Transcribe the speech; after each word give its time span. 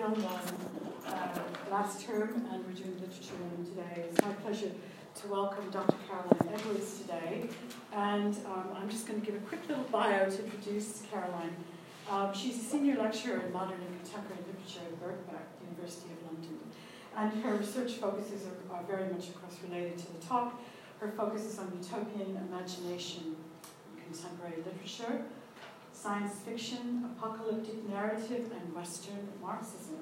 film 0.00 0.24
uh, 1.06 1.28
last 1.70 2.06
term, 2.06 2.46
and 2.50 2.64
we're 2.64 2.72
doing 2.72 2.96
literature 2.96 3.36
one 3.36 3.66
today. 3.68 4.08
It's 4.08 4.22
my 4.22 4.32
pleasure 4.40 4.72
to 4.72 5.28
welcome 5.28 5.68
Dr. 5.70 5.96
Caroline 6.08 6.56
Edwards 6.56 7.00
today. 7.00 7.50
And 7.92 8.34
um, 8.46 8.64
I'm 8.76 8.88
just 8.88 9.06
going 9.06 9.20
to 9.20 9.26
give 9.26 9.34
a 9.34 9.44
quick 9.44 9.60
little 9.68 9.84
bio 9.92 10.30
to 10.30 10.44
introduce 10.44 11.02
Caroline. 11.10 11.54
Um, 12.08 12.32
she's 12.32 12.56
a 12.56 12.64
senior 12.64 12.96
lecturer 12.96 13.44
in 13.44 13.52
modern 13.52 13.76
and 13.76 13.92
contemporary 14.00 14.40
literature 14.48 14.88
at 14.88 14.96
Birkbeck, 15.04 15.44
University 15.68 16.08
of 16.16 16.32
London. 16.32 16.58
And 17.18 17.44
her 17.44 17.56
research 17.56 18.00
focuses 18.00 18.46
are, 18.48 18.74
are 18.74 18.82
very 18.84 19.12
much, 19.12 19.28
of 19.28 19.42
course, 19.42 19.56
related 19.68 19.98
to 19.98 20.12
the 20.14 20.20
talk. 20.26 20.58
Her 21.00 21.12
focus 21.12 21.44
is 21.44 21.58
on 21.58 21.76
utopian 21.76 22.40
imagination 22.48 23.36
in 23.92 24.02
contemporary 24.02 24.64
literature, 24.64 25.28
science 26.00 26.34
fiction, 26.46 27.10
apocalyptic 27.16 27.88
narrative, 27.88 28.50
and 28.58 28.74
Western 28.74 29.28
Marxism. 29.42 29.96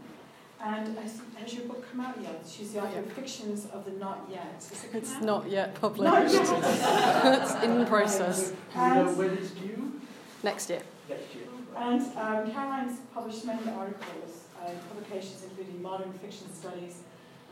And 0.60 0.96
has, 0.98 1.20
has 1.36 1.54
your 1.54 1.64
book 1.66 1.84
come 1.90 2.00
out 2.00 2.20
yet? 2.20 2.44
She's 2.48 2.72
the 2.72 2.82
author 2.82 3.00
of 3.00 3.12
Fictions 3.12 3.66
of 3.72 3.84
the 3.84 3.92
Not 3.92 4.28
Yet. 4.30 4.64
It 4.72 4.96
it's 4.96 5.20
not 5.20 5.48
yet 5.48 5.74
published. 5.80 6.12
Not 6.12 6.32
yet. 6.32 7.42
it's 7.42 7.54
in 7.64 7.86
process. 7.86 8.52
And 8.74 9.16
when 9.16 9.30
it's 9.30 9.50
due? 9.50 10.00
Next 10.42 10.70
year. 10.70 10.82
Next 11.08 11.34
year. 11.34 11.44
And 11.76 12.02
um, 12.16 12.50
Caroline's 12.50 12.98
published 13.14 13.44
many 13.44 13.70
articles 13.70 14.46
uh, 14.60 14.70
publications 14.88 15.44
including 15.44 15.80
Modern 15.80 16.12
Fiction 16.14 16.52
Studies 16.52 17.02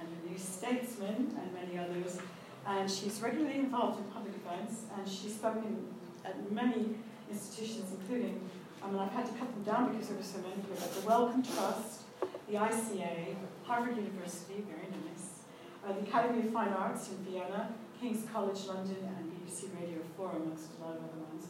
and 0.00 0.08
The 0.08 0.30
New 0.30 0.38
Statesman 0.38 1.38
and 1.38 1.54
many 1.54 1.78
others. 1.78 2.18
And 2.66 2.90
she's 2.90 3.20
regularly 3.20 3.54
involved 3.54 4.00
in 4.00 4.04
public 4.10 4.34
events 4.34 4.82
and 4.96 5.08
she's 5.08 5.34
spoken 5.34 5.86
at 6.24 6.50
many 6.50 6.96
institutions, 7.30 7.90
including, 8.00 8.40
I 8.82 8.90
mean, 8.90 8.98
I've 8.98 9.12
had 9.12 9.26
to 9.26 9.32
cut 9.32 9.52
them 9.52 9.62
down 9.62 9.92
because 9.92 10.08
there 10.08 10.16
were 10.16 10.22
so 10.22 10.38
many 10.38 10.54
here, 10.54 10.76
but 10.78 10.92
the 10.94 11.06
Wellcome 11.06 11.42
Trust, 11.42 12.02
the 12.48 12.54
ICA, 12.54 13.34
Harvard 13.64 13.96
University, 13.96 14.64
very 14.68 14.88
nice, 15.06 15.42
uh, 15.86 15.92
the 15.92 16.00
Academy 16.00 16.46
of 16.46 16.52
Fine 16.52 16.72
Arts 16.72 17.10
in 17.10 17.16
Vienna, 17.24 17.74
King's 18.00 18.28
College 18.32 18.66
London, 18.66 18.96
and 19.16 19.32
BBC 19.32 19.68
Radio 19.80 19.98
4, 20.16 20.30
amongst 20.36 20.68
a 20.78 20.84
lot 20.84 20.96
of 20.96 21.04
other 21.04 21.22
ones. 21.30 21.46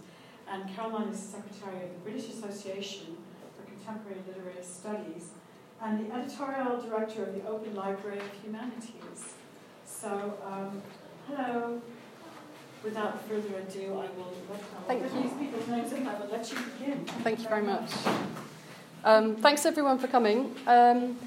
And 0.48 0.74
Caroline 0.74 1.08
is 1.08 1.18
Secretary 1.18 1.84
of 1.84 1.90
the 1.92 2.10
British 2.10 2.30
Association 2.30 3.16
for 3.56 3.66
Contemporary 3.68 4.20
Literary 4.28 4.62
Studies 4.62 5.30
and 5.82 6.06
the 6.06 6.14
editorial 6.14 6.80
director 6.80 7.24
of 7.24 7.34
the 7.34 7.46
Open 7.46 7.74
Library 7.74 8.18
of 8.18 8.30
Humanities. 8.42 9.34
So, 9.84 10.34
um, 10.44 10.82
hello. 11.28 11.82
Without 12.84 13.26
further 13.28 13.58
ado, 13.58 13.92
I 13.92 14.06
will 14.16 14.32
let, 14.50 14.60
Thank 14.86 15.02
you. 15.02 15.22
these 15.22 15.32
people's 15.32 15.68
names 15.68 15.92
and 15.92 16.08
I 16.08 16.18
will 16.18 16.28
let 16.28 16.50
you 16.50 16.58
begin. 16.78 17.04
Thank 17.24 17.42
you 17.42 17.48
very 17.48 17.62
much. 17.62 17.90
Um, 19.04 19.36
thanks 19.36 19.66
everyone 19.66 19.98
for 19.98 20.06
coming. 20.06 20.54
Um, 20.66 21.18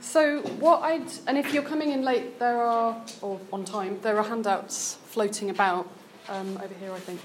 so 0.00 0.40
what 0.58 0.82
I'd, 0.82 1.10
and 1.26 1.38
if 1.38 1.54
you're 1.54 1.62
coming 1.62 1.92
in 1.92 2.02
late, 2.02 2.38
there 2.38 2.62
are, 2.62 3.00
or 3.22 3.40
on 3.52 3.64
time, 3.64 3.98
there 4.02 4.18
are 4.18 4.24
handouts 4.24 4.98
floating 5.06 5.50
about 5.50 5.88
um, 6.28 6.56
over 6.56 6.74
here, 6.80 6.92
I 6.92 6.98
think. 7.00 7.20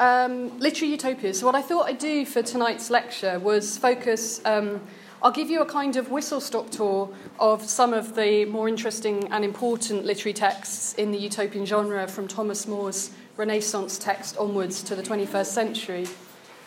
Um, 0.00 0.58
literary 0.58 0.92
utopias. 0.92 1.38
So 1.38 1.46
what 1.46 1.54
I 1.54 1.62
thought 1.62 1.86
I'd 1.86 1.98
do 1.98 2.26
for 2.26 2.42
tonight's 2.42 2.90
lecture 2.90 3.38
was 3.38 3.78
focus. 3.78 4.40
Um, 4.44 4.80
I'll 5.24 5.32
give 5.32 5.48
you 5.48 5.62
a 5.62 5.66
kind 5.66 5.96
of 5.96 6.10
whistle 6.10 6.38
stop 6.38 6.68
tour 6.68 7.08
of 7.40 7.62
some 7.62 7.94
of 7.94 8.14
the 8.14 8.44
more 8.44 8.68
interesting 8.68 9.26
and 9.32 9.42
important 9.42 10.04
literary 10.04 10.34
texts 10.34 10.92
in 10.96 11.12
the 11.12 11.18
utopian 11.18 11.64
genre 11.64 12.06
from 12.06 12.28
Thomas 12.28 12.68
More's 12.68 13.10
Renaissance 13.38 13.96
text 13.98 14.36
onwards 14.36 14.82
to 14.82 14.94
the 14.94 15.02
21st 15.02 15.46
century. 15.46 16.06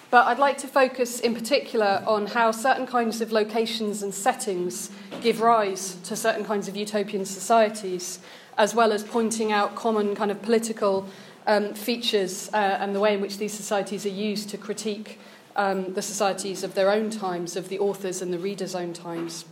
But 0.09 0.25
I'd 0.25 0.39
like 0.39 0.57
to 0.57 0.67
focus 0.67 1.19
in 1.19 1.35
particular 1.35 2.03
on 2.07 2.25
how 2.25 2.49
certain 2.49 2.87
kinds 2.87 3.21
of 3.21 3.31
locations 3.31 4.01
and 4.01 4.11
settings 4.11 4.89
give 5.21 5.39
rise 5.39 5.93
to 6.05 6.15
certain 6.15 6.43
kinds 6.43 6.67
of 6.67 6.75
utopian 6.75 7.25
societies, 7.25 8.17
as 8.57 8.73
well 8.73 8.91
as 8.91 9.03
pointing 9.03 9.51
out 9.51 9.75
common 9.75 10.15
kind 10.15 10.31
of 10.31 10.41
political 10.41 11.07
um, 11.45 11.75
features 11.75 12.49
uh, 12.55 12.77
and 12.79 12.95
the 12.95 12.99
way 12.99 13.13
in 13.13 13.21
which 13.21 13.37
these 13.37 13.53
societies 13.53 14.03
are 14.03 14.09
used 14.09 14.49
to 14.49 14.57
critique 14.57 15.19
um, 15.57 15.93
the 15.93 16.01
societies 16.01 16.63
of 16.63 16.75
their 16.75 16.91
own 16.91 17.09
times, 17.09 17.55
of 17.55 17.67
the 17.67 17.79
authors 17.79 18.21
and 18.21 18.31
the 18.31 18.39
readers' 18.39 18.75
own 18.75 18.93
times. 18.93 19.45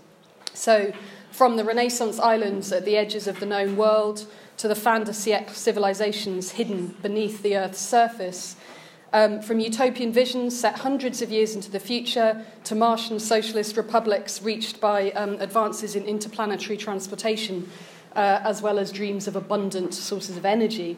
So, 0.53 0.93
from 1.31 1.57
the 1.57 1.65
Renaissance 1.65 2.17
islands 2.19 2.71
at 2.71 2.85
the 2.85 2.95
edges 2.95 3.27
of 3.27 3.41
the 3.41 3.45
known 3.45 3.75
world 3.75 4.25
to 4.57 4.69
the 4.69 4.75
fin 4.75 5.03
de 5.03 5.11
siècle 5.11 5.53
civilizations 5.53 6.51
hidden 6.51 6.95
beneath 7.01 7.41
the 7.43 7.57
Earth's 7.57 7.81
surface, 7.81 8.55
um, 9.11 9.41
from 9.41 9.59
utopian 9.59 10.11
visions 10.11 10.57
set 10.57 10.79
hundreds 10.79 11.21
of 11.21 11.31
years 11.31 11.55
into 11.55 11.71
the 11.71 11.79
future 11.79 12.45
to 12.65 12.75
Martian 12.75 13.19
socialist 13.19 13.77
republics 13.77 14.41
reached 14.41 14.79
by 14.79 15.11
um, 15.11 15.35
advances 15.39 15.95
in 15.95 16.03
interplanetary 16.05 16.77
transportation, 16.77 17.69
uh, 18.15 18.41
as 18.43 18.61
well 18.61 18.77
as 18.77 18.91
dreams 18.91 19.27
of 19.27 19.35
abundant 19.35 19.93
sources 19.93 20.37
of 20.37 20.45
energy. 20.45 20.97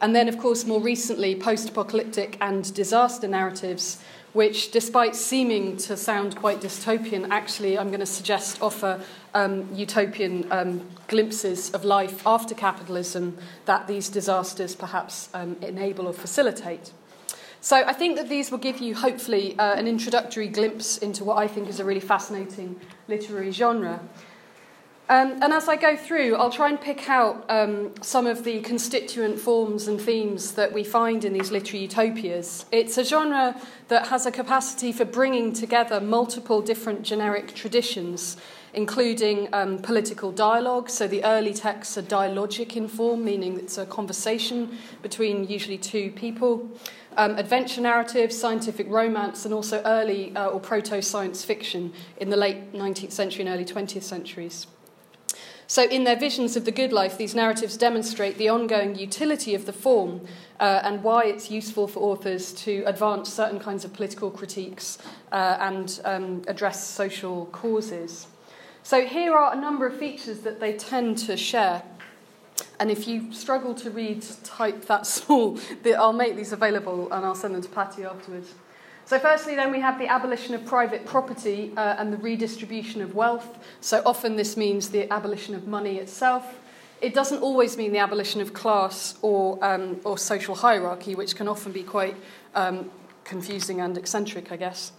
And 0.00 0.14
then, 0.14 0.28
of 0.28 0.38
course, 0.38 0.66
more 0.66 0.80
recently, 0.80 1.34
post 1.34 1.68
apocalyptic 1.68 2.36
and 2.40 2.72
disaster 2.74 3.28
narratives, 3.28 3.98
which, 4.34 4.72
despite 4.72 5.16
seeming 5.16 5.76
to 5.76 5.96
sound 5.96 6.36
quite 6.36 6.60
dystopian, 6.60 7.28
actually, 7.30 7.78
I'm 7.78 7.88
going 7.88 8.00
to 8.00 8.06
suggest 8.06 8.60
offer 8.60 9.00
um, 9.32 9.68
utopian 9.74 10.46
um, 10.50 10.86
glimpses 11.08 11.70
of 11.72 11.84
life 11.84 12.26
after 12.26 12.54
capitalism 12.54 13.38
that 13.64 13.86
these 13.86 14.08
disasters 14.08 14.74
perhaps 14.74 15.28
um, 15.34 15.56
enable 15.62 16.08
or 16.08 16.12
facilitate. 16.12 16.92
So 17.60 17.76
I 17.76 17.92
think 17.92 18.16
that 18.16 18.28
these 18.28 18.50
will 18.50 18.58
give 18.58 18.80
you, 18.80 18.94
hopefully, 18.94 19.56
uh, 19.58 19.74
an 19.74 19.86
introductory 19.86 20.48
glimpse 20.48 20.98
into 20.98 21.24
what 21.24 21.38
I 21.38 21.46
think 21.46 21.68
is 21.68 21.80
a 21.80 21.84
really 21.84 22.00
fascinating 22.00 22.78
literary 23.08 23.52
genre. 23.52 24.00
Um, 25.06 25.42
and 25.42 25.52
as 25.52 25.68
I 25.68 25.76
go 25.76 25.98
through, 25.98 26.36
I'll 26.36 26.50
try 26.50 26.70
and 26.70 26.80
pick 26.80 27.10
out 27.10 27.44
um, 27.50 27.92
some 28.00 28.26
of 28.26 28.42
the 28.42 28.60
constituent 28.60 29.38
forms 29.38 29.86
and 29.86 30.00
themes 30.00 30.52
that 30.52 30.72
we 30.72 30.82
find 30.82 31.26
in 31.26 31.34
these 31.34 31.50
literary 31.50 31.82
utopias. 31.82 32.64
It's 32.72 32.96
a 32.96 33.04
genre 33.04 33.60
that 33.88 34.06
has 34.06 34.24
a 34.24 34.32
capacity 34.32 34.92
for 34.92 35.04
bringing 35.04 35.52
together 35.52 36.00
multiple 36.00 36.62
different 36.62 37.02
generic 37.02 37.54
traditions, 37.54 38.38
including 38.72 39.52
um, 39.52 39.78
political 39.78 40.32
dialogue. 40.32 40.88
So 40.88 41.06
the 41.06 41.22
early 41.22 41.52
texts 41.52 41.98
are 41.98 42.02
dialogic 42.02 42.74
in 42.74 42.88
form, 42.88 43.26
meaning 43.26 43.58
it's 43.58 43.76
a 43.76 43.84
conversation 43.84 44.78
between 45.02 45.46
usually 45.46 45.78
two 45.78 46.12
people 46.12 46.66
um, 47.18 47.36
adventure 47.36 47.82
narratives, 47.82 48.36
scientific 48.36 48.88
romance, 48.88 49.44
and 49.44 49.52
also 49.52 49.82
early 49.84 50.34
uh, 50.34 50.48
or 50.48 50.60
proto 50.60 51.02
science 51.02 51.44
fiction 51.44 51.92
in 52.16 52.30
the 52.30 52.36
late 52.36 52.72
19th 52.72 53.12
century 53.12 53.44
and 53.44 53.54
early 53.54 53.64
20th 53.66 54.02
centuries. 54.02 54.66
So, 55.74 55.82
in 55.82 56.04
their 56.04 56.14
visions 56.14 56.54
of 56.54 56.66
the 56.66 56.70
good 56.70 56.92
life, 56.92 57.18
these 57.18 57.34
narratives 57.34 57.76
demonstrate 57.76 58.38
the 58.38 58.48
ongoing 58.48 58.94
utility 58.94 59.56
of 59.56 59.66
the 59.66 59.72
form 59.72 60.20
uh, 60.60 60.82
and 60.84 61.02
why 61.02 61.24
it's 61.24 61.50
useful 61.50 61.88
for 61.88 61.98
authors 61.98 62.52
to 62.62 62.84
advance 62.86 63.32
certain 63.32 63.58
kinds 63.58 63.84
of 63.84 63.92
political 63.92 64.30
critiques 64.30 64.98
uh, 65.32 65.56
and 65.58 66.00
um, 66.04 66.42
address 66.46 66.86
social 66.86 67.46
causes. 67.46 68.28
So, 68.84 69.04
here 69.04 69.34
are 69.34 69.52
a 69.52 69.60
number 69.60 69.84
of 69.84 69.98
features 69.98 70.42
that 70.42 70.60
they 70.60 70.74
tend 70.74 71.18
to 71.26 71.36
share. 71.36 71.82
And 72.78 72.88
if 72.88 73.08
you 73.08 73.32
struggle 73.32 73.74
to 73.74 73.90
read 73.90 74.24
type 74.44 74.84
that 74.84 75.06
small, 75.08 75.58
I'll 75.98 76.12
make 76.12 76.36
these 76.36 76.52
available 76.52 77.10
and 77.10 77.26
I'll 77.26 77.34
send 77.34 77.52
them 77.52 77.62
to 77.62 77.68
Patty 77.68 78.04
afterwards. 78.04 78.54
So, 79.06 79.18
firstly, 79.18 79.54
then 79.54 79.70
we 79.70 79.80
have 79.80 79.98
the 79.98 80.06
abolition 80.06 80.54
of 80.54 80.64
private 80.64 81.04
property 81.04 81.72
uh, 81.76 81.96
and 81.98 82.10
the 82.10 82.16
redistribution 82.16 83.02
of 83.02 83.14
wealth. 83.14 83.58
So, 83.80 84.02
often 84.06 84.36
this 84.36 84.56
means 84.56 84.88
the 84.88 85.12
abolition 85.12 85.54
of 85.54 85.66
money 85.66 85.98
itself. 85.98 86.58
It 87.02 87.12
doesn't 87.12 87.42
always 87.42 87.76
mean 87.76 87.92
the 87.92 87.98
abolition 87.98 88.40
of 88.40 88.54
class 88.54 89.18
or, 89.20 89.62
um, 89.62 90.00
or 90.04 90.16
social 90.16 90.54
hierarchy, 90.54 91.14
which 91.14 91.36
can 91.36 91.48
often 91.48 91.70
be 91.70 91.82
quite 91.82 92.16
um, 92.54 92.90
confusing 93.24 93.82
and 93.82 93.98
eccentric, 93.98 94.50
I 94.50 94.56
guess. 94.56 94.92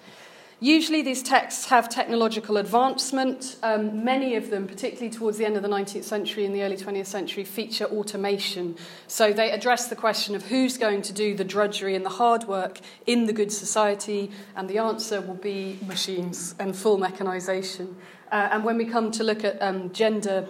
Usually, 0.61 1.01
these 1.01 1.21
texts 1.21 1.65
have 1.65 1.89
technological 1.89 2.55
advancement. 2.55 3.57
Um, 3.61 4.05
many 4.05 4.35
of 4.35 4.49
them, 4.49 4.67
particularly 4.67 5.09
towards 5.09 5.37
the 5.37 5.45
end 5.45 5.57
of 5.57 5.63
the 5.63 5.67
19th 5.67 6.05
century 6.05 6.45
and 6.45 6.55
the 6.55 6.63
early 6.63 6.77
20th 6.77 7.07
century, 7.07 7.43
feature 7.43 7.85
automation. 7.85 8.77
So 9.07 9.33
they 9.33 9.51
address 9.51 9.87
the 9.89 9.97
question 9.97 10.33
of 10.33 10.45
who's 10.45 10.77
going 10.77 11.01
to 11.03 11.13
do 11.13 11.35
the 11.35 11.43
drudgery 11.43 11.93
and 11.93 12.05
the 12.05 12.09
hard 12.09 12.45
work 12.45 12.79
in 13.05 13.25
the 13.25 13.33
good 13.33 13.51
society, 13.51 14.31
and 14.55 14.69
the 14.69 14.77
answer 14.77 15.19
will 15.19 15.35
be 15.35 15.77
machines 15.85 16.55
and 16.57 16.73
full 16.73 16.97
mechanisation. 16.97 17.93
Uh, 18.31 18.47
and 18.51 18.63
when 18.63 18.77
we 18.77 18.85
come 18.85 19.11
to 19.11 19.25
look 19.25 19.43
at 19.43 19.61
um, 19.61 19.91
gender 19.91 20.47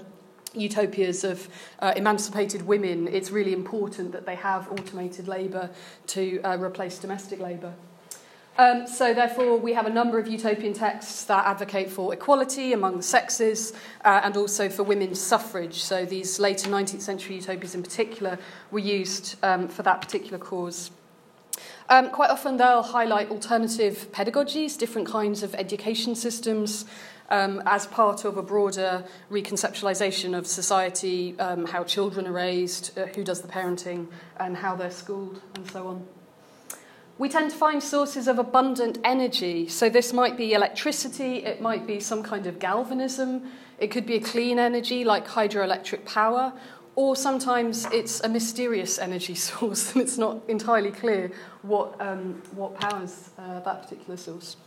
utopias 0.54 1.24
of 1.24 1.50
uh, 1.80 1.94
emancipated 1.96 2.62
women, 2.68 3.08
it's 3.08 3.32
really 3.32 3.54
important 3.54 4.12
that 4.12 4.28
they 4.28 4.36
have 4.36 4.72
automated 4.72 5.28
labour 5.28 5.72
to 6.08 6.40
uh, 6.42 6.58
replace 6.58 7.00
domestic 7.00 7.40
labour. 7.40 7.74
Um, 8.58 8.88
so, 8.88 9.14
therefore, 9.14 9.58
we 9.58 9.74
have 9.74 9.86
a 9.86 9.90
number 9.90 10.18
of 10.18 10.28
utopian 10.28 10.72
texts 10.72 11.26
that 11.26 11.46
advocate 11.46 11.90
for 11.90 12.14
equality 12.14 12.72
among 12.72 12.96
the 12.96 13.04
sexes 13.04 13.74
uh, 14.06 14.22
and 14.24 14.38
also 14.38 14.70
for 14.70 14.84
women's 14.84 15.20
suffrage. 15.20 15.84
So, 15.84 16.06
these 16.06 16.40
later 16.40 16.70
19th 16.70 17.02
century 17.02 17.36
utopias 17.36 17.76
in 17.76 17.84
particular 17.84 18.40
were 18.72 18.80
used 18.80 19.36
um, 19.44 19.68
for 19.68 19.84
that 19.84 20.02
particular 20.02 20.38
cause. 20.38 20.92
Um, 21.90 22.10
quite 22.10 22.30
often 22.30 22.56
they'll 22.56 22.82
highlight 22.82 23.30
alternative 23.30 24.08
pedagogies, 24.12 24.78
different 24.78 25.08
kinds 25.08 25.44
of 25.44 25.54
education 25.56 26.16
systems, 26.16 26.86
um, 27.30 27.62
as 27.66 27.88
part 27.88 28.24
of 28.24 28.38
a 28.38 28.42
broader 28.42 29.04
reconceptualization 29.30 30.38
of 30.38 30.48
society, 30.48 31.38
um, 31.40 31.66
how 31.66 31.84
children 31.84 32.26
are 32.26 32.32
raised, 32.32 32.98
uh, 32.98 33.06
who 33.08 33.24
does 33.24 33.42
the 33.42 33.48
parenting, 33.48 34.08
and 34.40 34.56
how 34.56 34.76
they're 34.76 34.92
schooled, 34.92 35.42
and 35.56 35.70
so 35.70 35.88
on. 35.88 36.08
We 37.18 37.30
tend 37.30 37.52
to 37.52 37.56
find 37.56 37.82
sources 37.82 38.28
of 38.28 38.40
abundant 38.40 38.98
energy. 39.04 39.70
So, 39.70 39.88
this 39.88 40.12
might 40.12 40.36
be 40.36 40.54
electricity, 40.54 41.38
it 41.38 41.62
might 41.62 41.88
be 41.88 42.02
some 42.02 42.22
kind 42.22 42.46
of 42.46 42.60
galvanism, 42.60 43.44
it 43.80 43.88
could 43.88 44.06
be 44.06 44.16
a 44.16 44.20
clean 44.20 44.60
energy 44.60 45.06
like 45.06 45.26
hydroelectric 45.26 46.06
power, 46.06 46.52
or 46.96 47.16
sometimes 47.16 47.86
it's 47.94 48.20
a 48.22 48.30
mysterious 48.30 49.00
energy 49.00 49.36
source 49.50 49.94
and 49.94 50.02
it's 50.02 50.18
not 50.18 50.42
entirely 50.50 50.92
clear 50.92 51.32
what, 51.62 52.00
um, 52.02 52.42
what 52.54 52.78
powers 52.80 53.30
uh, 53.38 53.60
that 53.62 53.84
particular 53.84 54.18
source. 54.18 54.58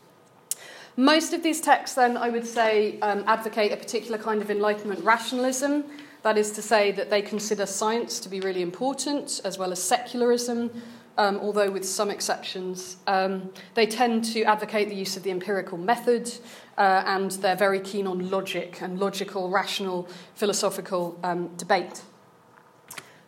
Most 0.97 1.33
of 1.33 1.43
these 1.43 1.61
texts, 1.61 1.95
then, 1.95 2.17
I 2.17 2.29
would 2.29 2.47
say, 2.47 2.99
um, 3.01 3.25
advocate 3.27 3.73
a 3.73 3.77
particular 3.77 4.19
kind 4.19 4.43
of 4.43 4.51
Enlightenment 4.51 5.05
rationalism. 5.05 5.85
That 6.23 6.37
is 6.37 6.51
to 6.53 6.63
say, 6.63 6.91
that 6.93 7.09
they 7.09 7.23
consider 7.23 7.67
science 7.67 8.19
to 8.21 8.29
be 8.29 8.41
really 8.41 8.63
important, 8.63 9.41
as 9.45 9.59
well 9.59 9.71
as 9.71 9.81
secularism, 9.81 10.71
um, 11.19 11.39
although 11.41 11.71
with 11.71 11.85
some 11.85 12.11
exceptions. 12.11 12.97
Um, 13.07 13.51
they 13.75 13.87
tend 13.87 14.25
to 14.33 14.45
advocate 14.45 14.89
the 14.89 14.95
use 14.95 15.17
of 15.17 15.25
the 15.25 15.31
empirical 15.31 15.77
method, 15.77 16.33
uh, 16.79 17.03
and 17.05 17.33
they're 17.33 17.57
very 17.57 17.81
keen 17.81 18.07
on 18.07 18.31
logic 18.31 18.81
and 18.81 18.99
logical, 18.99 19.51
rational, 19.51 20.09
philosophical 20.35 21.19
um, 21.23 21.49
debate. 21.57 22.03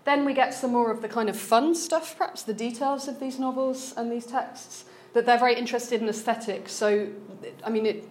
Then 0.04 0.24
we 0.24 0.32
get 0.32 0.54
some 0.54 0.72
more 0.72 0.90
of 0.90 1.02
the 1.02 1.08
kind 1.08 1.28
of 1.28 1.36
fun 1.36 1.74
stuff, 1.74 2.16
perhaps 2.16 2.42
the 2.42 2.54
details 2.54 3.06
of 3.08 3.20
these 3.20 3.38
novels 3.38 3.92
and 3.96 4.10
these 4.10 4.24
texts 4.24 4.84
that 5.12 5.26
they're 5.26 5.38
very 5.38 5.56
interested 5.56 6.00
in 6.00 6.08
aesthetics. 6.08 6.72
So, 6.72 7.08
I 7.64 7.70
mean, 7.70 7.86
it, 7.86 8.04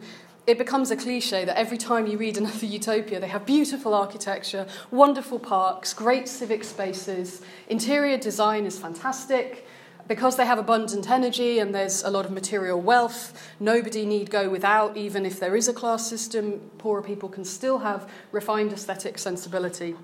it 0.49 0.57
becomes 0.57 0.89
a 0.89 0.95
cliche 0.95 1.45
that 1.45 1.59
every 1.59 1.77
time 1.77 2.07
you 2.07 2.17
read 2.17 2.35
another 2.35 2.65
utopia, 2.65 3.19
they 3.19 3.27
have 3.27 3.45
beautiful 3.45 3.93
architecture, 3.93 4.65
wonderful 4.89 5.37
parks, 5.37 5.93
great 5.93 6.27
civic 6.27 6.63
spaces, 6.63 7.43
interior 7.67 8.17
design 8.17 8.65
is 8.65 8.77
fantastic. 8.77 9.67
Because 10.07 10.37
they 10.37 10.45
have 10.47 10.57
abundant 10.57 11.07
energy 11.07 11.59
and 11.59 11.75
there's 11.75 12.01
a 12.01 12.09
lot 12.09 12.25
of 12.25 12.31
material 12.31 12.81
wealth, 12.81 13.47
nobody 13.59 14.07
need 14.07 14.31
go 14.31 14.49
without, 14.49 14.97
even 14.97 15.23
if 15.23 15.39
there 15.39 15.55
is 15.55 15.67
a 15.67 15.73
class 15.73 16.09
system, 16.09 16.59
poorer 16.79 17.03
people 17.03 17.29
can 17.29 17.45
still 17.45 17.77
have 17.77 18.09
refined 18.31 18.73
aesthetic 18.73 19.19
sensibility. 19.19 19.95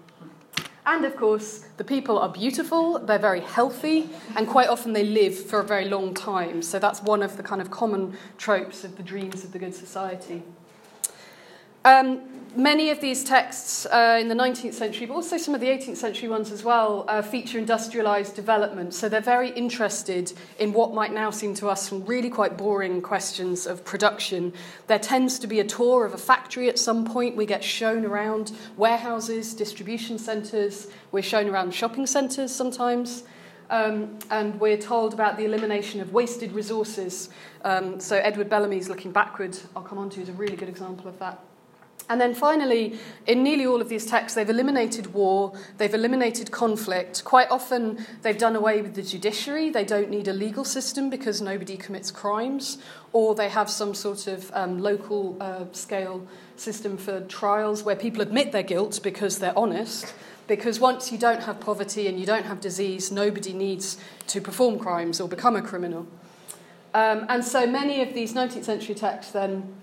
And 0.87 1.03
of 1.03 1.15
course, 1.15 1.65
the 1.77 1.83
people 1.83 2.19
are 2.19 2.29
beautiful, 2.29 2.99
they're 2.99 3.17
very 3.17 3.41
healthy, 3.41 4.07
and 4.35 4.47
quite 4.47 4.69
often 4.69 4.93
they 4.93 5.03
live 5.03 5.35
for 5.35 5.59
a 5.59 5.63
very 5.63 5.85
long 5.89 6.13
time. 6.13 6.61
So 6.61 6.77
that's 6.77 7.01
one 7.01 7.23
of 7.23 7.37
the 7.37 7.43
kind 7.43 7.59
of 7.59 7.71
common 7.71 8.15
tropes 8.37 8.83
of 8.83 8.95
the 8.95 9.03
dreams 9.03 9.43
of 9.43 9.51
the 9.51 9.57
good 9.57 9.73
society. 9.73 10.43
Um, 11.83 12.34
many 12.55 12.89
of 12.89 13.01
these 13.01 13.23
texts 13.23 13.85
uh, 13.85 14.17
in 14.19 14.27
the 14.27 14.35
19th 14.35 14.73
century, 14.73 15.05
but 15.05 15.13
also 15.13 15.37
some 15.37 15.53
of 15.53 15.61
the 15.61 15.67
18th 15.67 15.97
century 15.97 16.29
ones 16.29 16.51
as 16.51 16.63
well, 16.63 17.05
uh, 17.07 17.21
feature 17.21 17.57
industrialized 17.57 18.35
development. 18.35 18.93
So 18.93 19.09
they're 19.09 19.21
very 19.21 19.49
interested 19.49 20.33
in 20.59 20.73
what 20.73 20.93
might 20.93 21.13
now 21.13 21.29
seem 21.29 21.53
to 21.55 21.67
us 21.67 21.89
some 21.89 22.05
really 22.05 22.29
quite 22.29 22.57
boring 22.57 23.01
questions 23.01 23.67
of 23.67 23.83
production. 23.83 24.53
There 24.87 24.99
tends 24.99 25.39
to 25.39 25.47
be 25.47 25.59
a 25.59 25.63
tour 25.63 26.05
of 26.05 26.13
a 26.13 26.17
factory 26.17 26.69
at 26.69 26.79
some 26.79 27.05
point. 27.05 27.35
We 27.35 27.45
get 27.45 27.63
shown 27.63 28.05
around 28.05 28.51
warehouses, 28.77 29.53
distribution 29.53 30.17
centres, 30.17 30.87
we're 31.11 31.23
shown 31.23 31.49
around 31.49 31.73
shopping 31.73 32.07
centres 32.07 32.53
sometimes. 32.53 33.23
Um, 33.69 34.19
and 34.29 34.59
we're 34.59 34.77
told 34.77 35.15
about 35.15 35.37
the 35.37 35.45
elimination 35.45 35.99
of 35.99 36.13
wasted 36.13 36.51
resources. 36.51 37.29
Um, 37.63 37.99
so 37.99 38.17
Edward 38.17 38.47
Bellamy's 38.47 38.89
Looking 38.89 39.11
Backward, 39.11 39.57
I'll 39.75 39.81
come 39.81 39.97
on 39.97 40.11
to, 40.11 40.21
is 40.21 40.29
a 40.29 40.33
really 40.33 40.55
good 40.55 40.69
example 40.69 41.07
of 41.07 41.17
that. 41.17 41.39
And 42.07 42.21
then 42.21 42.35
finally, 42.35 42.99
in 43.25 43.41
nearly 43.41 43.65
all 43.65 43.81
of 43.81 43.89
these 43.89 44.05
texts, 44.05 44.35
they've 44.35 44.49
eliminated 44.49 45.13
war, 45.13 45.53
they've 45.77 45.93
eliminated 45.93 46.51
conflict. 46.51 47.23
Quite 47.25 47.49
often, 47.49 48.05
they've 48.21 48.37
done 48.37 48.55
away 48.55 48.83
with 48.83 48.93
the 48.93 49.01
judiciary. 49.01 49.71
They 49.71 49.85
don't 49.85 50.11
need 50.11 50.27
a 50.27 50.33
legal 50.33 50.63
system 50.63 51.09
because 51.09 51.41
nobody 51.41 51.77
commits 51.77 52.11
crimes, 52.11 52.77
or 53.11 53.33
they 53.33 53.49
have 53.49 53.71
some 53.71 53.95
sort 53.95 54.27
of 54.27 54.51
um, 54.53 54.79
local 54.79 55.35
uh, 55.41 55.65
scale 55.71 56.27
system 56.57 56.95
for 56.95 57.21
trials 57.21 57.83
where 57.83 57.95
people 57.95 58.21
admit 58.21 58.51
their 58.51 58.63
guilt 58.63 58.99
because 59.01 59.39
they're 59.39 59.57
honest. 59.57 60.13
Because 60.47 60.79
once 60.79 61.11
you 61.11 61.17
don't 61.17 61.41
have 61.41 61.59
poverty 61.59 62.07
and 62.07 62.19
you 62.19 62.27
don't 62.27 62.45
have 62.45 62.61
disease, 62.61 63.11
nobody 63.11 63.51
needs 63.51 63.97
to 64.27 64.39
perform 64.39 64.77
crimes 64.77 65.19
or 65.19 65.27
become 65.27 65.55
a 65.55 65.61
criminal. 65.61 66.05
Um, 66.93 67.25
and 67.29 67.43
so 67.43 67.65
many 67.65 68.03
of 68.03 68.13
these 68.13 68.35
19th 68.35 68.63
century 68.63 68.93
texts 68.93 69.33
then 69.33 69.73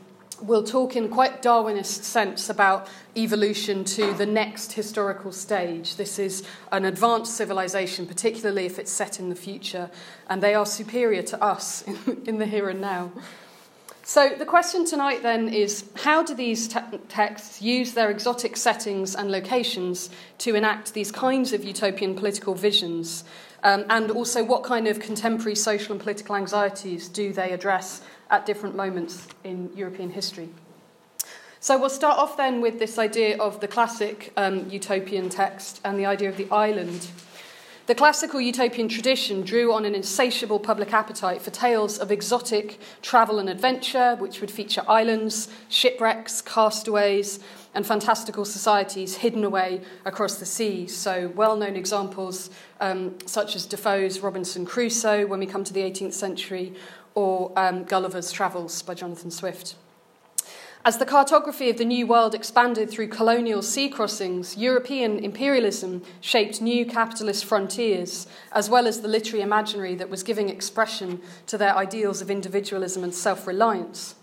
will 0.43 0.62
talk 0.62 0.97
in 0.97 1.09
quite 1.09 1.43
Darwinist 1.43 2.03
sense 2.03 2.50
about 2.50 2.89
evolution 3.17 3.85
to 3.85 4.12
the 4.15 4.27
next 4.27 4.73
historical 4.73 5.33
stage. 5.33 5.97
This 5.97 6.19
is 6.19 6.43
an 6.71 6.85
advanced 6.85 7.37
civilization, 7.37 8.06
particularly 8.06 8.67
if 8.67 8.79
it's 8.79 8.91
set 8.91 9.21
in 9.21 9.29
the 9.29 9.35
future, 9.35 9.91
and 10.29 10.43
they 10.43 10.55
are 10.55 10.67
superior 10.67 11.23
to 11.23 11.43
us 11.43 11.83
in, 11.87 12.23
in 12.27 12.39
the 12.39 12.47
here 12.47 12.69
and 12.69 12.81
now. 12.81 13.12
So, 14.05 14.31
the 14.31 14.44
question 14.44 14.85
tonight 14.85 15.23
then 15.23 15.49
is 15.49 15.85
how 15.94 16.25
do 16.25 16.35
these 16.35 16.67
te- 16.67 16.81
texts 17.09 17.62
use 17.62 17.95
their 17.95 18.11
exotic 18.11 18.56
settings 18.56 19.15
and 19.15 19.31
locations 19.31 20.11
to 20.38 20.56
enact 20.56 20.93
these 20.93 21.12
kinds 21.12 21.53
of 21.53 21.62
utopian 21.62 22.17
political 22.17 22.55
visions? 22.55 23.23
Um, 23.62 23.85
and 23.88 24.11
also, 24.11 24.43
what 24.43 24.65
kind 24.65 24.88
of 24.88 24.99
contemporary 24.99 25.55
social 25.55 25.93
and 25.93 26.00
political 26.00 26.35
anxieties 26.35 27.09
do 27.09 27.33
they 27.33 27.53
address 27.53 28.03
at 28.32 28.46
different 28.46 28.75
moments 28.75 29.29
in 29.44 29.70
European 29.76 30.11
history. 30.11 30.49
So 31.61 31.79
we'll 31.79 31.90
start 31.90 32.19
off 32.19 32.37
then 32.37 32.61
with 32.61 32.81
this 32.81 32.99
idea 32.99 33.38
of 33.38 33.61
the 33.61 33.69
classic 33.69 34.32
um, 34.37 34.69
utopian 34.69 35.29
text 35.29 35.81
and 35.84 35.96
the 35.96 36.06
idea 36.06 36.29
of 36.29 36.37
the 36.37 36.50
island. 36.50 37.06
The 37.87 37.94
classical 37.94 38.40
utopian 38.40 38.88
tradition 38.88 39.43
drew 39.43 39.73
on 39.73 39.84
an 39.84 39.94
insatiable 39.94 40.58
public 40.58 40.93
appetite 40.93 41.43
for 41.43 41.50
tales 41.50 41.99
of 41.99 42.11
exotic 42.11 42.81
travel 43.02 43.38
and 43.38 43.49
adventure, 43.49 44.17
which 44.17 44.40
would 44.40 44.50
feature 44.50 44.82
islands, 44.88 45.49
shipwrecks, 45.69 46.40
castaways, 46.40 47.38
and 47.75 47.87
fantastical 47.87 48.44
societies 48.44 49.17
hidden 49.17 49.44
away 49.44 49.82
across 50.05 50.37
the 50.37 50.46
seas. 50.46 50.96
So, 50.96 51.32
well 51.35 51.56
known 51.56 51.75
examples 51.75 52.50
um, 52.81 53.19
such 53.26 53.56
as 53.56 53.67
Defoe's 53.67 54.20
Robinson 54.20 54.64
Crusoe 54.64 55.26
when 55.26 55.40
we 55.40 55.46
come 55.46 55.64
to 55.64 55.73
the 55.73 55.81
18th 55.81 56.12
century, 56.12 56.75
or 57.14 57.53
um, 57.56 57.85
Gulliver's 57.85 58.32
Travels 58.32 58.82
by 58.82 58.94
Jonathan 58.94 59.31
Swift. 59.31 59.75
As 60.85 60.99
the 60.99 61.06
cartography 61.06 61.70
of 61.70 61.79
the 61.79 61.85
New 61.85 62.09
World 62.09 62.35
expanded 62.35 62.91
through 62.91 63.06
colonial 63.06 63.62
sea 63.62 63.88
crossings, 63.88 64.57
European 64.57 65.21
imperialism 65.21 66.02
shaped 66.21 66.61
new 66.61 66.85
capitalist 66.85 67.45
frontiers, 67.45 68.26
as 68.50 68.69
well 68.69 68.88
as 68.88 69.00
the 69.00 69.07
literary 69.07 69.42
imaginary 69.42 69.95
that 69.95 70.11
was 70.11 70.25
giving 70.25 70.49
expression 70.49 71.21
to 71.47 71.57
their 71.57 71.76
ideals 71.76 72.21
of 72.21 72.33
individualism 72.33 73.04
and 73.04 73.14
self 73.14 73.47
reliance. 73.47 74.16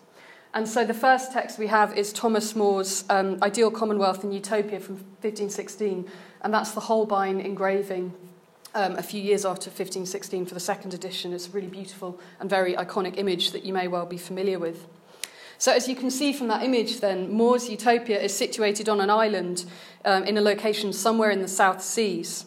And 0.53 0.67
so 0.67 0.83
the 0.83 0.93
first 0.93 1.31
text 1.31 1.59
we 1.59 1.67
have 1.67 1.97
is 1.97 2.11
Thomas 2.11 2.53
More's 2.57 3.05
um, 3.09 3.37
Ideal 3.41 3.71
Commonwealth 3.71 4.25
and 4.25 4.33
Utopia 4.33 4.81
from 4.81 4.95
1516, 4.95 6.09
and 6.41 6.53
that's 6.53 6.71
the 6.71 6.81
Holbein 6.81 7.39
engraving 7.39 8.13
um, 8.75 8.95
a 8.95 9.03
few 9.03 9.21
years 9.21 9.45
after 9.45 9.69
1516 9.69 10.45
for 10.45 10.53
the 10.53 10.59
second 10.59 10.93
edition. 10.93 11.33
It's 11.33 11.47
a 11.47 11.51
really 11.51 11.67
beautiful 11.67 12.19
and 12.39 12.49
very 12.49 12.75
iconic 12.75 13.17
image 13.17 13.51
that 13.51 13.65
you 13.65 13.73
may 13.73 13.87
well 13.87 14.05
be 14.05 14.17
familiar 14.17 14.59
with. 14.59 14.87
So, 15.57 15.73
as 15.73 15.89
you 15.89 15.95
can 15.95 16.09
see 16.09 16.31
from 16.31 16.47
that 16.47 16.63
image, 16.63 17.01
then, 17.01 17.31
Moore's 17.31 17.69
Utopia 17.69 18.19
is 18.21 18.33
situated 18.33 18.87
on 18.87 19.01
an 19.01 19.09
island 19.09 19.65
um, 20.05 20.23
in 20.23 20.37
a 20.37 20.41
location 20.41 20.93
somewhere 20.93 21.31
in 21.31 21.41
the 21.41 21.49
South 21.49 21.81
Seas. 21.81 22.45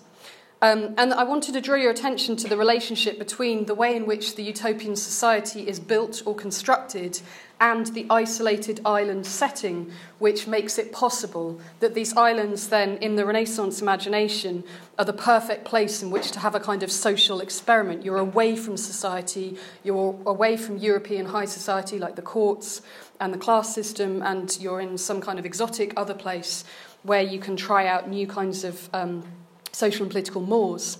Um, 0.62 0.94
and 0.96 1.12
I 1.12 1.24
wanted 1.24 1.54
to 1.54 1.60
draw 1.60 1.74
your 1.74 1.90
attention 1.90 2.36
to 2.36 2.48
the 2.48 2.56
relationship 2.56 3.18
between 3.18 3.64
the 3.64 3.74
way 3.74 3.96
in 3.96 4.06
which 4.06 4.36
the 4.36 4.44
utopian 4.44 4.94
society 4.94 5.66
is 5.66 5.80
built 5.80 6.22
or 6.24 6.36
constructed 6.36 7.20
and 7.60 7.86
the 7.86 8.06
isolated 8.08 8.80
island 8.84 9.26
setting, 9.26 9.90
which 10.20 10.46
makes 10.46 10.78
it 10.78 10.92
possible 10.92 11.60
that 11.80 11.94
these 11.94 12.16
islands, 12.16 12.68
then, 12.68 12.96
in 12.98 13.16
the 13.16 13.26
Renaissance 13.26 13.82
imagination, 13.82 14.62
are 15.00 15.04
the 15.04 15.12
perfect 15.12 15.64
place 15.64 16.00
in 16.00 16.12
which 16.12 16.30
to 16.30 16.38
have 16.38 16.54
a 16.54 16.60
kind 16.60 16.84
of 16.84 16.92
social 16.92 17.40
experiment. 17.40 18.04
You're 18.04 18.18
away 18.18 18.54
from 18.54 18.76
society, 18.76 19.58
you're 19.82 20.16
away 20.26 20.56
from 20.56 20.76
European 20.76 21.26
high 21.26 21.44
society 21.44 21.98
like 21.98 22.14
the 22.14 22.22
courts 22.22 22.82
and 23.18 23.34
the 23.34 23.38
class 23.38 23.74
system, 23.74 24.22
and 24.22 24.56
you're 24.60 24.80
in 24.80 24.96
some 24.96 25.20
kind 25.20 25.40
of 25.40 25.44
exotic 25.44 25.92
other 25.96 26.14
place 26.14 26.64
where 27.02 27.22
you 27.22 27.40
can 27.40 27.56
try 27.56 27.88
out 27.88 28.08
new 28.08 28.28
kinds 28.28 28.62
of 28.62 28.88
um, 28.92 29.24
social 29.72 30.04
and 30.04 30.10
political 30.10 30.40
mores. 30.40 30.98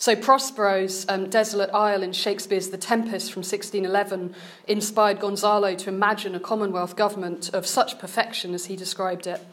So 0.00 0.14
Prospero's 0.14 1.04
um, 1.08 1.28
Desolate 1.28 1.70
Isle 1.70 2.04
in 2.04 2.12
Shakespeare's 2.12 2.68
The 2.68 2.78
Tempest 2.78 3.32
from 3.32 3.40
1611 3.40 4.34
inspired 4.68 5.18
Gonzalo 5.18 5.74
to 5.74 5.88
imagine 5.88 6.36
a 6.36 6.40
Commonwealth 6.40 6.94
government 6.94 7.50
of 7.52 7.66
such 7.66 7.98
perfection 7.98 8.54
as 8.54 8.66
he 8.66 8.76
described 8.76 9.26
it. 9.26 9.44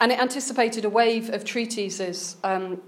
And 0.00 0.10
it 0.10 0.18
anticipated 0.18 0.84
a 0.84 0.90
wave 0.90 1.30
of 1.30 1.44
treatises, 1.44 2.36
um, 2.42 2.82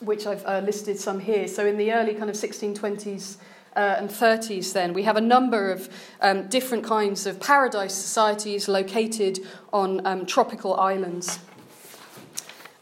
which 0.00 0.26
I've 0.26 0.44
uh, 0.46 0.60
listed 0.60 0.98
some 0.98 1.20
here. 1.20 1.48
So 1.48 1.66
in 1.66 1.76
the 1.76 1.92
early 1.92 2.14
kind 2.14 2.30
of 2.30 2.36
1620s, 2.36 3.36
uh, 3.76 3.96
and 3.98 4.08
30s, 4.08 4.72
then, 4.72 4.94
we 4.94 5.02
have 5.02 5.16
a 5.16 5.20
number 5.20 5.70
of 5.70 5.90
um, 6.22 6.48
different 6.48 6.82
kinds 6.82 7.26
of 7.26 7.38
paradise 7.38 7.94
societies 7.94 8.68
located 8.68 9.38
on 9.70 10.04
um, 10.06 10.24
tropical 10.24 10.74
islands. 10.76 11.38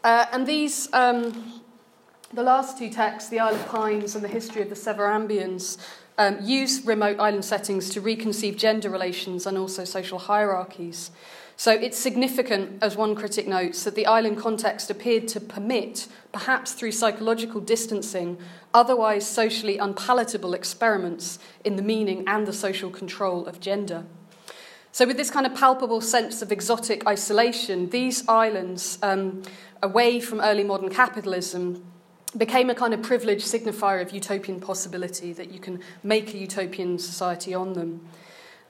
Uh, 0.05 0.27
and 0.33 0.47
these, 0.47 0.93
um, 0.93 1.63
the 2.35 2.43
last 2.43 2.77
two 2.77 2.91
texts, 2.91 3.31
the 3.31 3.41
Isle 3.41 3.55
of 3.55 3.67
Pines 3.69 4.15
and 4.15 4.23
the 4.23 4.29
History 4.29 4.61
of 4.61 4.69
the 4.69 4.75
Sevarambians, 4.75 5.79
um, 6.19 6.37
use 6.43 6.85
remote 6.85 7.19
island 7.19 7.45
settings 7.45 7.89
to 7.89 8.03
reconceive 8.03 8.59
gender 8.59 8.91
relations 8.91 9.47
and 9.47 9.57
also 9.57 9.83
social 9.85 10.19
hierarchies. 10.19 11.11
So 11.57 11.73
it's 11.73 11.97
significant, 11.97 12.83
as 12.83 12.97
one 12.97 13.15
critic 13.15 13.49
notes, 13.49 13.85
that 13.85 13.95
the 13.95 14.05
island 14.05 14.37
context 14.37 14.91
appeared 14.91 15.27
to 15.29 15.41
permit, 15.41 16.07
perhaps 16.33 16.73
through 16.73 16.93
psychological 16.93 17.63
distancing, 17.63 18.37
otherwise 18.75 19.27
socially 19.27 19.79
unpalatable 19.79 20.53
experiments 20.53 21.39
in 21.65 21.77
the 21.77 21.83
meaning 21.83 22.25
and 22.27 22.47
the 22.47 22.53
social 22.53 22.91
control 22.91 23.47
of 23.47 23.59
gender. 23.59 24.05
So, 24.95 25.09
with 25.09 25.17
this 25.17 25.29
kind 25.29 25.45
of 25.45 25.57
palpable 25.57 26.01
sense 26.01 26.41
of 26.41 26.53
exotic 26.53 27.05
isolation, 27.05 27.91
these 27.91 28.23
islands, 28.29 28.97
um, 29.03 29.43
away 29.83 30.21
from 30.21 30.41
early 30.41 30.63
modern 30.63 30.89
capitalism, 30.89 31.85
became 32.37 32.71
a 32.71 32.77
kind 32.77 32.95
of 32.95 33.03
privileged 33.03 33.45
signifier 33.45 34.01
of 34.01 34.13
utopian 34.13 34.61
possibility, 34.61 35.33
that 35.33 35.51
you 35.51 35.59
can 35.59 35.81
make 36.05 36.33
a 36.33 36.39
utopian 36.39 36.97
society 37.01 37.53
on 37.53 37.73
them. 37.73 38.09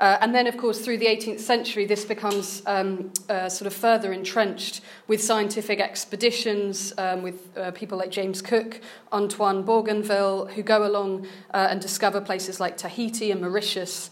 Uh, 0.00 0.16
and 0.22 0.34
then, 0.34 0.46
of 0.46 0.56
course, 0.56 0.78
through 0.78 0.96
the 0.96 1.04
18th 1.04 1.40
century, 1.40 1.84
this 1.84 2.06
becomes 2.06 2.62
um, 2.64 3.12
uh, 3.28 3.50
sort 3.50 3.66
of 3.66 3.74
further 3.74 4.10
entrenched 4.10 4.80
with 5.06 5.22
scientific 5.22 5.78
expeditions, 5.78 6.94
um, 6.96 7.20
with 7.20 7.54
uh, 7.58 7.70
people 7.72 7.98
like 7.98 8.10
James 8.10 8.40
Cook, 8.40 8.80
Antoine 9.12 9.62
Bougainville, 9.62 10.46
who 10.46 10.62
go 10.62 10.86
along 10.86 11.26
uh, 11.52 11.66
and 11.68 11.82
discover 11.82 12.18
places 12.22 12.60
like 12.60 12.78
Tahiti 12.78 13.30
and 13.30 13.42
Mauritius. 13.42 14.08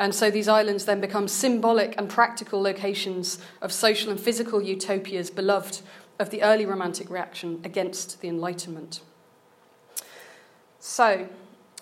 And 0.00 0.14
so 0.14 0.30
these 0.30 0.48
islands 0.48 0.86
then 0.86 0.98
become 0.98 1.28
symbolic 1.28 1.94
and 1.98 2.08
practical 2.08 2.62
locations 2.62 3.38
of 3.60 3.70
social 3.70 4.10
and 4.10 4.18
physical 4.18 4.62
utopias 4.62 5.28
beloved 5.30 5.82
of 6.18 6.30
the 6.30 6.42
early 6.42 6.64
Romantic 6.64 7.10
reaction 7.10 7.60
against 7.64 8.22
the 8.22 8.28
Enlightenment. 8.28 9.02
So, 10.78 11.28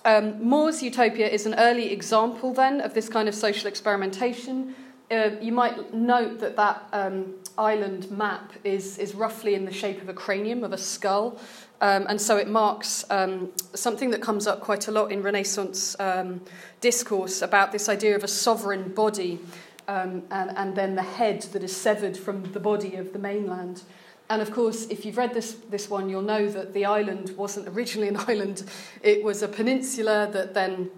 um, 0.05 0.43
More's 0.43 0.83
Utopia 0.83 1.29
is 1.29 1.47
an 1.47 1.55
early 1.55 1.93
example 1.93 2.53
then 2.53 2.81
of 2.81 2.93
this 2.93 3.09
kind 3.09 3.29
of 3.29 3.37
social 3.37 3.69
experimentation. 3.69 4.75
Uh, 5.13 5.31
you 5.41 5.53
might 5.53 5.95
note 5.95 6.41
that 6.41 6.57
that 6.57 6.89
um, 6.93 7.35
island 7.57 8.11
map 8.11 8.53
is, 8.65 8.99
is 8.99 9.15
roughly 9.15 9.55
in 9.55 9.65
the 9.65 9.73
shape 9.73 10.03
of 10.03 10.09
a 10.09 10.15
cranium, 10.15 10.65
of 10.65 10.73
a 10.73 10.79
skull, 10.79 11.41
um, 11.81 12.07
and 12.09 12.21
so 12.21 12.37
it 12.37 12.49
marks 12.49 13.05
um, 13.11 13.51
something 13.75 14.11
that 14.11 14.21
comes 14.21 14.47
up 14.47 14.61
quite 14.61 14.89
a 14.89 14.91
lot 14.91 15.13
in 15.13 15.23
Renaissance 15.23 15.97
um, 16.01 16.41
discourse 16.81 17.43
about 17.43 17.73
this 17.73 17.89
idea 17.89 18.17
of 18.17 18.25
a 18.25 18.29
sovereign 18.29 18.93
body 18.93 19.39
um, 19.87 20.23
and, 20.31 20.57
and 20.57 20.77
then 20.77 20.95
the 20.95 21.03
head 21.03 21.43
that 21.53 21.63
is 21.63 21.75
severed 21.75 22.17
from 22.17 22.53
the 22.53 22.61
body 22.61 22.97
of 22.97 23.13
the 23.13 23.19
mainland. 23.19 23.83
And 24.31 24.43
of 24.43 24.53
course, 24.53 24.87
if 24.89 25.07
you've 25.07 25.17
read 25.17 25.33
this, 25.33 25.55
this 25.71 25.89
one, 25.89 26.11
you'll 26.11 26.21
know 26.21 26.49
that 26.49 26.75
the 26.75 26.85
island 26.85 27.35
wasn't 27.37 27.69
originally 27.69 28.09
an 28.09 28.17
island, 28.29 28.65
it 29.03 29.25
was 29.25 29.43
a 29.43 29.49
peninsula 29.49 30.29
that 30.33 30.55
then 30.55 30.91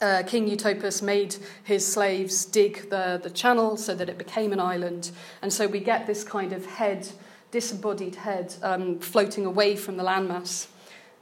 uh, 0.00 0.22
King 0.26 0.48
Eutopius 0.48 1.02
made 1.02 1.36
his 1.64 1.84
slaves 1.84 2.44
dig 2.44 2.88
the, 2.90 3.18
the 3.20 3.30
channel 3.30 3.76
so 3.76 3.94
that 3.94 4.08
it 4.08 4.16
became 4.16 4.52
an 4.52 4.60
island. 4.60 5.10
And 5.42 5.52
so 5.52 5.66
we 5.66 5.80
get 5.80 6.06
this 6.06 6.22
kind 6.22 6.52
of 6.52 6.64
head, 6.66 7.08
disembodied 7.50 8.16
head, 8.16 8.54
um, 8.62 8.98
floating 8.98 9.46
away 9.46 9.76
from 9.76 9.96
the 9.96 10.04
landmass. 10.04 10.66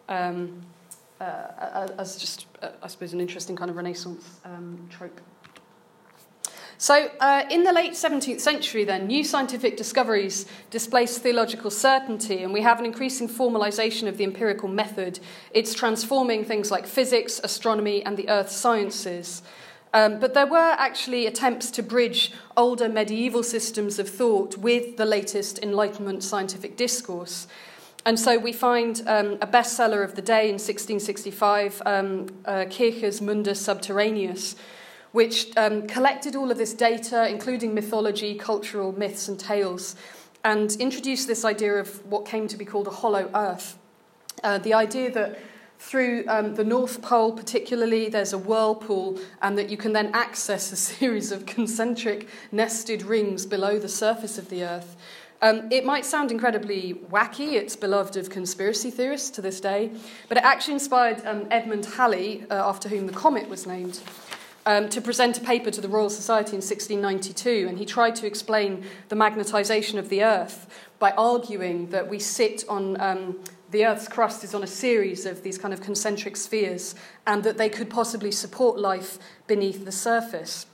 Um, 0.09 0.62
uh, 1.21 1.88
as 1.99 2.16
just, 2.16 2.47
uh, 2.62 2.68
I 2.83 2.88
suppose, 2.88 3.12
an 3.12 3.21
interesting 3.21 3.56
kind 3.56 3.71
of 3.71 3.76
Renaissance 3.76 4.38
um, 4.45 4.87
trope. 4.90 5.21
So, 6.78 7.11
uh, 7.21 7.45
in 7.50 7.64
the 7.64 7.73
late 7.73 7.92
17th 7.92 8.40
century, 8.40 8.85
then, 8.85 9.06
new 9.06 9.25
scientific 9.25 9.78
discoveries 9.78 10.45
displaced 10.71 11.23
theological 11.23 11.71
certainty, 11.71 12.42
and 12.42 12.52
we 12.52 12.61
have 12.61 12.78
an 12.78 12.85
increasing 12.85 13.30
formalization 13.30 14.09
of 14.09 14.18
the 14.18 14.25
empirical 14.25 14.68
method. 14.68 15.18
It's 15.52 15.73
transforming 15.73 16.45
things 16.45 16.71
like 16.71 16.87
physics, 16.87 17.40
astronomy, 17.42 18.04
and 18.04 18.18
the 18.18 18.28
earth 18.28 18.50
sciences. 18.50 19.42
Um, 19.97 20.19
but 20.19 20.35
there 20.35 20.47
were 20.47 20.76
actually 20.79 21.26
attempts 21.26 21.71
to 21.71 21.83
bridge 21.83 22.31
older 22.55 22.87
medieval 22.87 23.43
systems 23.43 23.99
of 23.99 24.11
thought 24.11 24.59
with 24.59 24.99
the 24.99 25.07
latest 25.07 25.59
Enlightenment 25.61 26.23
scientific 26.23 26.76
discourse. 26.76 27.47
And 28.05 28.21
so 28.21 28.37
we 28.37 28.53
find 28.53 29.03
um, 29.07 29.38
a 29.41 29.47
bestseller 29.47 30.05
of 30.05 30.15
the 30.15 30.21
day 30.21 30.50
in 30.50 30.57
1665, 30.61 31.81
um, 31.87 32.26
uh, 32.45 32.67
Kircher's 32.69 33.23
Mundus 33.23 33.59
Subterraneus, 33.59 34.55
which 35.12 35.57
um, 35.57 35.87
collected 35.87 36.37
all 36.37 36.50
of 36.50 36.59
this 36.59 36.75
data, 36.75 37.26
including 37.26 37.73
mythology, 37.73 38.35
cultural 38.35 38.93
myths, 38.93 39.29
and 39.29 39.41
tales, 39.41 39.97
and 40.45 40.76
introduced 40.79 41.26
this 41.26 41.43
idea 41.43 41.73
of 41.76 42.05
what 42.05 42.26
came 42.26 42.47
to 42.49 42.59
be 42.59 42.67
called 42.67 42.87
a 42.87 42.91
hollow 42.91 43.31
earth. 43.35 43.79
Uh, 44.45 44.59
the 44.59 44.75
idea 44.75 45.11
that 45.11 45.38
through 45.78 46.25
um, 46.28 46.54
the 46.54 46.64
North 46.64 47.02
Pole, 47.02 47.33
particularly, 47.33 48.09
there's 48.09 48.33
a 48.33 48.38
whirlpool, 48.38 49.18
and 49.42 49.56
that 49.59 49.71
you 49.71 49.76
can 49.76 49.92
then 49.92 50.11
access 50.14 50.73
a 50.73 50.76
series 50.90 51.33
of 51.33 51.47
concentric 51.47 52.28
nested 52.52 53.02
rings 53.02 53.47
below 53.47 53.78
the 53.78 53.88
surface 53.88 54.38
of 54.38 54.49
the 54.49 54.64
Earth. 54.64 54.97
Um, 55.42 55.68
it 55.71 55.85
might 55.85 56.06
sound 56.06 56.30
incredibly 56.30 56.95
wacky, 57.11 57.52
it's 57.52 57.76
beloved 57.76 58.16
of 58.16 58.30
conspiracy 58.30 58.90
theorists 58.90 59.28
to 59.30 59.42
this 59.42 59.61
day, 59.61 59.90
but 60.28 60.38
it 60.38 60.45
actually 60.45 60.75
inspired 60.75 61.25
um, 61.26 61.47
Edmund 61.50 61.85
Halley, 61.85 62.47
uh, 62.50 62.54
after 62.54 62.88
whom 62.88 63.06
the 63.06 63.12
comet 63.12 63.49
was 63.49 63.66
named 63.66 64.00
um, 64.66 64.88
to 64.88 65.00
present 65.00 65.38
a 65.38 65.40
paper 65.40 65.71
to 65.71 65.80
the 65.80 65.88
Royal 65.88 66.11
Society 66.11 66.50
in 66.50 66.62
1692, 66.62 67.66
and 67.68 67.78
he 67.78 67.85
tried 67.85 68.16
to 68.16 68.26
explain 68.26 68.85
the 69.09 69.16
magnetisation 69.16 69.99
of 69.99 70.09
the 70.09 70.25
Earth 70.25 70.66
by 70.99 71.12
arguing 71.12 71.90
that 71.90 72.09
we 72.09 72.18
sit 72.18 72.64
on 72.68 73.00
um, 73.00 73.38
the 73.70 73.85
Earth's 73.85 74.08
crust 74.08 74.44
is 74.44 74.54
on 74.54 74.62
a 74.62 74.66
series 74.66 75.26
of 75.26 75.42
these 75.42 75.58
kind 75.58 75.75
of 75.75 75.80
concentric 75.80 76.37
spheres, 76.37 76.94
and 77.26 77.42
that 77.44 77.58
they 77.58 77.68
could 77.68 77.90
possibly 77.90 78.30
support 78.30 78.78
life 78.78 79.18
beneath 79.46 79.85
the 79.85 79.92
surface. 79.92 80.66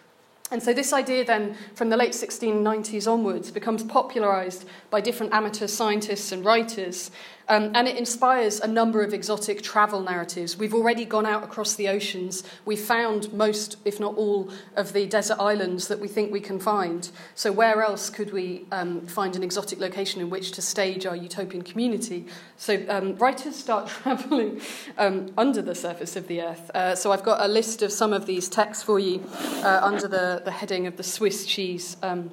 And 0.51 0.63
so, 0.63 0.75
this 0.75 0.93
idea 0.93 1.25
then, 1.25 1.57
from 1.75 1.89
the 1.89 1.97
late 1.97 2.13
1690s 2.13 3.11
onwards, 3.11 3.51
becomes 3.51 3.83
popularised 3.83 4.67
by 4.91 5.01
different 5.01 5.33
amateur 5.33 5.67
scientists 5.67 6.31
and 6.31 6.45
writers, 6.45 7.11
um, 7.49 7.73
and 7.75 7.89
it 7.89 7.97
inspires 7.97 8.61
a 8.61 8.67
number 8.67 9.03
of 9.03 9.13
exotic 9.13 9.63
travel 9.63 10.03
narratives. 10.03 10.57
We've 10.57 10.75
already 10.75 11.05
gone 11.05 11.27
out 11.27 11.45
across 11.45 11.75
the 11.75 11.89
oceans. 11.89 12.45
We've 12.65 12.81
found 12.81 13.33
most, 13.33 13.77
if 13.85 13.99
not 13.99 14.17
all, 14.17 14.51
of 14.77 14.93
the 14.93 15.07
desert 15.07 15.39
islands 15.41 15.89
that 15.89 16.01
we 16.01 16.09
think 16.09 16.33
we 16.33 16.41
can 16.41 16.59
find. 16.59 17.11
So, 17.35 17.53
where 17.53 17.83
else 17.83 18.11
could 18.11 18.33
we 18.33 18.67
um, 18.73 19.07
find 19.07 19.37
an 19.37 19.43
exotic 19.43 19.81
location 19.81 20.21
in 20.21 20.31
which 20.31 20.53
to 20.53 20.63
stage 20.63 21.07
our 21.07 21.17
utopian 21.17 21.63
community? 21.63 22.27
So, 22.57 22.85
um, 22.89 23.17
writers 23.17 23.57
start 23.57 23.89
traveling 24.03 24.61
um, 24.99 25.33
under 25.37 25.63
the 25.63 25.75
surface 25.75 26.17
of 26.17 26.29
the 26.29 26.43
earth. 26.43 26.71
Uh, 26.75 26.95
so, 26.95 27.13
I've 27.13 27.25
got 27.25 27.45
a 27.45 27.49
list 27.49 27.83
of 27.83 27.93
some 27.93 28.13
of 28.13 28.27
these 28.27 28.49
texts 28.49 28.85
for 28.85 28.99
you 28.99 29.23
uh, 29.65 29.81
under 29.83 30.09
the, 30.09 30.43
the 30.45 30.53
heading 30.53 30.87
of 30.87 30.97
the 30.97 31.03
Swiss 31.03 31.47
cheese 31.47 31.97
um, 32.03 32.31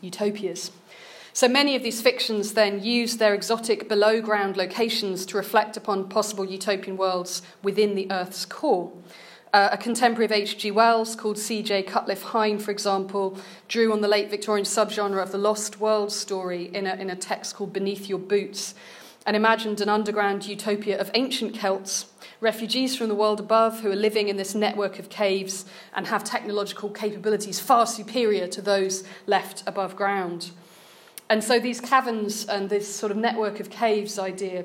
utopias. 0.00 0.70
So 1.36 1.48
many 1.48 1.76
of 1.76 1.82
these 1.82 2.00
fictions 2.00 2.54
then 2.54 2.82
use 2.82 3.18
their 3.18 3.34
exotic 3.34 3.90
below 3.90 4.22
ground 4.22 4.56
locations 4.56 5.26
to 5.26 5.36
reflect 5.36 5.76
upon 5.76 6.08
possible 6.08 6.46
utopian 6.46 6.96
worlds 6.96 7.42
within 7.62 7.94
the 7.94 8.10
Earth's 8.10 8.46
core. 8.46 8.90
Uh, 9.52 9.68
a 9.70 9.76
contemporary 9.76 10.24
of 10.24 10.32
H.G. 10.32 10.70
Wells 10.70 11.14
called 11.14 11.36
C.J. 11.36 11.82
Cutcliffe 11.82 12.22
Hyne, 12.22 12.58
for 12.58 12.70
example, 12.70 13.38
drew 13.68 13.92
on 13.92 14.00
the 14.00 14.08
late 14.08 14.30
Victorian 14.30 14.64
subgenre 14.64 15.22
of 15.22 15.30
the 15.30 15.36
lost 15.36 15.78
world 15.78 16.10
story 16.10 16.74
in 16.74 16.86
a, 16.86 16.94
in 16.94 17.10
a 17.10 17.16
text 17.16 17.54
called 17.54 17.70
Beneath 17.70 18.08
Your 18.08 18.18
Boots 18.18 18.74
and 19.26 19.36
imagined 19.36 19.82
an 19.82 19.90
underground 19.90 20.46
utopia 20.46 20.98
of 20.98 21.10
ancient 21.12 21.54
Celts, 21.54 22.06
refugees 22.40 22.96
from 22.96 23.08
the 23.08 23.14
world 23.14 23.40
above 23.40 23.80
who 23.80 23.92
are 23.92 23.96
living 23.96 24.28
in 24.28 24.38
this 24.38 24.54
network 24.54 24.98
of 24.98 25.10
caves 25.10 25.66
and 25.94 26.06
have 26.06 26.24
technological 26.24 26.88
capabilities 26.88 27.60
far 27.60 27.84
superior 27.84 28.48
to 28.48 28.62
those 28.62 29.04
left 29.26 29.62
above 29.66 29.96
ground. 29.96 30.52
And 31.28 31.42
so 31.42 31.58
these 31.58 31.80
caverns 31.80 32.46
and 32.46 32.70
this 32.70 32.94
sort 32.94 33.10
of 33.10 33.18
network 33.18 33.58
of 33.60 33.70
caves 33.70 34.18
idea 34.18 34.64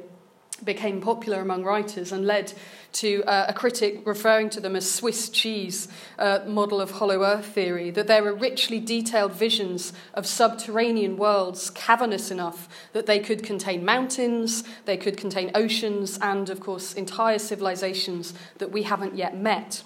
became 0.64 1.02
popular 1.02 1.42
among 1.42 1.64
writers 1.64 2.12
and 2.12 2.26
led 2.26 2.54
to 2.94 3.24
uh, 3.24 3.46
a 3.48 3.54
critic 3.54 4.02
referring 4.06 4.50
to 4.50 4.60
them 4.60 4.76
as 4.76 4.90
Swiss 4.90 5.30
cheese 5.30 5.88
uh, 6.20 6.40
model 6.46 6.82
of 6.82 6.92
hollow 6.92 7.24
earth 7.24 7.46
theory, 7.46 7.90
that 7.92 8.08
there 8.08 8.26
are 8.28 8.36
richly 8.36 8.80
detailed 8.80 9.32
visions 9.32 9.94
of 10.14 10.28
subterranean 10.28 11.18
worlds 11.18 11.70
cavernous 11.72 12.32
enough 12.32 12.70
that 12.94 13.06
they 13.06 13.20
could 13.20 13.44
contain 13.44 13.84
mountains, 13.84 14.64
they 14.86 14.98
could 14.98 15.18
contain 15.18 15.52
oceans, 15.56 16.20
and 16.22 16.50
of 16.50 16.60
course, 16.60 16.94
entire 16.94 17.40
civilizations 17.40 18.34
that 18.58 18.72
we 18.72 18.84
haven't 18.84 19.16
yet 19.16 19.36
met. 19.36 19.84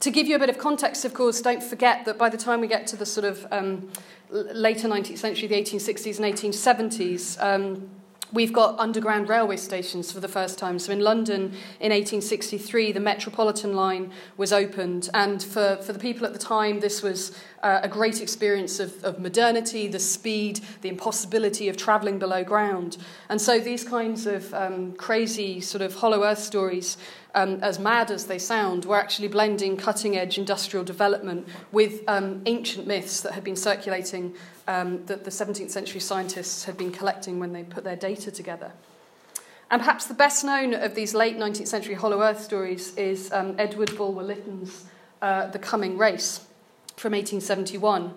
To 0.00 0.10
give 0.10 0.26
you 0.26 0.36
a 0.36 0.38
bit 0.38 0.48
of 0.48 0.56
context, 0.56 1.04
of 1.04 1.12
course, 1.12 1.42
don't 1.42 1.62
forget 1.62 2.06
that 2.06 2.16
by 2.16 2.30
the 2.30 2.38
time 2.38 2.60
we 2.60 2.66
get 2.68 2.86
to 2.88 2.96
the 2.96 3.04
sort 3.04 3.26
of 3.26 3.46
um, 3.50 3.90
later 4.30 4.88
19th 4.88 5.18
century, 5.18 5.46
the 5.46 5.56
1860s 5.56 6.18
and 6.18 6.34
1870s, 6.34 7.36
um, 7.42 7.90
We've 8.32 8.52
got 8.52 8.78
underground 8.78 9.28
railway 9.28 9.56
stations 9.56 10.12
for 10.12 10.20
the 10.20 10.28
first 10.28 10.58
time. 10.58 10.78
So 10.78 10.92
in 10.92 11.00
London 11.00 11.52
in 11.80 11.90
1863, 11.90 12.92
the 12.92 13.00
Metropolitan 13.00 13.74
line 13.74 14.12
was 14.36 14.52
opened. 14.52 15.10
And 15.12 15.42
for, 15.42 15.76
for 15.76 15.92
the 15.92 15.98
people 15.98 16.26
at 16.26 16.32
the 16.32 16.38
time, 16.38 16.78
this 16.78 17.02
was 17.02 17.36
uh, 17.62 17.80
a 17.82 17.88
great 17.88 18.20
experience 18.20 18.78
of, 18.78 19.02
of 19.04 19.18
modernity, 19.18 19.88
the 19.88 19.98
speed, 19.98 20.60
the 20.82 20.88
impossibility 20.88 21.68
of 21.68 21.76
travelling 21.76 22.18
below 22.18 22.44
ground. 22.44 22.98
And 23.28 23.40
so 23.40 23.58
these 23.58 23.84
kinds 23.84 24.26
of 24.26 24.52
um, 24.54 24.92
crazy, 24.92 25.60
sort 25.60 25.82
of 25.82 25.96
hollow 25.96 26.22
earth 26.22 26.38
stories, 26.38 26.96
um, 27.34 27.58
as 27.62 27.78
mad 27.78 28.10
as 28.10 28.26
they 28.26 28.38
sound, 28.38 28.84
were 28.84 28.98
actually 28.98 29.28
blending 29.28 29.76
cutting 29.76 30.16
edge 30.16 30.38
industrial 30.38 30.84
development 30.84 31.46
with 31.72 32.02
um, 32.08 32.42
ancient 32.46 32.86
myths 32.86 33.20
that 33.20 33.32
had 33.32 33.44
been 33.44 33.56
circulating 33.56 34.34
um, 34.70 35.04
that 35.06 35.24
the 35.24 35.30
17th 35.30 35.70
century 35.70 36.00
scientists 36.00 36.64
had 36.64 36.76
been 36.76 36.92
collecting 36.92 37.40
when 37.40 37.52
they 37.52 37.64
put 37.64 37.82
their 37.82 37.96
data 37.96 38.30
together. 38.30 38.70
And 39.68 39.80
perhaps 39.80 40.06
the 40.06 40.14
best 40.14 40.44
known 40.44 40.74
of 40.74 40.94
these 40.94 41.12
late 41.12 41.36
19th 41.36 41.66
century 41.66 41.94
Hollow 41.94 42.22
Earth 42.22 42.40
stories 42.40 42.94
is 42.96 43.32
um, 43.32 43.56
Edward 43.58 43.96
Bulwer 43.96 44.22
Lytton's 44.22 44.84
uh, 45.22 45.48
The 45.48 45.58
Coming 45.58 45.98
Race 45.98 46.46
from 46.96 47.12
1871. 47.12 48.14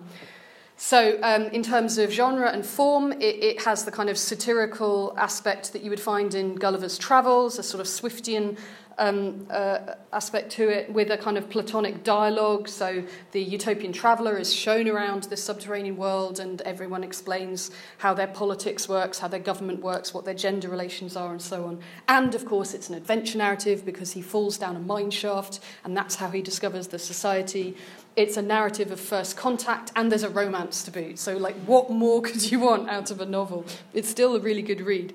So, 0.76 1.18
um, 1.22 1.44
in 1.44 1.62
terms 1.62 1.98
of 1.98 2.10
genre 2.10 2.50
and 2.50 2.64
form, 2.66 3.12
it, 3.12 3.36
it, 3.42 3.62
has 3.62 3.84
the 3.84 3.92
kind 3.92 4.08
of 4.08 4.18
satirical 4.18 5.14
aspect 5.16 5.72
that 5.72 5.82
you 5.82 5.90
would 5.90 6.00
find 6.00 6.34
in 6.34 6.56
Gulliver's 6.56 6.98
Travels, 6.98 7.58
a 7.60 7.62
sort 7.62 7.80
of 7.80 7.86
Swiftian 7.86 8.58
um, 8.98 9.46
uh, 9.50 9.94
aspect 10.12 10.50
to 10.52 10.68
it 10.68 10.92
with 10.92 11.10
a 11.10 11.18
kind 11.18 11.36
of 11.36 11.48
Platonic 11.50 12.04
dialogue. 12.04 12.68
So 12.68 13.04
the 13.32 13.42
utopian 13.42 13.92
traveller 13.92 14.36
is 14.36 14.52
shown 14.52 14.88
around 14.88 15.24
this 15.24 15.42
subterranean 15.42 15.96
world, 15.96 16.40
and 16.40 16.60
everyone 16.62 17.04
explains 17.04 17.70
how 17.98 18.14
their 18.14 18.26
politics 18.26 18.88
works, 18.88 19.18
how 19.18 19.28
their 19.28 19.40
government 19.40 19.82
works, 19.82 20.14
what 20.14 20.24
their 20.24 20.34
gender 20.34 20.68
relations 20.68 21.16
are, 21.16 21.32
and 21.32 21.42
so 21.42 21.64
on. 21.64 21.80
And 22.08 22.34
of 22.34 22.44
course, 22.44 22.74
it's 22.74 22.88
an 22.88 22.94
adventure 22.94 23.38
narrative 23.38 23.84
because 23.84 24.12
he 24.12 24.22
falls 24.22 24.58
down 24.58 24.76
a 24.76 24.80
mine 24.80 25.10
shaft, 25.10 25.60
and 25.84 25.96
that's 25.96 26.16
how 26.16 26.28
he 26.28 26.42
discovers 26.42 26.88
the 26.88 26.98
society. 26.98 27.76
It's 28.16 28.36
a 28.36 28.42
narrative 28.42 28.92
of 28.92 29.00
first 29.00 29.36
contact, 29.36 29.90
and 29.96 30.10
there's 30.10 30.22
a 30.22 30.30
romance 30.30 30.84
to 30.84 30.90
boot. 30.90 31.18
So, 31.18 31.36
like, 31.36 31.56
what 31.66 31.90
more 31.90 32.22
could 32.26 32.50
you 32.50 32.60
want 32.60 32.88
out 32.88 33.10
of 33.10 33.20
a 33.20 33.26
novel? 33.26 33.64
It's 33.92 34.08
still 34.08 34.36
a 34.36 34.40
really 34.40 34.62
good 34.62 34.80
read. 34.80 35.14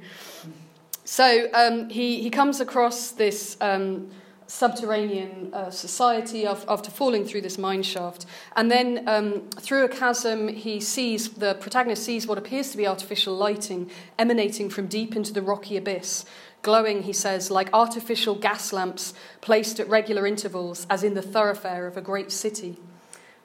So 1.09 1.49
um, 1.55 1.89
he, 1.89 2.21
he 2.21 2.29
comes 2.29 2.59
across 2.59 3.09
this 3.09 3.57
um, 3.61 4.11
subterranean 4.45 5.51
uh, 5.51 5.71
society 5.71 6.45
after 6.45 6.91
falling 6.91 7.25
through 7.25 7.41
this 7.41 7.57
mine 7.57 7.81
shaft. 7.81 8.27
And 8.55 8.69
then 8.69 9.09
um, 9.09 9.49
through 9.59 9.85
a 9.85 9.89
chasm, 9.89 10.49
he 10.49 10.79
sees, 10.79 11.29
the 11.29 11.55
protagonist 11.55 12.03
sees 12.03 12.27
what 12.27 12.37
appears 12.37 12.69
to 12.69 12.77
be 12.77 12.85
artificial 12.85 13.35
lighting 13.35 13.89
emanating 14.19 14.69
from 14.69 14.85
deep 14.85 15.15
into 15.15 15.33
the 15.33 15.41
rocky 15.41 15.77
abyss. 15.77 16.25
Glowing, 16.61 17.01
he 17.01 17.13
says, 17.13 17.49
like 17.49 17.71
artificial 17.73 18.35
gas 18.35 18.71
lamps 18.71 19.15
placed 19.41 19.79
at 19.79 19.89
regular 19.89 20.27
intervals, 20.27 20.85
as 20.91 21.03
in 21.03 21.15
the 21.15 21.23
thoroughfare 21.23 21.87
of 21.87 21.97
a 21.97 22.01
great 22.01 22.31
city. 22.31 22.77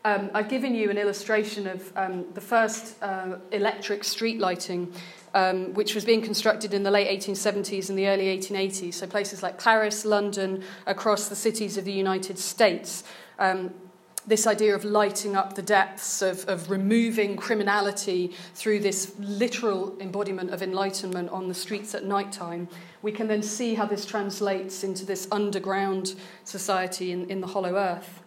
Um, 0.07 0.31
I've 0.35 0.51
given 0.51 0.75
you 0.75 0.91
an 0.91 0.99
illustration 0.99 1.67
of 1.67 1.93
um, 1.97 2.27
the 2.35 2.41
first 2.41 3.03
uh, 3.03 3.37
electric 3.53 4.05
street 4.05 4.39
lighting 4.39 4.93
um, 5.35 5.75
which 5.75 5.95
was 5.95 6.05
being 6.05 6.23
constructed 6.23 6.73
in 6.73 6.85
the 6.85 6.91
late 6.91 7.09
1870s 7.21 7.89
and 7.89 7.99
the 7.99 8.07
early 8.07 8.27
1880s. 8.39 8.95
So 8.95 9.07
places 9.07 9.43
like 9.43 9.63
Paris, 9.63 10.05
London, 10.05 10.63
across 10.87 11.29
the 11.29 11.37
cities 11.37 11.77
of 11.77 11.85
the 11.85 11.93
United 11.93 12.39
States. 12.39 13.03
Um, 13.39 13.75
this 14.27 14.47
idea 14.47 14.75
of 14.75 14.85
lighting 14.85 15.37
up 15.37 15.55
the 15.55 15.63
depths, 15.63 16.23
of, 16.23 16.49
of 16.49 16.71
removing 16.71 17.37
criminality 17.37 18.33
through 18.55 18.81
this 18.81 19.15
literal 19.19 19.99
embodiment 20.01 20.51
of 20.51 20.63
enlightenment 20.63 21.29
on 21.29 21.49
the 21.49 21.55
streets 21.55 21.95
at 21.95 22.05
night 22.05 22.33
time, 22.33 22.67
we 23.03 23.13
can 23.13 23.29
then 23.29 23.43
see 23.43 23.75
how 23.75 23.85
this 23.85 24.07
translates 24.07 24.83
into 24.83 25.05
this 25.05 25.29
underground 25.31 26.15
society 26.45 27.13
in, 27.13 27.29
in 27.29 27.43
the 27.43 27.47
hollow 27.49 27.75
earth. 27.75 28.24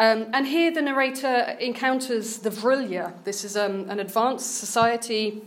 Um, 0.00 0.28
and 0.32 0.46
here 0.46 0.72
the 0.72 0.80
narrator 0.80 1.58
encounters 1.60 2.38
the 2.38 2.48
Vrilya. 2.48 3.12
This 3.24 3.44
is 3.44 3.54
um, 3.54 3.90
an 3.90 4.00
advanced 4.00 4.56
society 4.56 5.42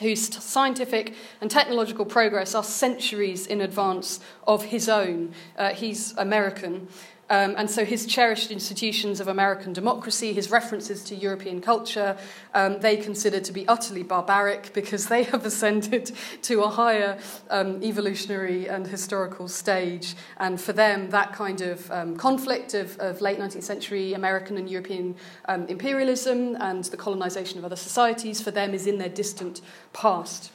whose 0.00 0.34
scientific 0.42 1.14
and 1.42 1.50
technological 1.50 2.06
progress 2.06 2.54
are 2.54 2.64
centuries 2.64 3.46
in 3.46 3.60
advance 3.60 4.18
of 4.46 4.64
his 4.64 4.88
own. 4.88 5.34
Uh, 5.58 5.74
he's 5.74 6.16
American. 6.16 6.88
Um, 7.30 7.54
and 7.56 7.70
so 7.70 7.84
his 7.84 8.06
cherished 8.06 8.50
institutions 8.50 9.20
of 9.20 9.28
American 9.28 9.72
democracy, 9.72 10.32
his 10.32 10.50
references 10.50 11.04
to 11.04 11.14
European 11.14 11.60
culture, 11.60 12.16
um, 12.54 12.80
they 12.80 12.96
consider 12.96 13.38
to 13.38 13.52
be 13.52 13.66
utterly 13.68 14.02
barbaric 14.02 14.72
because 14.74 15.06
they 15.06 15.22
have 15.22 15.46
ascended 15.52 16.10
to 16.42 16.62
a 16.62 16.68
higher 16.68 17.18
um, 17.48 17.80
evolutionary 17.84 18.68
and 18.68 18.88
historical 18.88 19.46
stage. 19.46 20.16
And 20.38 20.60
for 20.60 20.72
them, 20.72 21.10
that 21.10 21.32
kind 21.32 21.60
of 21.60 21.88
um, 21.92 22.16
conflict 22.16 22.74
of, 22.74 22.98
of, 22.98 23.20
late 23.20 23.38
19th 23.38 23.62
century 23.62 24.12
American 24.14 24.56
and 24.56 24.68
European 24.68 25.14
um, 25.44 25.66
imperialism 25.68 26.56
and 26.58 26.82
the 26.84 26.96
colonization 26.96 27.58
of 27.60 27.64
other 27.64 27.76
societies, 27.76 28.40
for 28.40 28.50
them 28.50 28.74
is 28.74 28.88
in 28.88 28.98
their 28.98 29.08
distant 29.08 29.60
past. 29.92 30.50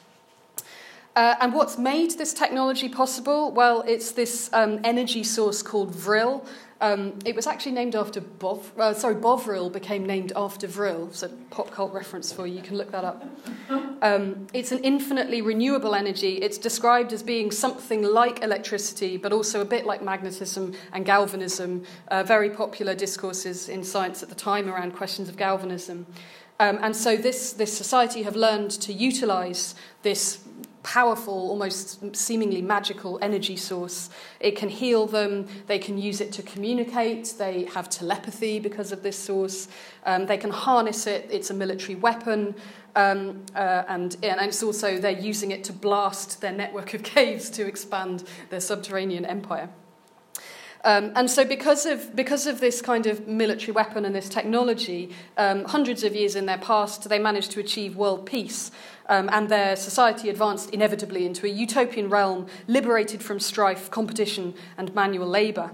Uh, 1.16 1.34
and 1.40 1.54
what's 1.54 1.78
made 1.78 2.10
this 2.18 2.34
technology 2.34 2.90
possible? 2.90 3.50
Well, 3.50 3.82
it's 3.88 4.12
this 4.12 4.50
um, 4.52 4.80
energy 4.84 5.24
source 5.24 5.62
called 5.62 5.94
Vril, 5.94 6.44
um, 6.80 7.18
it 7.24 7.34
was 7.34 7.46
actually 7.46 7.72
named 7.72 7.96
after 7.96 8.20
Bov. 8.20 8.64
Uh, 8.78 8.92
sorry, 8.92 9.14
Bovril 9.14 9.70
became 9.70 10.04
named 10.04 10.32
after 10.36 10.66
Vril. 10.66 11.10
So 11.12 11.28
pop 11.50 11.70
cult 11.70 11.92
reference 11.92 12.32
for 12.32 12.46
you. 12.46 12.56
You 12.56 12.62
can 12.62 12.76
look 12.76 12.90
that 12.92 13.04
up. 13.04 13.24
Um, 14.02 14.46
it's 14.52 14.72
an 14.72 14.80
infinitely 14.84 15.40
renewable 15.40 15.94
energy. 15.94 16.34
It's 16.34 16.58
described 16.58 17.14
as 17.14 17.22
being 17.22 17.50
something 17.50 18.02
like 18.02 18.42
electricity, 18.42 19.16
but 19.16 19.32
also 19.32 19.62
a 19.62 19.64
bit 19.64 19.86
like 19.86 20.02
magnetism 20.02 20.74
and 20.92 21.06
galvanism. 21.06 21.84
Uh, 22.08 22.22
very 22.22 22.50
popular 22.50 22.94
discourses 22.94 23.70
in 23.70 23.82
science 23.82 24.22
at 24.22 24.28
the 24.28 24.34
time 24.34 24.68
around 24.68 24.94
questions 24.94 25.30
of 25.30 25.36
galvanism. 25.36 26.06
Um, 26.58 26.78
and 26.80 26.96
so 26.96 27.16
this, 27.16 27.52
this 27.52 27.76
society 27.76 28.22
have 28.22 28.36
learned 28.36 28.70
to 28.70 28.92
utilize 28.92 29.74
this 30.02 30.45
powerful, 30.86 31.34
almost 31.34 32.14
seemingly 32.14 32.62
magical 32.62 33.18
energy 33.20 33.56
source. 33.56 34.08
It 34.38 34.56
can 34.56 34.68
heal 34.68 35.06
them, 35.06 35.48
they 35.66 35.80
can 35.80 35.98
use 35.98 36.20
it 36.20 36.30
to 36.34 36.42
communicate, 36.44 37.34
they 37.38 37.64
have 37.74 37.90
telepathy 37.90 38.60
because 38.60 38.92
of 38.92 39.02
this 39.02 39.18
source, 39.18 39.66
um, 40.04 40.26
they 40.26 40.36
can 40.36 40.50
harness 40.50 41.08
it, 41.08 41.26
it's 41.28 41.50
a 41.50 41.54
military 41.54 41.96
weapon. 41.96 42.54
Um, 42.94 43.44
uh, 43.54 43.82
and, 43.88 44.16
and 44.22 44.40
it's 44.40 44.62
also 44.62 44.96
they're 44.98 45.10
using 45.10 45.50
it 45.50 45.64
to 45.64 45.72
blast 45.72 46.40
their 46.40 46.52
network 46.52 46.94
of 46.94 47.02
caves 47.16 47.50
to 47.50 47.66
expand 47.66 48.22
their 48.50 48.60
subterranean 48.60 49.26
empire. 49.26 49.68
Um, 50.86 51.10
and 51.16 51.28
so, 51.28 51.44
because 51.44 51.84
of, 51.84 52.14
because 52.14 52.46
of 52.46 52.60
this 52.60 52.80
kind 52.80 53.08
of 53.08 53.26
military 53.26 53.72
weapon 53.72 54.04
and 54.04 54.14
this 54.14 54.28
technology, 54.28 55.10
um, 55.36 55.64
hundreds 55.64 56.04
of 56.04 56.14
years 56.14 56.36
in 56.36 56.46
their 56.46 56.58
past, 56.58 57.08
they 57.08 57.18
managed 57.18 57.50
to 57.50 57.60
achieve 57.60 57.96
world 57.96 58.24
peace. 58.24 58.70
Um, 59.08 59.28
and 59.32 59.48
their 59.48 59.74
society 59.74 60.30
advanced 60.30 60.70
inevitably 60.70 61.26
into 61.26 61.44
a 61.44 61.48
utopian 61.48 62.08
realm 62.08 62.46
liberated 62.68 63.20
from 63.20 63.40
strife, 63.40 63.90
competition, 63.90 64.54
and 64.78 64.94
manual 64.94 65.26
labour. 65.26 65.72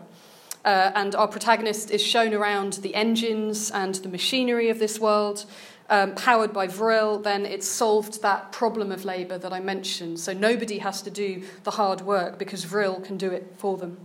Uh, 0.65 0.93
and 0.95 1.15
our 1.15 1.29
protagonist 1.29 1.91
is 1.91 2.01
shown 2.01 2.33
around 2.33 2.75
the 2.75 2.95
engines 2.95 3.71
and 3.71 3.97
the 3.97 4.09
machinery 4.09 4.71
of 4.71 4.79
this 4.79 4.99
world. 4.99 5.45
Um, 5.91 6.15
powered 6.15 6.55
by 6.55 6.69
Vril, 6.69 7.19
then 7.19 7.45
it's 7.45 7.69
solved 7.69 8.23
that 8.23 8.51
problem 8.51 8.91
of 8.91 9.05
labour 9.05 9.37
that 9.37 9.53
I 9.53 9.61
mentioned. 9.61 10.21
So 10.21 10.33
nobody 10.33 10.79
has 10.79 11.03
to 11.03 11.11
do 11.11 11.43
the 11.65 11.73
hard 11.73 12.01
work 12.01 12.39
because 12.39 12.65
Vril 12.65 12.99
can 13.01 13.19
do 13.19 13.31
it 13.31 13.53
for 13.59 13.77
them. 13.77 13.99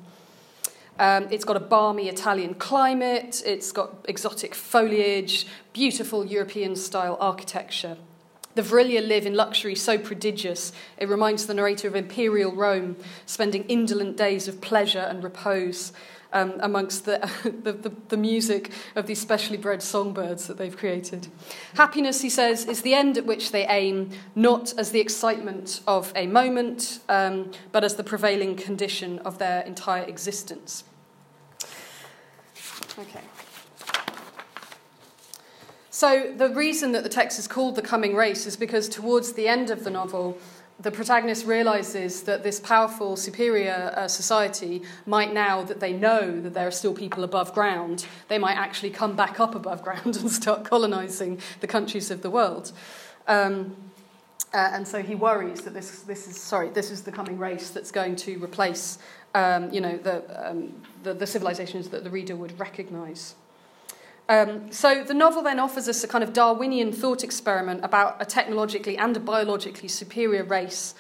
Um, 1.00 1.28
it's 1.30 1.46
got 1.46 1.58
a 1.58 1.62
balmy 1.62 2.10
Italian 2.10 2.56
climate, 2.56 3.44
it's 3.46 3.72
got 3.72 4.06
exotic 4.06 4.56
foliage, 4.56 5.46
beautiful 5.72 6.26
European 6.26 6.76
style 6.76 7.18
architecture. 7.20 7.98
The 8.56 8.64
Vrilya 8.64 9.08
live 9.08 9.28
in 9.28 9.36
luxury 9.36 9.76
so 9.76 10.00
prodigious, 10.00 10.72
it 10.98 11.08
reminds 11.08 11.46
the 11.46 11.54
narrator 11.54 11.88
of 11.88 11.96
imperial 11.96 12.52
Rome, 12.52 12.96
spending 13.28 13.64
indolent 13.66 14.18
days 14.18 14.48
of 14.48 14.62
pleasure 14.62 15.06
and 15.08 15.24
repose 15.24 15.94
um, 16.34 16.56
amongst 16.60 17.06
the, 17.06 17.20
the, 17.64 17.74
the, 17.74 17.92
the, 18.10 18.18
music 18.18 18.72
of 18.96 19.08
these 19.08 19.22
specially 19.22 19.58
bred 19.58 19.82
songbirds 19.84 20.48
that 20.48 20.58
they've 20.58 20.76
created. 20.76 21.28
Happiness, 21.76 22.22
he 22.22 22.30
says, 22.30 22.66
is 22.66 22.82
the 22.82 22.94
end 22.94 23.18
at 23.18 23.26
which 23.26 23.52
they 23.52 23.66
aim, 23.68 24.10
not 24.36 24.74
as 24.78 24.92
the 24.92 25.00
excitement 25.00 25.82
of 25.88 26.12
a 26.16 26.28
moment, 26.28 27.00
um, 27.10 27.52
but 27.72 27.84
as 27.84 27.96
the 27.96 28.04
prevailing 28.04 28.56
condition 28.56 29.20
of 29.20 29.38
their 29.38 29.62
entire 29.62 30.04
existence. 30.04 30.84
Okay. 33.00 33.22
So, 35.90 36.34
the 36.36 36.50
reason 36.50 36.92
that 36.92 37.04
the 37.04 37.10
text 37.10 37.40
is 37.40 37.48
called 37.48 37.76
The 37.76 37.82
Coming 37.82 38.16
Race 38.16 38.46
is 38.46 38.56
because 38.56 38.88
towards 38.88 39.34
the 39.34 39.48
end 39.48 39.70
of 39.70 39.84
the 39.84 39.90
novel, 39.90 40.38
the 40.80 40.92
protagonist 40.92 41.46
realizes 41.46 42.24
that 42.24 42.44
this 42.44 42.60
powerful, 42.60 43.16
superior 43.16 43.94
uh, 43.96 44.08
society 44.08 44.84
might 45.08 45.34
now 45.34 45.64
that 45.64 45.80
they 45.80 45.94
know 45.94 46.40
that 46.40 46.54
there 46.54 46.68
are 46.68 46.72
still 46.72 46.94
people 46.94 47.24
above 47.24 47.54
ground, 47.54 48.06
they 48.28 48.38
might 48.38 48.58
actually 48.58 48.92
come 48.92 49.16
back 49.16 49.40
up 49.40 49.56
above 49.56 49.82
ground 49.88 50.18
and 50.18 50.32
start 50.32 50.64
colonizing 50.64 51.40
the 51.62 51.68
countries 51.68 52.12
of 52.12 52.22
the 52.22 52.30
world. 52.30 52.72
Um, 53.28 53.76
Uh, 54.54 54.72
and 54.74 54.88
so 54.88 55.04
he 55.04 55.14
worries 55.14 55.62
that 55.62 55.74
this, 55.74 56.04
this 56.04 56.26
is 56.26 56.40
sorry 56.40 56.70
this 56.70 56.90
is 56.90 57.02
the 57.02 57.12
coming 57.12 57.38
race 57.38 57.70
that's 57.70 57.92
going 57.92 58.16
to 58.16 58.42
replace 58.42 58.98
um, 59.36 59.70
you 59.74 59.82
know 59.82 59.98
the, 59.98 60.50
um, 60.50 60.74
the, 61.08 61.14
the 61.14 61.28
civilizations 61.28 61.90
that 61.90 62.04
the 62.04 62.10
reader 62.10 62.36
would 62.36 62.60
recognise. 62.60 63.36
Um, 64.30 64.72
so 64.72 65.04
the 65.04 65.14
novel 65.14 65.42
then 65.42 65.60
offers 65.60 65.88
us 65.88 66.04
a 66.04 66.08
kind 66.08 66.24
of 66.24 66.34
Darwinian 66.34 66.92
thought 66.92 67.24
experiment 67.24 67.80
about 67.84 68.22
a 68.22 68.26
technologically 68.26 68.98
and 68.98 69.16
a 69.16 69.20
biologically 69.20 69.88
superior 69.88 70.44
race. 70.44 70.96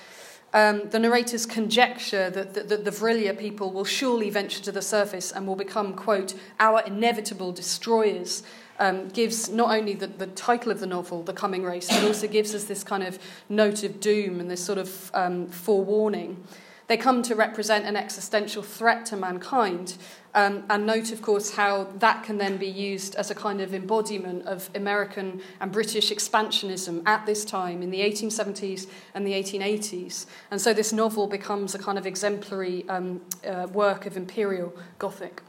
Um, 0.53 0.89
the 0.89 0.99
narrator's 0.99 1.45
conjecture 1.45 2.29
that 2.29 2.53
the, 2.53 2.63
the, 2.63 2.77
the 2.77 2.91
Vrilya 2.91 3.37
people 3.37 3.71
will 3.71 3.83
surely 3.83 4.29
venture 4.29 4.63
to 4.63 4.71
the 4.71 4.81
surface 4.81 5.33
and 5.33 5.45
will 5.45 5.57
become, 5.57 5.93
quote, 5.93 6.35
our 6.57 6.81
inevitable 6.81 7.51
destroyers, 7.51 8.43
um, 8.79 9.09
gives 9.09 9.49
not 9.49 9.75
only 9.75 9.93
the, 9.93 10.07
the 10.07 10.27
title 10.27 10.71
of 10.71 10.79
the 10.79 10.85
novel, 10.87 11.21
The 11.21 11.33
Coming 11.33 11.63
Race, 11.63 11.89
but 11.89 12.03
also 12.05 12.27
gives 12.27 12.55
us 12.55 12.63
this 12.63 12.83
kind 12.83 13.03
of 13.03 13.19
note 13.49 13.83
of 13.83 13.99
doom 13.99 14.39
and 14.39 14.49
this 14.49 14.63
sort 14.63 14.77
of 14.77 15.11
um, 15.13 15.47
forewarning. 15.47 16.41
They 16.87 16.95
come 16.95 17.21
to 17.23 17.35
represent 17.35 17.85
an 17.85 17.97
existential 17.97 18.63
threat 18.63 19.05
to 19.07 19.17
mankind. 19.17 19.97
Um, 20.33 20.63
and 20.69 20.85
note, 20.85 21.11
of 21.11 21.21
course, 21.21 21.55
how 21.55 21.85
that 21.99 22.23
can 22.23 22.37
then 22.37 22.57
be 22.57 22.67
used 22.67 23.15
as 23.15 23.29
a 23.29 23.35
kind 23.35 23.59
of 23.59 23.73
embodiment 23.73 24.45
of 24.45 24.69
American 24.73 25.41
and 25.59 25.71
British 25.71 26.11
expansionism 26.11 27.01
at 27.05 27.25
this 27.25 27.43
time 27.43 27.81
in 27.81 27.89
the 27.89 27.99
1870s 27.99 28.87
and 29.13 29.27
the 29.27 29.33
1880s. 29.33 30.27
And 30.49 30.61
so 30.61 30.73
this 30.73 30.93
novel 30.93 31.27
becomes 31.27 31.75
a 31.75 31.79
kind 31.79 31.97
of 31.97 32.05
exemplary 32.05 32.87
um, 32.87 33.21
uh, 33.45 33.67
work 33.73 34.05
of 34.05 34.15
imperial 34.15 34.73
Gothic. 34.97 35.41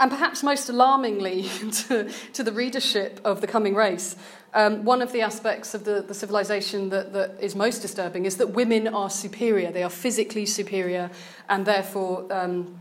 And 0.00 0.10
perhaps 0.10 0.42
most 0.42 0.68
alarmingly 0.68 1.42
to, 1.88 2.10
to 2.32 2.42
the 2.42 2.52
readership 2.52 3.20
of 3.24 3.40
The 3.40 3.48
Coming 3.48 3.74
Race, 3.74 4.16
um, 4.54 4.84
one 4.84 5.02
of 5.02 5.12
the 5.12 5.20
aspects 5.20 5.74
of 5.74 5.84
the, 5.84 6.02
the 6.02 6.14
civilization 6.14 6.88
that, 6.88 7.12
that 7.12 7.36
is 7.40 7.54
most 7.54 7.80
disturbing 7.80 8.24
is 8.24 8.36
that 8.36 8.48
women 8.48 8.88
are 8.88 9.10
superior. 9.10 9.70
They 9.70 9.82
are 9.82 9.90
physically 9.90 10.46
superior, 10.46 11.10
and 11.48 11.66
therefore 11.66 12.26
um, 12.32 12.78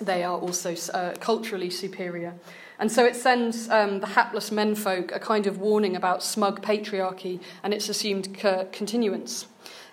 they 0.00 0.22
are 0.22 0.38
also 0.38 0.74
uh, 0.92 1.14
culturally 1.20 1.70
superior. 1.70 2.34
And 2.78 2.92
so 2.92 3.04
it 3.06 3.16
sends 3.16 3.70
um, 3.70 4.00
the 4.00 4.06
hapless 4.06 4.50
menfolk 4.50 5.10
a 5.14 5.18
kind 5.18 5.46
of 5.46 5.58
warning 5.58 5.96
about 5.96 6.22
smug 6.22 6.60
patriarchy 6.60 7.40
and 7.62 7.72
its 7.72 7.88
assumed 7.88 8.38
co- 8.38 8.68
continuance. 8.70 9.46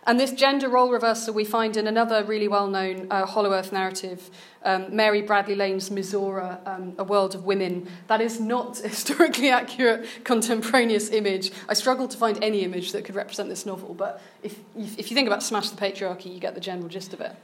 And 0.06 0.20
this 0.20 0.34
gender 0.34 0.68
role 0.68 0.92
reversal 0.92 1.34
we 1.34 1.46
find 1.46 1.78
in 1.78 1.88
another 1.88 2.24
really 2.24 2.48
well 2.48 2.68
known 2.68 3.08
uh, 3.10 3.26
Hollow 3.26 3.54
Earth 3.54 3.72
narrative, 3.72 4.30
um, 4.64 4.94
Mary 4.94 5.22
Bradley 5.22 5.56
Lane's 5.56 5.90
Mizora, 5.90 6.60
um, 6.68 6.94
A 6.98 7.04
World 7.04 7.36
of 7.36 7.46
Women. 7.46 7.88
That 8.08 8.20
is 8.20 8.40
not 8.40 8.84
a 8.84 8.90
historically 8.90 9.50
accurate 9.50 10.06
contemporaneous 10.24 11.10
image. 11.10 11.52
I 11.70 11.74
struggled 11.74 12.12
to 12.12 12.18
find 12.18 12.44
any 12.44 12.64
image 12.64 12.92
that 12.92 13.06
could 13.06 13.16
represent 13.16 13.50
this 13.50 13.66
novel, 13.66 13.94
but 13.94 14.22
if, 14.42 14.60
if 14.76 15.10
you 15.10 15.16
think 15.16 15.28
about 15.28 15.42
Smash 15.42 15.70
the 15.70 15.78
Patriarchy, 15.78 16.34
you 16.34 16.40
get 16.40 16.54
the 16.56 16.62
general 16.62 16.90
gist 16.90 17.14
of 17.14 17.22
it. 17.22 17.36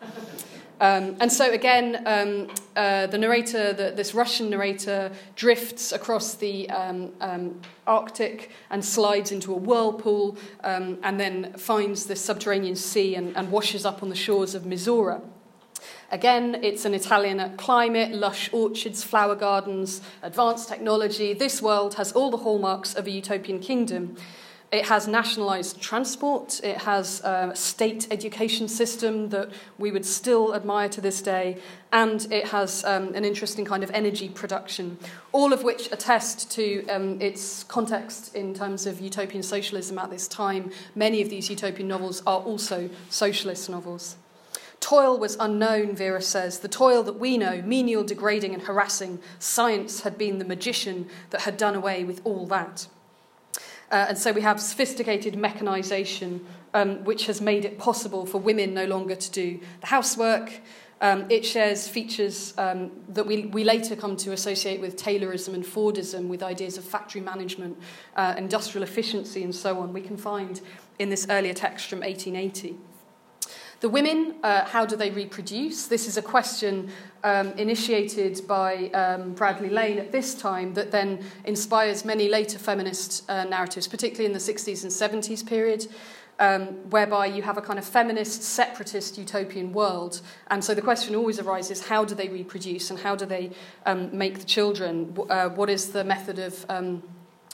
Um, 0.82 1.18
and 1.20 1.32
so 1.32 1.52
again, 1.52 2.04
um, 2.06 2.48
uh, 2.76 3.08
the 3.08 3.18
narrator, 3.18 3.74
the, 3.74 3.92
this 3.92 4.14
Russian 4.14 4.50
narrator, 4.50 5.12
drifts 5.36 5.92
across 5.92 6.36
the 6.36 6.70
um, 6.70 7.12
um 7.20 7.62
Arctic 7.86 8.52
and 8.70 8.86
slides 8.86 9.32
into 9.32 9.52
a 9.52 9.58
whirlpool, 9.58 10.38
um, 10.64 11.00
and 11.04 11.20
then 11.20 11.54
finds 11.54 12.06
the 12.06 12.16
subterranean 12.16 12.76
sea 12.76 13.16
and, 13.16 13.36
and 13.36 13.52
washes 13.52 13.86
up 13.86 14.04
on 14.04 14.10
the 14.10 14.16
shores 14.16 14.56
of 14.56 14.64
Mizora. 14.64 15.22
Again, 16.12 16.60
it's 16.64 16.86
an 16.86 16.94
Italian 16.94 17.56
climate, 17.58 18.14
lush 18.14 18.52
orchards, 18.52 19.04
flower 19.04 19.36
gardens, 19.36 20.02
advanced 20.24 20.68
technology. 20.68 21.34
This 21.34 21.62
world 21.62 21.96
has 21.96 22.12
all 22.12 22.32
the 22.32 22.38
hallmarks 22.38 22.96
of 22.96 23.06
a 23.06 23.12
utopian 23.12 23.60
kingdom. 23.60 24.16
It 24.72 24.86
has 24.86 25.08
nationalised 25.08 25.82
transport, 25.82 26.62
it 26.64 26.78
has 26.84 27.22
a 27.22 27.56
state 27.56 28.08
education 28.12 28.68
system 28.68 29.30
that 29.30 29.50
we 29.80 29.92
would 29.92 30.06
still 30.06 30.54
admire 30.54 30.90
to 30.90 31.02
this 31.02 31.24
day, 31.24 31.58
and 31.92 32.32
it 32.32 32.50
has 32.50 32.84
um, 32.84 33.16
an 33.16 33.26
interesting 33.26 33.66
kind 33.66 33.84
of 33.84 33.90
energy 33.92 34.30
production, 34.30 35.00
all 35.32 35.54
of 35.54 35.64
which 35.64 35.92
attest 35.92 36.52
to 36.52 36.86
um, 36.88 37.20
its 37.20 37.64
context 37.64 38.36
in 38.36 38.54
terms 38.54 38.86
of 38.86 39.02
utopian 39.02 39.42
socialism 39.42 39.98
at 39.98 40.12
this 40.12 40.28
time. 40.28 40.70
Many 40.94 41.24
of 41.24 41.32
these 41.32 41.50
utopian 41.50 41.88
novels 41.88 42.22
are 42.28 42.42
also 42.42 42.92
socialist 43.10 43.72
novels. 43.72 44.18
Toil 44.80 45.18
was 45.18 45.36
unknown, 45.40 45.96
Vera 45.96 46.22
says, 46.22 46.60
the 46.60 46.68
toil 46.68 47.02
that 47.04 47.20
we 47.20 47.40
know, 47.40 47.64
menial, 47.64 48.04
degrading, 48.04 48.54
and 48.54 48.64
harassing. 48.64 49.20
Science 49.40 50.02
had 50.02 50.16
been 50.16 50.38
the 50.38 50.46
magician 50.46 51.10
that 51.32 51.42
had 51.42 51.58
done 51.58 51.74
away 51.74 52.04
with 52.04 52.22
all 52.24 52.46
that. 52.46 52.88
Uh, 53.92 54.06
and 54.10 54.18
so 54.18 54.32
we 54.32 54.42
have 54.42 54.62
sophisticated 54.62 55.34
mechanisation, 55.34 56.42
um, 56.74 57.04
which 57.04 57.26
has 57.26 57.42
made 57.42 57.66
it 57.66 57.80
possible 57.80 58.26
for 58.26 58.38
women 58.38 58.74
no 58.74 58.86
longer 58.86 59.16
to 59.16 59.32
do 59.32 59.60
the 59.82 59.88
housework. 59.88 60.62
Um, 61.02 61.26
it 61.30 61.46
shares 61.46 61.88
features 61.88 62.54
um, 62.58 62.92
that 63.08 63.26
we, 63.26 63.46
we 63.46 63.64
later 63.64 63.96
come 63.96 64.18
to 64.18 64.34
associate 64.34 64.82
with 64.82 64.98
Taylorism 64.98 65.54
and 65.54 65.64
Fordism, 65.64 66.28
with 66.28 66.44
ideas 66.44 66.78
of 66.78 66.84
factory 66.84 67.22
management, 67.22 67.78
uh, 68.18 68.36
industrial 68.38 68.84
efficiency, 68.84 69.44
and 69.44 69.56
so 69.56 69.80
on, 69.80 69.94
we 69.94 70.02
can 70.02 70.18
find 70.18 70.60
in 71.00 71.10
this 71.10 71.26
earlier 71.30 71.54
text 71.54 71.90
from 71.90 72.02
1880. 72.02 72.76
The 73.82 73.88
women, 73.88 74.36
uh, 74.44 74.66
how 74.66 74.86
do 74.86 74.98
they 74.98 75.10
reproduce? 75.10 75.88
This 75.88 76.06
is 76.06 76.18
a 76.18 76.22
question 76.22 76.92
um, 77.24 77.54
initiated 77.54 78.46
by 78.46 78.90
um, 78.90 79.34
Bradley 79.34 79.70
Lane 79.70 79.98
at 80.00 80.12
this 80.12 80.36
time 80.36 80.74
that 80.74 80.92
then 80.92 81.24
inspires 81.46 82.04
many 82.04 82.28
later 82.28 82.60
feminist 82.60 83.30
uh, 83.30 83.46
narratives, 83.46 83.88
particularly 83.88 84.26
in 84.26 84.34
the 84.34 84.40
60s 84.40 84.84
and 84.84 85.24
70s 85.24 85.46
period. 85.46 85.88
Um, 86.42 86.90
whereby 86.90 87.26
you 87.26 87.42
have 87.42 87.58
a 87.58 87.62
kind 87.62 87.78
of 87.78 87.84
feminist, 87.84 88.44
separatist, 88.44 89.18
utopian 89.18 89.74
world. 89.74 90.22
And 90.48 90.64
so 90.64 90.74
the 90.74 90.82
question 90.82 91.14
always 91.14 91.38
arises 91.38 91.86
how 91.86 92.06
do 92.06 92.16
they 92.16 92.30
reproduce 92.30 92.90
and 92.90 92.98
how 92.98 93.18
do 93.18 93.26
they 93.26 93.52
um, 93.86 94.18
make 94.18 94.40
the 94.40 94.46
children? 94.46 95.18
Uh, 95.30 95.50
what 95.50 95.70
is 95.70 95.92
the 95.92 96.06
method 96.06 96.40
of 96.40 96.66
um, 96.70 97.04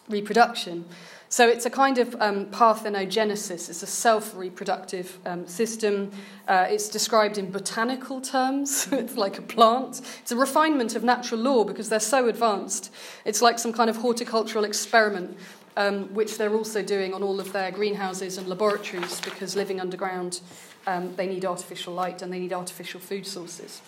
reproduction? 0.07 0.85
So 1.29 1.47
it's 1.47 1.65
a 1.65 1.69
kind 1.69 1.97
of 1.97 2.15
um, 2.19 2.45
parthenogenesis, 2.47 3.69
it's 3.69 3.83
a 3.83 3.87
self 3.87 4.35
reproductive 4.35 5.17
um, 5.25 5.47
system. 5.47 6.11
Uh, 6.47 6.67
it's 6.69 6.87
described 6.87 7.37
in 7.37 7.51
botanical 7.51 8.21
terms, 8.21 8.87
it's 8.91 9.17
like 9.17 9.39
a 9.39 9.41
plant. 9.41 10.01
It's 10.21 10.31
a 10.31 10.35
refinement 10.35 10.95
of 10.95 11.03
natural 11.03 11.41
law 11.41 11.63
because 11.63 11.89
they're 11.89 11.99
so 11.99 12.27
advanced. 12.27 12.91
It's 13.25 13.41
like 13.41 13.59
some 13.59 13.73
kind 13.73 13.89
of 13.89 13.97
horticultural 13.97 14.63
experiment. 14.63 15.37
Um, 15.77 16.13
which 16.13 16.37
they're 16.37 16.53
also 16.53 16.81
doing 16.81 17.13
on 17.13 17.21
all 17.21 17.37
of 17.41 17.51
their 17.51 17.69
greenhouses 17.69 18.37
and 18.37 18.47
laboratories 18.47 19.19
because 19.19 19.57
living 19.57 19.81
underground, 19.81 20.39
um, 20.87 21.13
they 21.17 21.27
need 21.27 21.43
artificial 21.43 21.93
light 21.93 22.21
and 22.21 22.31
they 22.31 22.39
need 22.39 22.53
artificial 22.53 23.01
food 23.01 23.27
sources. 23.27 23.81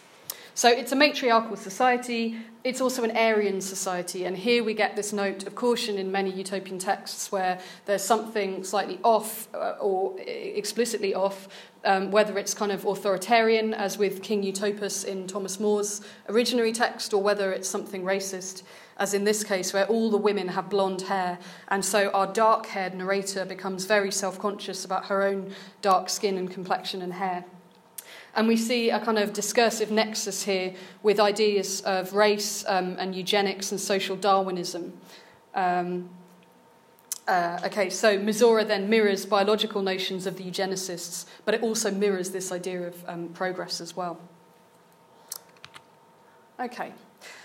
So 0.57 0.69
it's 0.69 0.91
a 0.91 0.95
matriarchal 0.95 1.55
society, 1.55 2.35
it's 2.63 2.81
also 2.81 3.03
an 3.03 3.15
Aryan 3.15 3.61
society, 3.61 4.25
and 4.25 4.35
here 4.35 4.63
we 4.63 4.73
get 4.73 4.95
this 4.95 5.13
note 5.13 5.45
of 5.45 5.53
caution 5.53 5.99
in 5.99 6.11
many 6.11 6.31
utopian 6.31 6.79
texts 6.79 7.31
where 7.31 7.59
there's 7.85 8.03
something 8.03 8.63
slightly 8.63 8.97
off 9.03 9.47
uh, 9.53 9.75
or 9.79 10.19
explicitly 10.19 11.13
off, 11.13 11.47
um, 11.85 12.09
whether 12.09 12.39
it's 12.39 12.55
kind 12.55 12.71
of 12.71 12.85
authoritarian, 12.85 13.75
as 13.75 13.99
with 13.99 14.23
King 14.23 14.41
Utopus 14.41 15.03
in 15.03 15.27
Thomas 15.27 15.59
More's 15.59 16.01
originary 16.27 16.73
text, 16.73 17.13
or 17.13 17.21
whether 17.21 17.51
it's 17.51 17.69
something 17.69 18.01
racist 18.01 18.63
as 18.97 19.13
in 19.13 19.25
this 19.25 19.43
case, 19.43 19.73
where 19.73 19.85
all 19.85 20.09
the 20.09 20.17
women 20.17 20.47
have 20.47 20.71
blonde 20.71 21.03
hair. 21.03 21.37
And 21.67 21.85
so 21.85 22.09
our 22.15 22.33
dark 22.33 22.65
haired 22.65 22.95
narrator 22.95 23.45
becomes 23.45 23.85
very 23.85 24.11
self 24.11 24.39
conscious 24.39 24.83
about 24.85 25.05
her 25.05 25.21
own 25.21 25.53
dark 25.83 26.09
skin 26.09 26.35
and 26.35 26.49
complexion 26.49 27.03
and 27.03 27.13
hair. 27.13 27.45
And 28.37 28.47
we 28.47 28.55
see 28.55 28.91
a 28.91 28.99
kind 28.99 29.17
of 29.17 29.33
discursive 29.33 29.89
nexus 29.89 30.43
here 30.43 30.75
with 31.01 31.19
ideas 31.19 31.81
of 31.81 32.13
race 32.13 32.63
um, 32.67 32.95
and 32.99 33.15
eugenics 33.15 33.71
and 33.71 33.81
social 33.81 34.15
Darwinism. 34.15 34.93
Um, 35.55 36.09
uh, 37.27 37.59
okay, 37.65 37.89
so 37.89 38.19
Mizora 38.19 38.65
then 38.65 38.89
mirrors 38.89 39.25
biological 39.25 39.81
notions 39.81 40.27
of 40.27 40.37
the 40.37 40.43
eugenicists, 40.43 41.25
but 41.45 41.55
it 41.55 41.63
also 41.63 41.89
mirrors 41.89 42.29
this 42.29 42.51
idea 42.51 42.87
of 42.87 42.95
um, 43.07 43.29
progress 43.29 43.81
as 43.81 43.95
well. 43.95 44.19
Okay, 46.59 46.93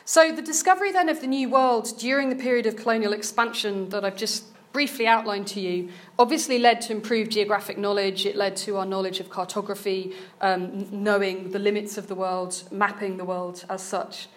so 0.04 0.30
the 0.30 0.42
discovery 0.42 0.92
then 0.92 1.08
of 1.08 1.22
the 1.22 1.26
New 1.26 1.48
World 1.48 1.98
during 1.98 2.28
the 2.28 2.36
period 2.36 2.66
of 2.66 2.76
colonial 2.76 3.14
expansion 3.14 3.88
that 3.88 4.04
I've 4.04 4.16
just 4.16 4.44
briefly 4.72 5.06
outlined 5.06 5.46
to 5.48 5.60
you 5.60 5.90
obviously 6.18 6.58
led 6.58 6.80
to 6.82 6.92
improved 6.92 7.32
geographic 7.32 7.78
knowledge. 7.78 8.26
It 8.26 8.36
led 8.36 8.56
to 8.58 8.78
our 8.78 8.86
knowledge 8.86 9.20
of 9.20 9.28
cartography, 9.30 10.14
um, 10.40 10.88
knowing 10.90 11.50
the 11.50 11.58
limits 11.58 11.98
of 11.98 12.08
the 12.08 12.14
world, 12.14 12.62
mapping 12.70 13.16
the 13.16 13.24
world 13.24 13.64
as 13.68 13.82
such. 13.82 14.28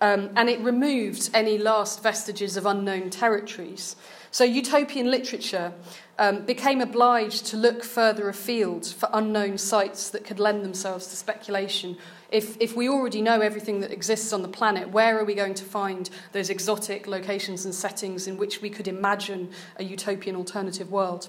Um, 0.00 0.30
and 0.36 0.50
it 0.50 0.60
removed 0.60 1.30
any 1.32 1.56
last 1.56 2.02
vestiges 2.02 2.56
of 2.56 2.66
unknown 2.66 3.10
territories. 3.10 3.96
So, 4.30 4.42
utopian 4.42 5.10
literature 5.10 5.72
um, 6.18 6.44
became 6.44 6.80
obliged 6.80 7.46
to 7.46 7.56
look 7.56 7.84
further 7.84 8.28
afield 8.28 8.86
for 8.86 9.08
unknown 9.12 9.58
sites 9.58 10.10
that 10.10 10.24
could 10.24 10.40
lend 10.40 10.64
themselves 10.64 11.06
to 11.06 11.16
speculation 11.16 11.96
If, 12.34 12.56
if 12.58 12.74
we 12.74 12.88
already 12.88 13.22
know 13.22 13.40
everything 13.40 13.78
that 13.78 13.92
exists 13.92 14.32
on 14.32 14.42
the 14.42 14.48
planet, 14.48 14.90
where 14.90 15.16
are 15.16 15.24
we 15.24 15.36
going 15.36 15.54
to 15.54 15.62
find 15.62 16.10
those 16.32 16.50
exotic 16.50 17.06
locations 17.06 17.64
and 17.64 17.72
settings 17.72 18.26
in 18.26 18.38
which 18.38 18.60
we 18.60 18.70
could 18.70 18.88
imagine 18.88 19.50
a 19.76 19.84
utopian 19.84 20.34
alternative 20.34 20.90
world? 20.90 21.28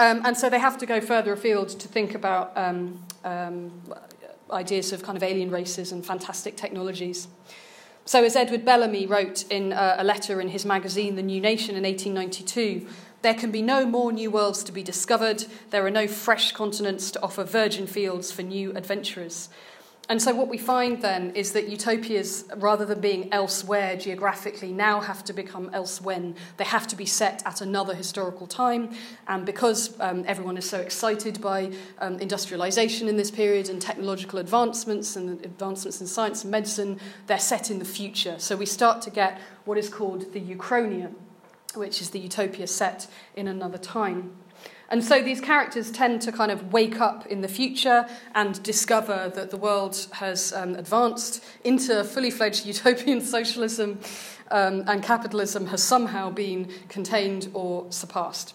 Um, 0.00 0.22
and 0.24 0.36
so 0.36 0.50
they 0.50 0.58
have 0.58 0.76
to 0.78 0.86
go 0.86 1.00
further 1.00 1.32
afield 1.32 1.68
to 1.68 1.86
think 1.86 2.16
about 2.16 2.50
um, 2.56 3.00
um, 3.22 3.70
ideas 4.50 4.92
of 4.92 5.04
kind 5.04 5.16
of 5.16 5.22
alien 5.22 5.52
races 5.52 5.92
and 5.92 6.04
fantastic 6.04 6.56
technologies. 6.56 7.28
So, 8.06 8.24
as 8.24 8.34
Edward 8.34 8.64
Bellamy 8.64 9.06
wrote 9.06 9.44
in 9.50 9.72
uh, 9.72 9.96
a 9.98 10.04
letter 10.04 10.40
in 10.40 10.48
his 10.48 10.66
magazine, 10.66 11.14
The 11.14 11.22
New 11.22 11.40
Nation, 11.40 11.76
in 11.76 11.84
1892, 11.84 12.88
there 13.22 13.34
can 13.34 13.52
be 13.52 13.62
no 13.62 13.86
more 13.86 14.10
new 14.10 14.32
worlds 14.32 14.64
to 14.64 14.72
be 14.72 14.82
discovered. 14.82 15.44
There 15.70 15.86
are 15.86 15.90
no 15.90 16.08
fresh 16.08 16.50
continents 16.50 17.12
to 17.12 17.22
offer 17.22 17.44
virgin 17.44 17.86
fields 17.86 18.32
for 18.32 18.42
new 18.42 18.72
adventurers. 18.76 19.48
And 20.08 20.22
so, 20.22 20.32
what 20.32 20.46
we 20.46 20.56
find 20.56 21.02
then 21.02 21.34
is 21.34 21.52
that 21.52 21.68
utopias, 21.68 22.44
rather 22.56 22.84
than 22.84 23.00
being 23.00 23.32
elsewhere 23.32 23.96
geographically, 23.96 24.72
now 24.72 25.00
have 25.00 25.24
to 25.24 25.32
become 25.32 25.68
elsewhen. 25.70 26.36
They 26.58 26.64
have 26.64 26.86
to 26.88 26.96
be 26.96 27.06
set 27.06 27.42
at 27.44 27.60
another 27.60 27.92
historical 27.92 28.46
time. 28.46 28.94
And 29.26 29.44
because 29.44 29.98
um, 29.98 30.24
everyone 30.28 30.56
is 30.56 30.68
so 30.68 30.78
excited 30.78 31.40
by 31.40 31.72
um, 31.98 32.20
industrialization 32.20 33.08
in 33.08 33.16
this 33.16 33.32
period 33.32 33.68
and 33.68 33.82
technological 33.82 34.38
advancements 34.38 35.16
and 35.16 35.44
advancements 35.44 36.00
in 36.00 36.06
science 36.06 36.44
and 36.44 36.52
medicine, 36.52 37.00
they're 37.26 37.38
set 37.40 37.72
in 37.72 37.80
the 37.80 37.84
future. 37.84 38.38
So, 38.38 38.54
we 38.56 38.66
start 38.66 39.02
to 39.02 39.10
get 39.10 39.40
what 39.64 39.76
is 39.76 39.88
called 39.88 40.32
the 40.32 40.40
Uchronia, 40.40 41.12
which 41.74 42.00
is 42.00 42.10
the 42.10 42.20
utopia 42.20 42.68
set 42.68 43.08
in 43.34 43.48
another 43.48 43.78
time. 43.78 44.36
And 44.88 45.02
so 45.02 45.20
these 45.20 45.40
characters 45.40 45.90
tend 45.90 46.22
to 46.22 46.32
kind 46.32 46.52
of 46.52 46.72
wake 46.72 47.00
up 47.00 47.26
in 47.26 47.40
the 47.40 47.48
future 47.48 48.06
and 48.34 48.62
discover 48.62 49.32
that 49.34 49.50
the 49.50 49.56
world 49.56 50.06
has 50.12 50.52
um, 50.52 50.76
advanced 50.76 51.44
into 51.64 52.04
fully 52.04 52.30
fledged 52.30 52.66
utopian 52.66 53.20
socialism 53.36 53.98
um, 54.50 54.84
and 54.86 55.02
capitalism 55.02 55.66
has 55.66 55.82
somehow 55.82 56.30
been 56.30 56.70
contained 56.88 57.48
or 57.52 57.86
surpassed. 57.90 58.54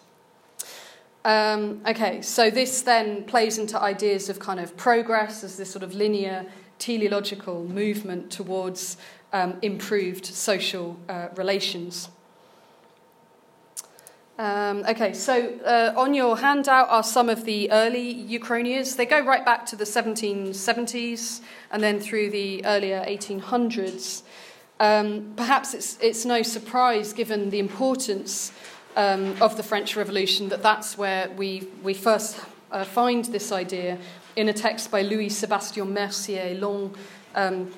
Um, 1.23 1.81
okay, 1.85 2.21
so 2.21 2.49
this 2.49 2.81
then 2.81 3.25
plays 3.25 3.57
into 3.57 3.79
ideas 3.79 4.29
of 4.29 4.39
kind 4.39 4.59
of 4.59 4.75
progress 4.75 5.43
as 5.43 5.57
this 5.57 5.69
sort 5.69 5.83
of 5.83 5.93
linear 5.93 6.45
teleological 6.79 7.63
movement 7.65 8.31
towards 8.31 8.97
um, 9.33 9.57
improved 9.61 10.25
social 10.25 10.97
uh, 11.07 11.27
relations. 11.35 12.09
Um, 14.41 14.83
okay, 14.89 15.13
so 15.13 15.53
uh, 15.63 15.93
on 15.95 16.15
your 16.15 16.35
handout 16.35 16.89
are 16.89 17.03
some 17.03 17.29
of 17.29 17.45
the 17.45 17.71
early 17.71 18.25
Uchronias. 18.27 18.95
They 18.95 19.05
go 19.05 19.23
right 19.23 19.45
back 19.45 19.67
to 19.67 19.75
the 19.75 19.83
1770s 19.83 21.41
and 21.69 21.83
then 21.83 21.99
through 21.99 22.31
the 22.31 22.65
earlier 22.65 23.05
1800s. 23.07 24.23
Um, 24.79 25.33
perhaps 25.35 25.75
it's, 25.75 25.99
it's 26.01 26.25
no 26.25 26.41
surprise, 26.41 27.13
given 27.13 27.51
the 27.51 27.59
importance 27.59 28.51
um, 28.95 29.39
of 29.43 29.57
the 29.57 29.61
French 29.61 29.95
Revolution, 29.95 30.49
that 30.49 30.63
that's 30.63 30.97
where 30.97 31.29
we, 31.37 31.67
we 31.83 31.93
first 31.93 32.39
uh, 32.71 32.83
find 32.83 33.25
this 33.25 33.51
idea 33.51 33.99
in 34.35 34.49
a 34.49 34.53
text 34.53 34.89
by 34.89 35.03
Louis 35.03 35.29
Sebastien 35.29 35.93
Mercier, 35.93 36.55
Long. 36.55 36.95
Um, 37.35 37.71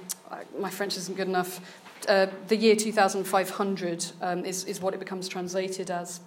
my 0.57 0.69
French 0.69 0.95
isn't 0.95 1.17
good 1.17 1.27
enough. 1.27 1.59
Uh, 2.07 2.27
the 2.47 2.55
year 2.55 2.77
2500 2.77 4.05
um, 4.21 4.45
is, 4.45 4.63
is 4.63 4.79
what 4.79 4.93
it 4.93 5.01
becomes 5.01 5.27
translated 5.27 5.91
as. 5.91 6.21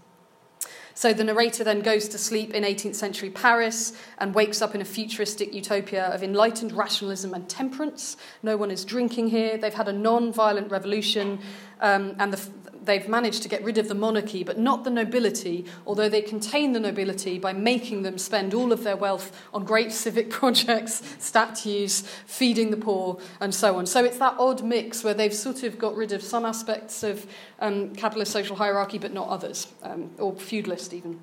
So 0.96 1.12
the 1.12 1.24
narrator 1.24 1.62
then 1.62 1.80
goes 1.80 2.08
to 2.08 2.16
sleep 2.16 2.54
in 2.54 2.64
18th 2.64 2.94
century 2.94 3.28
Paris 3.28 3.92
and 4.16 4.34
wakes 4.34 4.62
up 4.62 4.74
in 4.74 4.80
a 4.80 4.84
futuristic 4.86 5.52
utopia 5.52 6.06
of 6.06 6.22
enlightened 6.22 6.72
rationalism 6.72 7.34
and 7.34 7.46
temperance. 7.50 8.16
No 8.42 8.56
one 8.56 8.70
is 8.70 8.82
drinking 8.82 9.28
here. 9.28 9.58
They've 9.58 9.74
had 9.74 9.88
a 9.88 9.92
non 9.92 10.32
violent 10.32 10.70
revolution, 10.70 11.38
um, 11.82 12.16
and 12.18 12.32
the, 12.32 12.50
they've 12.86 13.08
managed 13.08 13.42
to 13.42 13.48
get 13.48 13.62
rid 13.62 13.78
of 13.78 13.88
the 13.88 13.94
monarchy, 13.94 14.42
but 14.42 14.58
not 14.58 14.84
the 14.84 14.90
nobility, 14.90 15.66
although 15.86 16.08
they 16.08 16.22
contain 16.22 16.72
the 16.72 16.80
nobility 16.80 17.38
by 17.38 17.52
making 17.52 18.02
them 18.02 18.18
spend 18.18 18.54
all 18.54 18.72
of 18.72 18.84
their 18.84 18.96
wealth 18.96 19.30
on 19.52 19.64
great 19.64 19.92
civic 20.06 20.30
projects, 20.30 21.02
statues, 21.18 22.02
feeding 22.26 22.70
the 22.70 22.76
poor, 22.76 23.18
and 23.40 23.54
so 23.54 23.76
on. 23.76 23.86
So 23.86 24.04
it's 24.04 24.18
that 24.18 24.36
odd 24.38 24.62
mix 24.62 25.04
where 25.04 25.14
they've 25.14 25.34
sort 25.34 25.62
of 25.62 25.78
got 25.78 25.94
rid 25.94 26.12
of 26.12 26.22
some 26.22 26.44
aspects 26.44 27.02
of 27.02 27.26
um, 27.60 27.94
capitalist 27.94 28.32
social 28.32 28.56
hierarchy, 28.56 28.98
but 28.98 29.12
not 29.12 29.28
others, 29.28 29.68
um, 29.82 30.10
or 30.18 30.34
feudalist 30.34 30.92
even. 30.92 31.20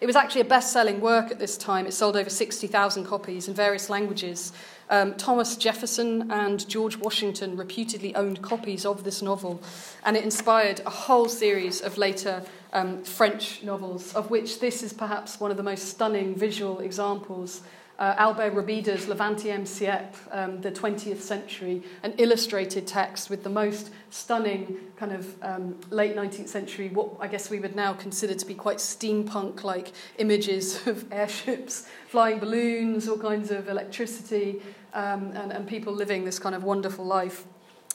It 0.00 0.06
was 0.06 0.16
actually 0.16 0.42
a 0.42 0.46
best 0.46 0.72
selling 0.72 1.00
work 1.00 1.30
at 1.30 1.38
this 1.38 1.56
time. 1.56 1.86
It 1.86 1.92
sold 1.92 2.16
over 2.16 2.30
60,000 2.30 3.04
copies 3.04 3.48
in 3.48 3.54
various 3.54 3.90
languages. 3.90 4.52
Um, 4.88 5.14
Thomas 5.14 5.56
Jefferson 5.56 6.30
and 6.30 6.68
George 6.68 6.96
Washington 6.96 7.56
reputedly 7.56 8.14
owned 8.14 8.42
copies 8.42 8.84
of 8.84 9.04
this 9.04 9.22
novel, 9.22 9.62
and 10.04 10.16
it 10.16 10.24
inspired 10.24 10.80
a 10.84 10.90
whole 10.90 11.28
series 11.28 11.80
of 11.80 11.98
later 11.98 12.42
um, 12.72 13.02
French 13.04 13.62
novels, 13.62 14.14
of 14.14 14.30
which 14.30 14.60
this 14.60 14.82
is 14.82 14.92
perhaps 14.92 15.38
one 15.38 15.50
of 15.50 15.56
the 15.56 15.62
most 15.62 15.88
stunning 15.88 16.34
visual 16.34 16.80
examples 16.80 17.62
uh, 18.00 18.14
Albert 18.16 18.54
Robida's 18.54 19.06
Le 19.08 19.14
XXe 19.14 19.68
siècle, 19.68 20.16
um, 20.32 20.60
the 20.62 20.72
20th 20.72 21.20
century, 21.20 21.82
an 22.02 22.14
illustrated 22.16 22.86
text 22.86 23.28
with 23.28 23.44
the 23.44 23.50
most 23.50 23.90
stunning 24.08 24.78
kind 24.96 25.12
of 25.12 25.42
um, 25.42 25.78
late 25.90 26.16
19th 26.16 26.48
century, 26.48 26.88
what 26.88 27.10
I 27.20 27.28
guess 27.28 27.50
we 27.50 27.60
would 27.60 27.76
now 27.76 27.92
consider 27.92 28.34
to 28.34 28.46
be 28.46 28.54
quite 28.54 28.78
steampunk 28.78 29.64
like 29.64 29.92
images 30.16 30.86
of 30.86 31.04
airships, 31.12 31.86
flying 32.08 32.38
balloons, 32.38 33.06
all 33.06 33.18
kinds 33.18 33.50
of 33.50 33.68
electricity, 33.68 34.62
um, 34.94 35.32
and, 35.34 35.52
and 35.52 35.68
people 35.68 35.92
living 35.92 36.24
this 36.24 36.38
kind 36.38 36.54
of 36.54 36.64
wonderful 36.64 37.04
life. 37.04 37.44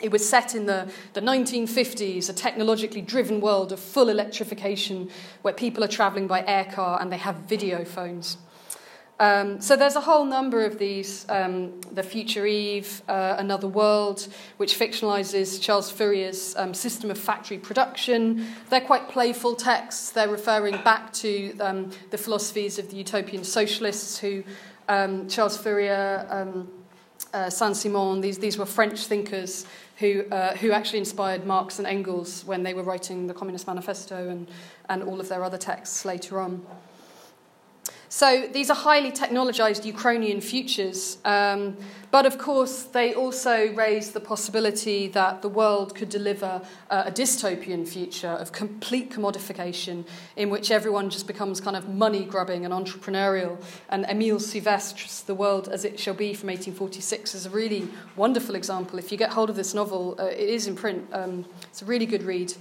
It 0.01 0.11
was 0.11 0.27
set 0.27 0.53
in 0.53 0.67
the, 0.67 0.91
the 1.13 1.21
1950s, 1.21 2.29
a 2.29 2.33
technologically 2.33 3.01
driven 3.01 3.41
world 3.41 3.71
of 3.71 3.79
full 3.79 4.09
electrification 4.09 5.09
where 5.41 5.53
people 5.53 5.83
are 5.83 5.87
travelling 5.87 6.27
by 6.27 6.45
air 6.45 6.65
car 6.65 7.01
and 7.01 7.11
they 7.11 7.17
have 7.17 7.37
video 7.37 7.83
phones. 7.85 8.37
Um, 9.17 9.61
so 9.61 9.77
there's 9.77 9.95
a 9.95 10.01
whole 10.01 10.25
number 10.25 10.65
of 10.65 10.77
these. 10.77 11.25
Um, 11.29 11.79
the 11.93 12.03
Future 12.03 12.45
Eve, 12.45 13.01
uh, 13.07 13.35
Another 13.37 13.67
World, 13.67 14.27
which 14.57 14.77
fictionalizes 14.77 15.61
Charles 15.61 15.89
Fourier's 15.89 16.55
um, 16.57 16.73
system 16.73 17.09
of 17.09 17.17
factory 17.17 17.57
production. 17.57 18.45
They're 18.69 18.81
quite 18.81 19.07
playful 19.09 19.55
texts. 19.55 20.11
They're 20.11 20.29
referring 20.29 20.83
back 20.83 21.13
to 21.13 21.57
um, 21.59 21.91
the 22.11 22.17
philosophies 22.17 22.77
of 22.77 22.89
the 22.89 22.97
utopian 22.97 23.43
socialists 23.45 24.17
who 24.17 24.43
um, 24.89 25.29
Charles 25.29 25.57
Fourier, 25.57 26.27
um, 26.29 26.69
uh, 27.33 27.49
Saint-Simon, 27.49 28.21
these, 28.21 28.37
these 28.37 28.57
were 28.57 28.65
French 28.65 29.07
thinkers 29.07 29.65
who, 29.97 30.25
uh, 30.29 30.55
who 30.57 30.71
actually 30.71 30.99
inspired 30.99 31.45
Marx 31.45 31.79
and 31.79 31.87
Engels 31.87 32.43
when 32.45 32.63
they 32.63 32.73
were 32.73 32.83
writing 32.83 33.27
the 33.27 33.33
Communist 33.33 33.65
Manifesto 33.65 34.29
and, 34.29 34.47
and 34.89 35.03
all 35.03 35.21
of 35.21 35.29
their 35.29 35.43
other 35.43 35.57
texts 35.57 36.03
later 36.03 36.39
on. 36.39 36.65
So 38.15 38.47
these 38.49 38.69
are 38.69 38.77
highly 38.77 39.11
technologized 39.11 39.83
Uchronian 39.83 40.41
futures, 40.41 41.17
um, 41.25 41.75
but 42.11 42.25
of 42.25 42.37
course 42.37 42.83
they 42.83 43.13
also 43.13 43.73
raise 43.73 44.11
the 44.11 44.21
possibility 44.21 45.09
that 45.09 45.41
the 45.41 45.49
world 45.49 45.95
could 45.95 46.07
deliver 46.07 46.61
uh, 46.89 47.03
a 47.07 47.11
dystopian 47.11 47.85
future 47.85 48.29
of 48.29 48.53
complete 48.53 49.11
commodification 49.11 50.05
in 50.37 50.49
which 50.49 50.71
everyone 50.71 51.09
just 51.09 51.27
becomes 51.27 51.59
kind 51.59 51.75
of 51.75 51.89
money 51.89 52.23
grubbing 52.23 52.63
and 52.63 52.73
entrepreneurial. 52.73 53.61
And 53.89 54.05
Emile 54.05 54.39
Souvestre's 54.39 55.23
The 55.23 55.35
World 55.35 55.67
as 55.67 55.83
It 55.83 55.99
Shall 55.99 56.13
Be 56.13 56.33
from 56.33 56.47
1846 56.47 57.35
is 57.35 57.45
a 57.45 57.49
really 57.49 57.85
wonderful 58.15 58.55
example. 58.55 58.97
If 58.97 59.11
you 59.11 59.17
get 59.17 59.31
hold 59.31 59.49
of 59.49 59.57
this 59.57 59.73
novel, 59.73 60.15
uh, 60.17 60.27
it 60.27 60.39
is 60.39 60.67
in 60.67 60.77
print. 60.77 61.05
Um, 61.11 61.43
it's 61.63 61.81
a 61.81 61.85
really 61.85 62.05
good 62.05 62.23
read. 62.23 62.53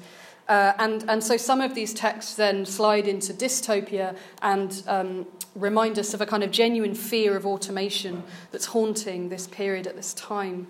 Uh, 0.49 0.73
and, 0.79 1.09
and 1.09 1.25
so 1.25 1.37
some 1.37 1.61
of 1.61 1.75
these 1.75 1.95
texts 1.95 2.35
then 2.35 2.67
slide 2.67 3.09
into 3.09 3.33
dystopia 3.33 4.15
and 4.43 4.83
um, 4.87 5.27
remind 5.55 5.99
us 5.99 6.15
of 6.15 6.21
a 6.21 6.27
kind 6.27 6.43
of 6.43 6.51
genuine 6.51 6.95
fear 6.95 7.37
of 7.37 7.47
automation 7.47 8.23
that's 8.51 8.67
haunting 8.67 9.29
this 9.29 9.47
period 9.47 9.87
at 9.87 9.97
this 9.97 10.15
time. 10.15 10.67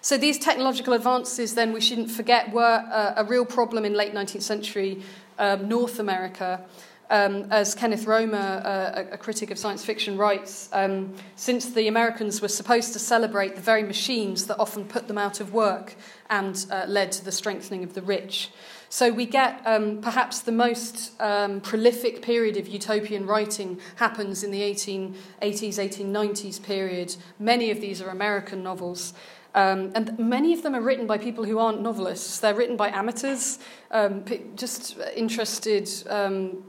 So 0.00 0.18
these 0.18 0.38
technological 0.38 0.92
advances, 0.92 1.54
then, 1.54 1.72
we 1.72 1.80
shouldn't 1.80 2.10
forget, 2.10 2.52
were 2.52 2.84
uh, 2.92 3.14
a 3.16 3.24
real 3.24 3.46
problem 3.46 3.86
in 3.86 3.94
late 3.94 4.12
19th 4.12 4.42
century 4.42 5.02
um, 5.38 5.66
North 5.66 5.98
America. 5.98 6.62
Um, 7.10 7.46
as 7.50 7.74
Kenneth 7.74 8.06
Roemer, 8.06 8.36
uh, 8.36 9.04
a, 9.12 9.18
critic 9.18 9.50
of 9.50 9.58
science 9.58 9.84
fiction, 9.84 10.16
writes, 10.16 10.68
um, 10.72 11.14
since 11.36 11.70
the 11.70 11.86
Americans 11.86 12.40
were 12.40 12.48
supposed 12.48 12.92
to 12.94 12.98
celebrate 12.98 13.56
the 13.56 13.60
very 13.60 13.82
machines 13.82 14.46
that 14.46 14.58
often 14.58 14.84
put 14.84 15.06
them 15.06 15.18
out 15.18 15.40
of 15.40 15.52
work 15.52 15.96
and 16.30 16.66
uh, 16.70 16.84
led 16.88 17.12
to 17.12 17.24
the 17.24 17.32
strengthening 17.32 17.84
of 17.84 17.94
the 17.94 18.02
rich. 18.02 18.50
So 18.94 19.10
we 19.10 19.26
get 19.26 19.60
um, 19.66 20.00
perhaps 20.00 20.38
the 20.38 20.52
most 20.52 21.20
um, 21.20 21.60
prolific 21.60 22.22
period 22.22 22.56
of 22.56 22.68
utopian 22.68 23.26
writing 23.26 23.80
happens 23.96 24.44
in 24.44 24.52
the 24.52 24.60
1880s, 24.60 25.14
1890s 25.42 26.62
period. 26.62 27.16
Many 27.40 27.72
of 27.72 27.80
these 27.80 28.00
are 28.00 28.10
American 28.10 28.62
novels. 28.62 29.12
Um, 29.52 29.90
and 29.96 30.16
many 30.16 30.52
of 30.52 30.62
them 30.62 30.76
are 30.76 30.80
written 30.80 31.08
by 31.08 31.18
people 31.18 31.42
who 31.42 31.58
aren't 31.58 31.82
novelists. 31.82 32.38
They're 32.38 32.54
written 32.54 32.76
by 32.76 32.90
amateurs, 32.90 33.58
um, 33.90 34.24
just 34.54 34.96
interested, 35.16 35.90
um, 36.08 36.62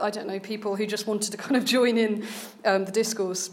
I 0.00 0.08
don't 0.08 0.26
know, 0.26 0.40
people 0.40 0.76
who 0.76 0.86
just 0.86 1.06
wanted 1.06 1.30
to 1.32 1.36
kind 1.46 1.56
of 1.56 1.66
join 1.66 1.98
in 1.98 2.26
um, 2.64 2.86
the 2.86 2.92
discourse. 2.92 3.50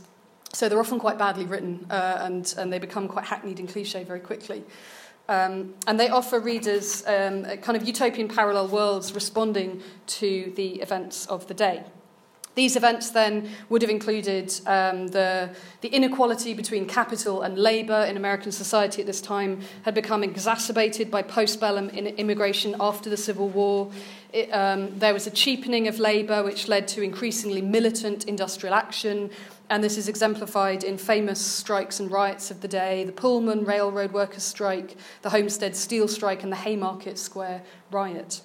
So 0.54 0.70
they're 0.70 0.80
often 0.80 1.00
quite 1.00 1.18
badly 1.18 1.46
written 1.46 1.86
uh, 1.90 2.20
and, 2.22 2.54
and 2.58 2.72
they 2.72 2.80
become 2.80 3.10
quite 3.10 3.26
hackneyed 3.26 3.60
and 3.60 3.68
cliche 3.68 4.06
very 4.06 4.22
quickly. 4.22 4.64
Um, 5.30 5.74
and 5.88 6.00
they 6.00 6.10
offer 6.10 6.40
readers 6.40 7.06
um, 7.08 7.46
kind 7.62 7.78
of 7.78 7.88
utopian 7.88 8.28
parallel 8.28 8.68
worlds 8.68 9.14
responding 9.14 9.82
to 10.08 10.52
the 10.56 10.82
events 10.82 11.26
of 11.28 11.48
the 11.48 11.54
day. 11.54 11.84
These 12.56 12.76
events 12.76 13.10
then 13.10 13.50
would 13.70 13.82
have 13.82 13.90
included 13.90 14.54
um, 14.68 15.08
the, 15.08 15.50
the 15.82 15.88
inequality 15.88 16.54
between 16.54 16.86
capital 16.86 17.42
and 17.42 17.58
labour 17.58 18.06
in 18.08 18.16
American 18.16 18.52
society 18.52 19.02
at 19.02 19.08
this 19.08 19.22
time 19.22 19.62
had 19.84 19.96
become 19.96 20.24
exacerbated 20.24 21.10
by 21.10 21.24
postbellum 21.24 21.92
immigration 22.18 22.76
after 22.80 23.10
the 23.10 23.18
Civil 23.18 23.50
War. 23.50 23.92
It, 24.32 24.52
um, 24.52 25.00
there 25.00 25.14
was 25.14 25.26
a 25.26 25.32
cheapening 25.32 25.88
of 25.88 25.98
labour, 25.98 26.44
which 26.44 26.68
led 26.68 26.88
to 26.90 27.02
increasingly 27.02 27.62
militant 27.62 28.26
industrial 28.26 28.76
action, 28.76 29.32
and 29.74 29.84
this 29.84 29.98
is 29.98 30.08
exemplified 30.08 30.84
in 30.84 31.00
famous 31.00 31.44
strikes 31.44 32.00
and 32.00 32.12
riots 32.12 32.52
of 32.52 32.62
the 32.62 32.68
day 32.68 33.04
the 33.06 33.12
Pullman 33.12 33.66
Railroad 33.66 34.12
Workers' 34.12 34.44
Strike, 34.44 34.96
the 35.24 35.32
Homestead 35.32 35.76
Steel 35.76 36.08
Strike, 36.08 36.44
and 36.44 36.52
the 36.52 36.58
Haymarket 36.58 37.18
Square 37.18 37.64
Riot. 37.90 38.42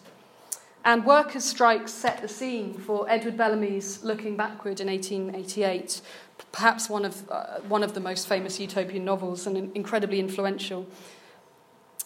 And 0.87 1.05
workers' 1.05 1.45
strikes 1.45 1.93
set 1.93 2.23
the 2.23 2.29
scene 2.29 2.73
for 2.73 3.05
Edward 3.11 3.37
Bellamy's 3.37 4.03
Looking 4.03 4.39
Backward 4.39 4.81
in 4.81 4.87
1888, 4.87 6.01
perhaps 6.51 6.89
one 6.89 7.05
of, 7.05 7.31
uh, 7.31 7.59
one 7.69 7.83
of 7.83 7.93
the 7.93 8.01
most 8.01 8.27
famous 8.27 8.59
utopian 8.59 9.05
novels 9.05 9.47
and 9.47 9.77
incredibly 9.77 10.21
influential. 10.21 10.87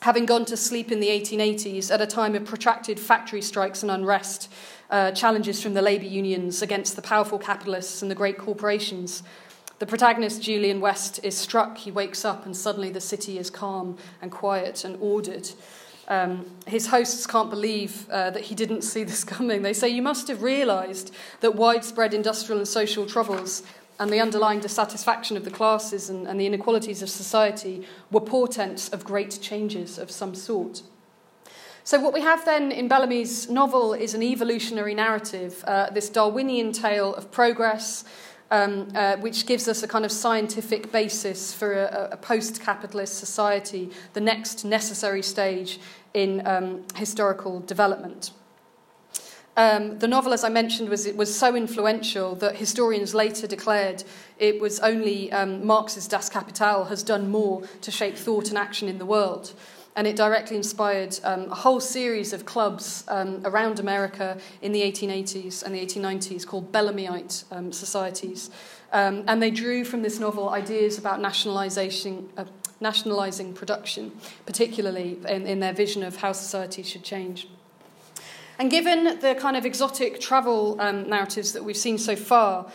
Having 0.01 0.27
gone 0.27 0.45
to 0.47 0.57
sleep 0.57 0.91
in 0.91 0.99
the 0.99 1.11
1880s 1.11 1.93
at 1.93 2.01
a 2.01 2.09
time 2.09 2.35
of 2.35 2.45
protracted 2.45 2.99
factory 2.99 3.41
strikes 3.41 3.83
and 3.83 3.91
unrest, 3.93 4.51
uh, 4.93 5.11
challenges 5.11 5.61
from 5.63 5.75
the 5.75 5.83
labour 5.83 6.05
unions 6.05 6.61
against 6.61 6.95
the 6.95 7.03
powerful 7.03 7.39
capitalists 7.39 8.03
and 8.03 8.11
the 8.11 8.15
great 8.15 8.37
corporations, 8.37 9.23
the 9.79 9.87
protagonist, 9.87 10.43
Julian 10.43 10.81
West, 10.81 11.19
is 11.25 11.37
struck. 11.37 11.79
He 11.79 11.91
wakes 11.91 12.25
up, 12.25 12.45
and 12.45 12.57
suddenly 12.57 12.91
the 12.91 13.01
city 13.01 13.39
is 13.39 13.51
calm 13.51 13.97
and 14.21 14.31
quiet 14.31 14.85
and 14.85 14.97
ordered. 15.01 15.51
Um, 16.09 16.47
his 16.67 16.89
hosts 16.89 17.27
can't 17.27 17.49
believe 17.49 18.07
uh, 18.11 18.31
that 18.31 18.45
he 18.45 18.55
didn't 18.55 18.83
see 18.83 19.03
this 19.03 19.25
coming. 19.35 19.63
They 19.63 19.73
say, 19.73 19.89
You 19.89 20.03
must 20.03 20.29
have 20.29 20.43
realised 20.43 21.13
that 21.41 21.55
widespread 21.55 22.13
industrial 22.13 22.59
and 22.59 22.69
social 22.69 23.07
troubles 23.07 23.63
and 23.99 24.13
the 24.13 24.21
underlying 24.21 24.61
dissatisfaction 24.61 25.37
of 25.37 25.45
the 25.45 25.51
classes 25.51 26.11
and, 26.11 26.27
and 26.27 26.39
the 26.39 26.47
inequalities 26.47 27.03
of 27.03 27.09
society 27.09 27.87
were 28.11 28.21
portents 28.21 28.89
of 28.91 29.05
great 29.05 29.39
changes 29.41 29.99
of 29.99 30.11
some 30.11 30.35
sort. 30.35 30.83
So, 31.85 31.99
what 31.99 32.15
we 32.15 32.21
have 32.21 32.45
then 32.45 32.71
in 32.71 32.87
Bellamy's 32.87 33.51
novel 33.51 33.93
is 33.93 34.15
an 34.15 34.23
evolutionary 34.23 34.95
narrative, 34.95 35.65
uh, 35.67 35.91
this 35.91 36.09
Darwinian 36.09 36.71
tale 36.71 37.13
of 37.15 37.33
progress, 37.33 38.05
um, 38.53 38.87
uh, 38.95 39.17
which 39.17 39.47
gives 39.47 39.67
us 39.67 39.83
a 39.83 39.89
kind 39.89 40.05
of 40.05 40.13
scientific 40.13 40.93
basis 40.93 41.53
for 41.53 41.73
a, 41.73 42.11
a 42.13 42.17
post 42.17 42.63
capitalist 42.63 43.19
society, 43.19 43.91
the 44.13 44.21
next 44.21 44.65
necessary 44.65 45.23
stage 45.23 45.81
in 46.15 46.47
um, 46.47 46.85
historical 46.95 47.59
development. 47.61 48.31
Um, 49.57 49.99
the 49.99 50.09
novel, 50.09 50.33
as 50.33 50.45
I 50.45 50.51
mentioned, 50.51 50.89
was, 50.89 51.09
was 51.09 51.37
so 51.37 51.57
influential 51.57 52.37
that 52.37 52.57
historians 52.57 53.13
later 53.13 53.49
declared 53.49 54.05
it 54.39 54.61
was 54.61 54.79
only 54.81 55.33
um, 55.33 55.67
Marx's 55.67 56.07
Das 56.07 56.29
Kapital 56.29 56.85
has 56.85 57.03
done 57.03 57.29
more 57.29 57.63
to 57.81 57.91
shape 57.91 58.17
thought 58.17 58.51
and 58.51 58.57
action 58.57 58.89
in 58.89 58.99
the 58.99 59.05
world 59.05 59.53
and 59.95 60.07
it 60.07 60.17
directly 60.17 60.57
inspired 60.57 61.19
um, 61.25 61.51
a 61.51 61.55
whole 61.55 61.81
series 61.81 62.33
of 62.33 62.47
clubs 62.47 63.05
um, 63.09 63.43
around 63.45 63.79
America 63.79 64.39
in 64.63 64.73
the 64.73 64.81
1880s 64.81 65.63
and 65.63 65.75
the 65.75 65.85
1890s 65.85 66.47
called 66.47 66.73
Bellamyite 66.73 67.45
um, 67.51 67.73
societies. 67.73 68.51
Um, 68.93 69.25
and 69.27 69.43
they 69.43 69.51
drew 69.51 69.85
from 69.85 70.03
this 70.03 70.19
novel 70.19 70.51
ideas 70.51 70.99
about 70.99 71.21
nationalization, 71.21 72.29
uh, 72.37 72.45
nationalizing 72.81 73.53
production, 73.55 74.13
particularly 74.47 75.19
in, 75.29 75.47
in 75.47 75.61
their 75.61 75.73
vision 75.73 76.03
of 76.03 76.17
how 76.17 76.33
society 76.33 76.83
should 76.83 77.03
change. 77.03 77.49
And 78.59 78.71
given 78.71 79.19
the 79.21 79.35
kind 79.35 79.57
of 79.57 79.65
exotic 79.65 80.21
travel 80.21 80.81
um, 80.81 81.09
narratives 81.09 81.53
that 81.53 81.65
we've 81.65 81.77
seen 81.77 81.99
so 81.99 82.15
far, 82.15 82.71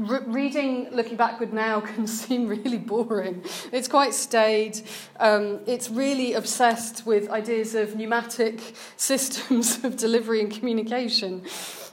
Re- 0.00 0.24
reading 0.26 0.88
looking 0.92 1.18
backward 1.18 1.52
now 1.52 1.80
can 1.92 2.06
seem 2.06 2.48
really 2.48 2.78
boring. 2.78 3.44
It's 3.70 3.86
quite 3.86 4.14
staid. 4.14 4.80
Um, 5.18 5.60
it's 5.66 5.90
really 5.90 6.32
obsessed 6.32 7.04
with 7.04 7.28
ideas 7.28 7.74
of 7.74 7.96
pneumatic 7.96 8.74
systems 8.96 9.84
of 9.84 9.98
delivery 9.98 10.40
and 10.40 10.50
communication. 10.50 11.42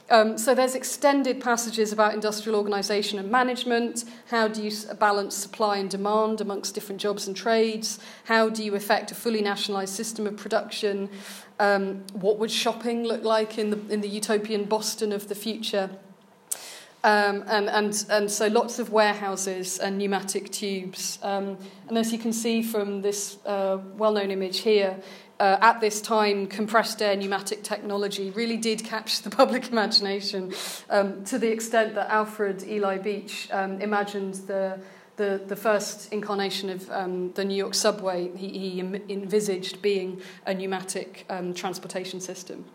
Um, 0.10 0.38
so 0.38 0.56
there's 0.56 0.74
extended 0.74 1.41
passages 1.41 1.91
about 1.91 2.13
industrial 2.13 2.58
organisation 2.58 3.20
and 3.20 3.30
management. 3.30 4.06
How 4.28 4.48
do 4.48 4.63
you 4.63 4.72
balance 4.98 5.36
supply 5.36 5.76
and 5.76 5.89
demand 5.89 6.39
amongst 6.39 6.74
different 6.76 7.02
jobs 7.02 7.28
and 7.28 7.36
trades? 7.36 8.00
How 8.24 8.48
do 8.48 8.63
you 8.63 8.74
effect 8.76 9.12
a 9.12 9.15
fully 9.15 9.41
nationalised 9.41 9.93
system 9.93 10.26
of 10.26 10.38
production? 10.38 11.10
Um, 11.60 12.06
what 12.13 12.39
would 12.39 12.52
shopping 12.52 13.04
look 13.04 13.26
like 13.26 13.58
in 13.58 13.70
the 13.70 13.93
in 13.93 14.00
the 14.00 14.08
utopian 14.08 14.63
Boston 14.63 15.12
of 15.12 15.28
the 15.28 15.36
future? 15.36 15.89
Um, 17.03 17.43
and, 17.47 17.69
and, 17.69 18.05
and 18.10 18.29
so 18.29 18.47
lots 18.47 18.79
of 18.79 18.91
warehouses 18.91 19.77
and 19.77 19.97
pneumatic 19.97 20.51
tubes. 20.51 21.19
Um, 21.21 21.57
and 21.88 21.97
as 21.97 22.12
you 22.12 22.17
can 22.17 22.33
see 22.33 22.63
from 22.63 23.01
this 23.01 23.38
uh, 23.45 23.77
well 23.95 24.13
known 24.13 24.31
image 24.31 24.60
here, 24.60 24.99
uh, 25.39 25.57
at 25.62 25.79
this 25.79 26.01
time, 26.01 26.47
compressed 26.47 27.01
air 27.01 27.15
pneumatic 27.15 27.63
technology 27.63 28.31
really 28.31 28.57
did 28.57 28.83
capture 28.83 29.21
the 29.21 29.29
public 29.36 29.69
imagination 29.71 30.51
um, 30.89 31.23
to 31.25 31.38
the 31.38 31.51
extent 31.51 31.93
that 31.93 32.10
Alfred 32.10 32.63
Ely 32.63 32.97
Beach 32.97 33.47
um, 33.51 33.79
imagined 33.79 34.33
the, 34.47 34.79
the, 35.17 35.39
the 35.45 35.55
first 35.55 36.12
incarnation 36.12 36.71
of 36.71 36.89
um, 36.89 37.31
the 37.33 37.45
New 37.45 37.55
York 37.55 37.75
subway, 37.75 38.36
he, 38.36 38.49
he 38.49 38.79
envisaged 38.79 39.81
being 39.81 40.19
a 40.47 40.53
pneumatic 40.55 41.25
um, 41.29 41.53
transportation 41.53 42.19
system. 42.19 42.65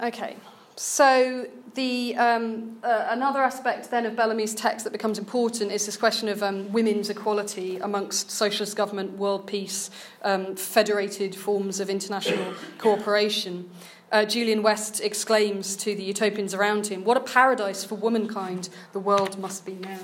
Okay. 0.00 0.36
So 0.76 1.46
the, 1.74 2.16
um, 2.16 2.78
uh, 2.82 3.06
another 3.10 3.42
aspect 3.42 3.90
then 3.90 4.06
of 4.06 4.16
Bellamy's 4.16 4.54
text 4.54 4.84
that 4.84 4.92
becomes 4.92 5.18
important 5.18 5.70
is 5.70 5.86
this 5.86 5.96
question 5.96 6.28
of 6.28 6.42
um, 6.42 6.72
women's 6.72 7.10
equality 7.10 7.76
amongst 7.78 8.30
socialist 8.30 8.76
government, 8.76 9.12
world 9.12 9.46
peace, 9.46 9.90
um, 10.22 10.56
federated 10.56 11.34
forms 11.34 11.78
of 11.78 11.90
international 11.90 12.54
cooperation. 12.78 13.70
Uh, 14.10 14.24
Julian 14.24 14.62
West 14.62 15.00
exclaims 15.00 15.76
to 15.76 15.94
the 15.94 16.02
utopians 16.02 16.54
around 16.54 16.88
him, 16.88 17.04
What 17.04 17.16
a 17.16 17.20
paradise 17.20 17.84
for 17.84 17.94
womankind 17.96 18.68
the 18.92 19.00
world 19.00 19.38
must 19.38 19.64
be 19.64 19.74
now. 19.74 19.98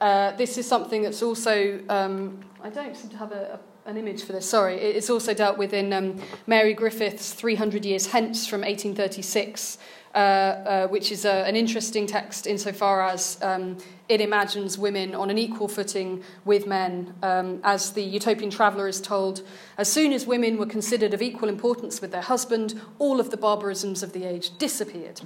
Uh, 0.00 0.32
this 0.32 0.58
is 0.58 0.66
something 0.66 1.02
that's 1.02 1.22
also, 1.22 1.80
um, 1.88 2.44
I 2.62 2.68
don't 2.68 2.94
seem 2.94 3.10
to 3.10 3.16
have 3.16 3.32
a, 3.32 3.54
a 3.54 3.75
an 3.86 3.96
image 3.96 4.24
for 4.24 4.32
this, 4.32 4.48
sorry. 4.48 4.74
It's 4.74 5.08
also 5.08 5.32
dealt 5.32 5.58
with 5.58 5.72
in 5.72 5.92
um, 5.92 6.20
Mary 6.48 6.74
Griffith's 6.74 7.32
300 7.32 7.84
Years 7.84 8.08
Hence 8.08 8.44
from 8.44 8.62
1836, 8.62 9.78
uh, 10.12 10.18
uh, 10.18 10.88
which 10.88 11.12
is 11.12 11.24
a, 11.24 11.46
an 11.46 11.54
interesting 11.54 12.04
text 12.04 12.48
insofar 12.48 13.06
as 13.06 13.38
um, 13.42 13.78
it 14.08 14.20
imagines 14.20 14.76
women 14.76 15.14
on 15.14 15.30
an 15.30 15.38
equal 15.38 15.68
footing 15.68 16.24
with 16.44 16.66
men. 16.66 17.14
Um, 17.22 17.60
as 17.62 17.92
the 17.92 18.02
utopian 18.02 18.50
traveller 18.50 18.88
is 18.88 19.00
told, 19.00 19.42
as 19.78 19.90
soon 19.90 20.12
as 20.12 20.26
women 20.26 20.56
were 20.56 20.66
considered 20.66 21.14
of 21.14 21.22
equal 21.22 21.48
importance 21.48 22.00
with 22.00 22.10
their 22.10 22.22
husband, 22.22 22.80
all 22.98 23.20
of 23.20 23.30
the 23.30 23.36
barbarisms 23.36 24.02
of 24.02 24.12
the 24.12 24.24
age 24.24 24.58
disappeared. 24.58 25.20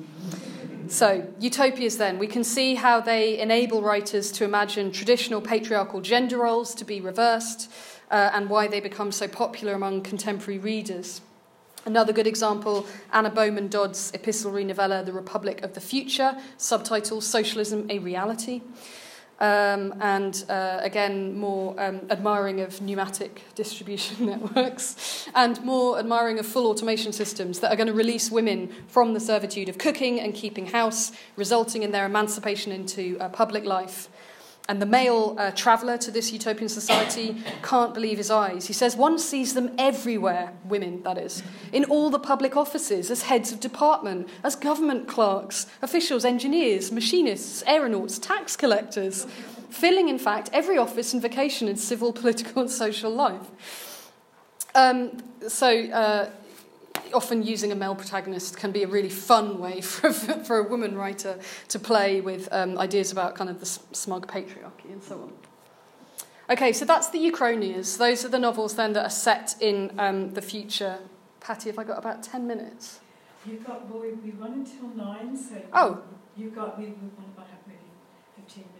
So, 0.88 1.32
utopias 1.38 1.98
then, 1.98 2.18
we 2.18 2.26
can 2.26 2.42
see 2.42 2.74
how 2.74 3.00
they 3.00 3.38
enable 3.38 3.80
writers 3.80 4.32
to 4.32 4.44
imagine 4.44 4.90
traditional 4.90 5.40
patriarchal 5.40 6.00
gender 6.00 6.38
roles 6.38 6.74
to 6.74 6.84
be 6.84 7.00
reversed 7.00 7.70
uh, 8.10 8.30
and 8.32 8.50
why 8.50 8.66
they 8.66 8.80
become 8.80 9.12
so 9.12 9.28
popular 9.28 9.74
among 9.74 10.02
contemporary 10.02 10.58
readers. 10.58 11.20
Another 11.86 12.12
good 12.12 12.26
example, 12.26 12.86
Anna 13.12 13.30
Bowman 13.30 13.68
Dodd's 13.68 14.12
epistolary 14.12 14.64
novella, 14.64 15.02
The 15.02 15.12
Republic 15.12 15.62
of 15.62 15.72
the 15.72 15.80
Future, 15.80 16.36
subtitle 16.58 17.22
Socialism 17.22 17.86
a 17.90 17.98
Reality. 17.98 18.60
Um, 19.40 19.94
and 20.02 20.44
uh, 20.50 20.80
again, 20.82 21.38
more 21.38 21.74
um, 21.80 22.02
admiring 22.10 22.60
of 22.60 22.82
pneumatic 22.82 23.42
distribution 23.54 24.26
networks 24.54 25.26
and 25.34 25.64
more 25.64 25.98
admiring 25.98 26.38
of 26.38 26.44
full 26.44 26.66
automation 26.66 27.14
systems 27.14 27.60
that 27.60 27.72
are 27.72 27.76
going 27.76 27.86
to 27.86 27.94
release 27.94 28.30
women 28.30 28.70
from 28.86 29.14
the 29.14 29.20
servitude 29.20 29.70
of 29.70 29.78
cooking 29.78 30.20
and 30.20 30.34
keeping 30.34 30.66
house, 30.66 31.12
resulting 31.36 31.82
in 31.82 31.90
their 31.90 32.04
emancipation 32.04 32.70
into 32.70 33.16
uh, 33.18 33.30
public 33.30 33.64
life. 33.64 34.10
And 34.70 34.80
the 34.80 34.86
male 34.86 35.34
uh, 35.36 35.50
traveller 35.50 35.98
to 35.98 36.12
this 36.12 36.32
utopian 36.32 36.68
society 36.68 37.42
can't 37.60 37.92
believe 37.92 38.18
his 38.18 38.30
eyes. 38.30 38.68
He 38.68 38.72
says 38.72 38.94
one 38.94 39.18
sees 39.18 39.54
them 39.54 39.72
everywhere, 39.76 40.52
women, 40.64 41.02
that 41.02 41.18
is, 41.18 41.42
in 41.72 41.84
all 41.86 42.08
the 42.08 42.20
public 42.20 42.56
offices, 42.56 43.10
as 43.10 43.22
heads 43.22 43.50
of 43.50 43.58
department, 43.58 44.28
as 44.44 44.54
government 44.54 45.08
clerks, 45.08 45.66
officials, 45.82 46.24
engineers, 46.24 46.92
machinists, 46.92 47.64
aeronauts, 47.66 48.20
tax 48.20 48.54
collectors, 48.54 49.26
filling, 49.70 50.08
in 50.08 50.20
fact, 50.20 50.48
every 50.52 50.78
office 50.78 51.12
and 51.12 51.20
vocation 51.20 51.66
in 51.66 51.74
civil, 51.74 52.12
political, 52.22 52.62
and 52.62 52.70
social 52.70 53.10
life. 53.10 54.12
Um, 54.76 55.20
so, 55.48 55.68
uh, 55.90 56.30
often 57.12 57.42
using 57.42 57.72
a 57.72 57.74
male 57.74 57.94
protagonist 57.94 58.56
can 58.56 58.72
be 58.72 58.82
a 58.82 58.88
really 58.88 59.08
fun 59.08 59.58
way 59.58 59.80
for, 59.92 60.12
for 60.12 60.58
a 60.58 60.68
woman 60.68 60.96
writer 60.96 61.38
to 61.68 61.78
play 61.78 62.20
with 62.20 62.48
um, 62.52 62.78
ideas 62.78 63.12
about 63.12 63.34
kind 63.34 63.50
of 63.50 63.60
the 63.60 63.66
smug 63.66 64.26
patriarchy 64.26 64.90
and 64.90 65.02
so 65.02 65.14
on. 65.22 65.32
Okay, 66.50 66.72
so 66.72 66.84
that's 66.84 67.10
the 67.10 67.18
Uchronias. 67.30 67.96
Those 67.96 68.24
are 68.24 68.28
the 68.28 68.38
novels 68.38 68.74
then 68.74 68.92
that 68.94 69.04
are 69.04 69.10
set 69.10 69.54
in 69.60 69.92
um, 69.98 70.30
the 70.34 70.42
future. 70.42 70.98
Patty, 71.38 71.70
have 71.70 71.78
I 71.78 71.84
got 71.84 71.98
about 71.98 72.24
10 72.24 72.44
minutes? 72.44 72.98
You've 73.46 73.64
got, 73.64 73.88
well, 73.88 74.02
we, 74.02 74.12
we 74.12 74.32
run 74.32 74.52
until 74.52 74.88
9, 74.88 75.36
so 75.36 75.62
oh. 75.72 76.02
you've 76.36 76.54
got, 76.54 76.76
we, 76.76 76.86
we 76.86 77.08
want 77.16 77.30
about 77.34 77.46
maybe 77.66 77.78
15 78.36 78.64
minutes. 78.64 78.79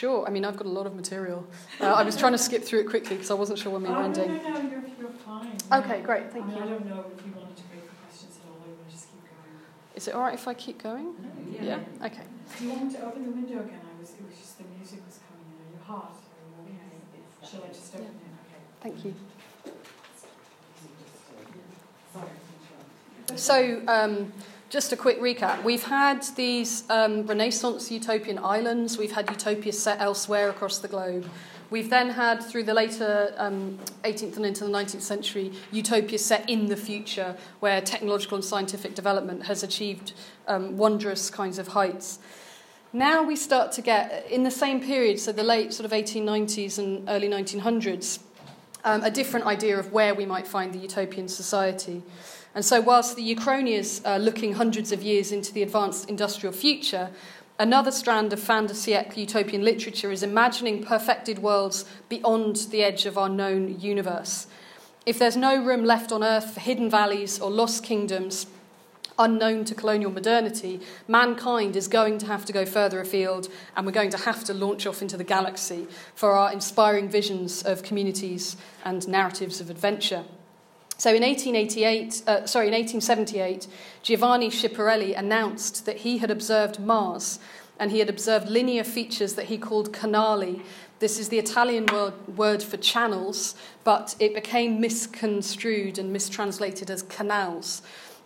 Sure, 0.00 0.26
I 0.26 0.30
mean, 0.30 0.46
I've 0.46 0.56
got 0.56 0.66
a 0.66 0.70
lot 0.70 0.86
of 0.86 0.96
material. 0.96 1.46
Uh, 1.78 1.92
I 1.92 2.02
was 2.04 2.16
trying 2.16 2.32
to 2.32 2.38
skip 2.38 2.64
through 2.64 2.80
it 2.80 2.88
quickly 2.88 3.16
because 3.16 3.30
I 3.30 3.34
wasn't 3.34 3.58
sure 3.58 3.70
when 3.70 3.82
we 3.82 3.90
were 3.90 3.96
oh, 3.96 4.04
ending. 4.04 4.28
No, 4.28 4.42
no, 4.42 4.48
no, 4.48 4.70
you're, 4.70 4.82
you're 4.98 5.10
fine. 5.10 5.58
Okay, 5.70 6.00
great, 6.00 6.32
thank 6.32 6.46
I 6.46 6.48
mean, 6.48 6.56
you. 6.56 6.62
I 6.62 6.66
don't 6.68 6.86
know 6.86 7.04
if 7.14 7.26
you 7.26 7.32
wanted 7.36 7.54
to 7.54 7.62
break 7.64 7.84
for 7.84 7.96
questions 8.08 8.38
at 8.40 8.48
all, 8.48 8.64
or 8.64 8.68
you 8.70 8.76
want 8.76 8.88
to 8.88 8.94
just 8.96 9.12
keep 9.12 9.20
going. 9.20 9.60
Is 9.96 10.08
it 10.08 10.14
all 10.14 10.22
right 10.22 10.32
if 10.32 10.48
I 10.48 10.54
keep 10.54 10.82
going? 10.82 11.12
Yeah. 11.52 11.80
yeah? 12.00 12.06
Okay. 12.06 12.22
Do 12.56 12.64
you 12.64 12.70
want 12.70 12.84
me 12.84 12.94
to 12.94 13.04
open 13.04 13.26
the 13.26 13.30
window 13.30 13.60
again? 13.60 13.80
I 13.84 14.00
was, 14.00 14.10
it 14.12 14.24
was 14.24 14.38
just 14.38 14.56
the 14.56 14.64
music 14.74 15.04
was 15.04 15.18
coming 15.28 15.44
in. 15.52 15.68
Are 15.68 15.70
you 15.70 15.84
hot? 15.84 16.16
Shall 17.44 17.62
I 17.62 17.68
just 17.68 17.94
open 17.94 18.06
it? 18.06 18.12
Okay. 18.48 18.62
Thank 18.80 19.04
you. 19.04 19.14
So, 23.36 23.82
um, 23.86 24.32
just 24.70 24.92
a 24.92 24.96
quick 24.96 25.20
recap. 25.20 25.64
We've 25.64 25.82
had 25.82 26.22
these 26.36 26.84
um, 26.88 27.26
Renaissance 27.26 27.90
utopian 27.90 28.38
islands, 28.38 28.96
we've 28.96 29.10
had 29.10 29.28
utopias 29.28 29.82
set 29.82 30.00
elsewhere 30.00 30.48
across 30.48 30.78
the 30.78 30.86
globe. 30.86 31.28
We've 31.70 31.90
then 31.90 32.10
had, 32.10 32.40
through 32.42 32.64
the 32.64 32.74
later 32.74 33.34
um, 33.36 33.78
18th 34.04 34.36
and 34.36 34.46
into 34.46 34.64
the 34.64 34.70
19th 34.70 35.02
century, 35.02 35.52
utopias 35.72 36.24
set 36.24 36.48
in 36.48 36.66
the 36.66 36.76
future, 36.76 37.36
where 37.58 37.80
technological 37.80 38.36
and 38.36 38.44
scientific 38.44 38.94
development 38.94 39.44
has 39.46 39.64
achieved 39.64 40.12
um, 40.46 40.76
wondrous 40.76 41.30
kinds 41.30 41.58
of 41.58 41.68
heights. 41.68 42.20
Now 42.92 43.24
we 43.24 43.34
start 43.34 43.72
to 43.72 43.82
get, 43.82 44.26
in 44.30 44.44
the 44.44 44.50
same 44.52 44.80
period, 44.80 45.18
so 45.18 45.32
the 45.32 45.42
late 45.42 45.72
sort 45.72 45.84
of 45.84 45.90
1890s 45.90 46.78
and 46.78 47.08
early 47.08 47.28
1900s, 47.28 48.20
um, 48.84 49.02
a 49.02 49.10
different 49.10 49.46
idea 49.46 49.78
of 49.78 49.92
where 49.92 50.14
we 50.14 50.26
might 50.26 50.46
find 50.46 50.72
the 50.72 50.78
utopian 50.78 51.26
society. 51.26 52.02
And 52.54 52.64
so, 52.64 52.80
whilst 52.80 53.16
the 53.16 53.34
Uchronias 53.34 54.04
are 54.04 54.18
looking 54.18 54.54
hundreds 54.54 54.90
of 54.90 55.02
years 55.02 55.30
into 55.30 55.52
the 55.52 55.62
advanced 55.62 56.08
industrial 56.08 56.52
future, 56.52 57.10
another 57.58 57.92
strand 57.92 58.32
of 58.32 58.40
fin 58.40 58.66
de 58.66 58.74
siècle 58.74 59.18
utopian 59.18 59.62
literature 59.62 60.10
is 60.10 60.22
imagining 60.22 60.82
perfected 60.82 61.38
worlds 61.38 61.84
beyond 62.08 62.56
the 62.70 62.82
edge 62.82 63.06
of 63.06 63.16
our 63.16 63.28
known 63.28 63.78
universe. 63.78 64.48
If 65.06 65.18
there's 65.18 65.36
no 65.36 65.62
room 65.62 65.84
left 65.84 66.10
on 66.10 66.24
earth 66.24 66.54
for 66.54 66.60
hidden 66.60 66.90
valleys 66.90 67.40
or 67.40 67.50
lost 67.50 67.84
kingdoms, 67.84 68.46
unknown 69.18 69.64
to 69.66 69.74
colonial 69.74 70.10
modernity, 70.10 70.80
mankind 71.06 71.76
is 71.76 71.86
going 71.86 72.18
to 72.18 72.26
have 72.26 72.44
to 72.46 72.52
go 72.52 72.64
further 72.66 73.00
afield 73.00 73.48
and 73.76 73.86
we're 73.86 73.92
going 73.92 74.10
to 74.10 74.16
have 74.16 74.42
to 74.44 74.54
launch 74.54 74.86
off 74.86 75.02
into 75.02 75.16
the 75.16 75.24
galaxy 75.24 75.86
for 76.14 76.32
our 76.32 76.52
inspiring 76.52 77.08
visions 77.08 77.62
of 77.62 77.82
communities 77.82 78.56
and 78.84 79.06
narratives 79.06 79.60
of 79.60 79.70
adventure. 79.70 80.24
So 81.00 81.14
in 81.14 81.22
1888, 81.22 82.24
uh, 82.26 82.44
sorry, 82.44 82.66
in 82.66 82.74
1878, 82.74 83.66
Giovanni 84.02 84.50
Schiaparelli 84.50 85.16
announced 85.16 85.86
that 85.86 85.96
he 85.96 86.18
had 86.18 86.30
observed 86.30 86.78
Mars 86.78 87.38
and 87.78 87.90
he 87.90 88.00
had 88.00 88.10
observed 88.10 88.50
linear 88.50 88.84
features 88.84 89.32
that 89.36 89.46
he 89.46 89.56
called 89.56 89.94
canali. 89.94 90.62
This 90.98 91.18
is 91.18 91.30
the 91.30 91.38
Italian 91.38 91.86
word, 91.86 92.12
word 92.36 92.62
for 92.62 92.76
channels, 92.76 93.54
but 93.82 94.14
it 94.20 94.34
became 94.34 94.78
misconstrued 94.78 95.98
and 95.98 96.12
mistranslated 96.12 96.90
as 96.90 97.00
canals 97.00 97.80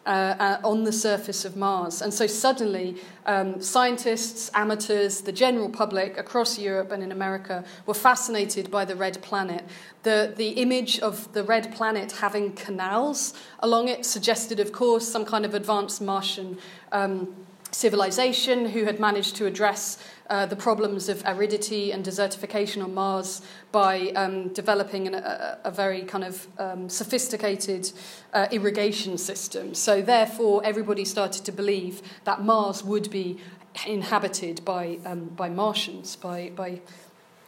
uh, 0.07 0.35
uh, 0.39 0.61
on 0.63 0.85
the 0.85 0.93
surface 0.93 1.45
of 1.45 1.57
Mars. 1.57 2.03
And 2.03 2.13
so 2.13 2.27
suddenly, 2.27 2.97
um, 3.27 3.61
scientists, 3.61 4.51
amateurs, 4.55 5.23
the 5.23 5.33
general 5.33 5.69
public 5.69 6.19
across 6.19 6.59
Europe 6.59 6.93
and 6.93 7.03
in 7.03 7.11
America 7.11 7.65
were 7.87 7.95
fascinated 7.95 8.71
by 8.71 8.85
the 8.85 8.97
red 8.97 9.23
planet. 9.23 9.65
The, 10.03 10.35
the 10.37 10.51
image 10.51 11.01
of 11.01 11.33
the 11.33 11.43
red 11.43 11.75
planet 11.75 12.13
having 12.13 12.53
canals 12.53 13.33
along 13.61 13.89
it 13.89 14.05
suggested, 14.05 14.61
of 14.61 14.73
course, 14.73 15.09
some 15.09 15.25
kind 15.25 15.45
of 15.45 15.55
advanced 15.55 16.03
Martian. 16.03 16.59
Um, 16.93 17.35
civilization 17.75 18.67
who 18.67 18.85
had 18.85 19.01
managed 19.01 19.35
to 19.37 19.47
address 19.47 19.99
uh, 20.31 20.47
the 20.47 20.57
problems 20.57 21.09
of 21.09 21.23
aridity 21.27 21.93
and 21.93 22.05
desertification 22.05 22.83
on 22.83 22.95
Mars 22.95 23.43
by 23.73 24.11
um, 24.11 24.49
developing 24.55 25.09
an, 25.09 25.15
a, 25.15 25.59
a, 25.65 25.71
very 25.71 26.03
kind 26.03 26.25
of 26.25 26.47
um, 26.59 26.89
sophisticated 26.89 27.93
uh, 28.33 28.47
irrigation 28.51 29.19
system. 29.19 29.75
So, 29.75 30.01
therefore, 30.01 30.63
everybody 30.65 31.05
started 31.05 31.45
to 31.45 31.53
believe 31.53 32.01
that 32.25 32.43
Mars 32.43 32.83
would 32.83 33.11
be 33.11 33.39
inhabited 33.87 34.65
by, 34.65 34.99
um, 35.05 35.27
by 35.27 35.49
Martians, 35.51 36.17
by, 36.17 36.53
by 36.55 36.81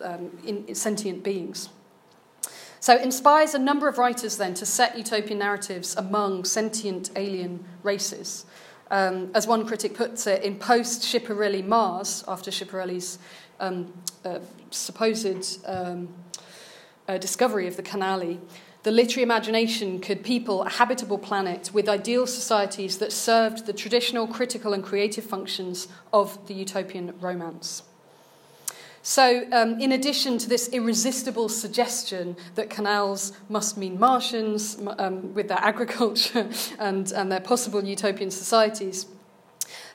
um, 0.05 0.37
in, 0.45 0.75
sentient 0.75 1.23
beings. 1.23 1.71
So, 2.81 2.95
it 2.95 3.03
inspires 3.03 3.55
a 3.55 3.59
number 3.59 3.89
of 3.89 3.97
writers 3.97 4.37
then 4.37 4.55
to 4.55 4.67
set 4.67 4.99
utopian 4.99 5.39
narratives 5.39 5.97
among 5.97 6.45
sentient 6.45 7.11
alien 7.17 7.65
races. 7.83 8.45
Um, 8.91 9.31
as 9.35 9.47
one 9.47 9.67
critic 9.67 9.95
puts 9.95 10.27
it, 10.27 10.43
in 10.43 10.57
post 10.57 11.03
Schiaparelli 11.03 11.65
Mars, 11.67 12.25
after 12.29 12.51
Schiaparelli's 12.51 13.19
um, 13.59 13.93
uh, 14.25 14.39
supposed 14.71 15.67
um, 15.67 16.09
uh, 17.09 17.19
discovery 17.19 17.67
of 17.67 17.77
the 17.77 17.83
Canali, 17.83 18.39
the 18.85 18.93
literary 18.93 19.25
imagination 19.25 19.99
could 19.99 20.23
people 20.23 20.63
a 20.63 20.71
habitable 20.71 21.19
planet 21.19 21.73
with 21.75 21.89
ideal 21.89 22.25
societies 22.25 22.99
that 22.99 23.13
served 23.13 23.67
the 23.67 23.73
traditional 23.73 24.29
critical 24.29 24.73
and 24.73 24.85
creative 24.85 25.25
functions 25.25 25.89
of 26.13 26.47
the 26.47 26.55
utopian 26.55 27.13
romance. 27.21 27.83
So, 29.09 29.47
um, 29.53 29.79
in 29.79 29.93
addition 29.93 30.37
to 30.39 30.49
this 30.49 30.69
irresistible 30.71 31.49
suggestion 31.49 32.37
that 32.57 32.69
canals 32.69 33.35
must 33.49 33.79
mean 33.79 34.01
Martians 34.01 34.79
um, 34.99 35.33
with 35.33 35.47
their 35.47 35.59
agriculture 35.63 36.51
and, 36.81 37.13
and 37.13 37.31
their 37.31 37.41
possible 37.41 37.85
utopian 37.85 38.33
societies, 38.33 39.07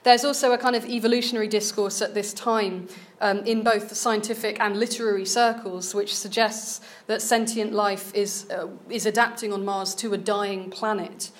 there's 0.03 0.24
also 0.24 0.53
a 0.53 0.57
kind 0.57 0.78
of 0.78 0.86
evolutionary 0.86 1.49
discourse 1.49 2.01
at 2.01 2.14
this 2.14 2.34
time 2.34 2.88
um, 3.20 3.39
in 3.39 3.64
both 3.64 3.89
the 3.89 3.95
scientific 3.95 4.62
and 4.62 4.80
literary 4.80 5.26
circles, 5.26 5.93
which 5.93 6.16
suggests 6.16 6.80
that 7.07 7.22
sentient 7.22 7.74
life 7.74 8.16
is, 8.16 8.49
uh, 8.49 8.68
is 8.89 9.05
adapting 9.05 9.51
on 9.51 9.66
Mars 9.66 9.93
to 9.95 10.14
a 10.14 10.18
dying 10.18 10.70
planet. 10.70 11.32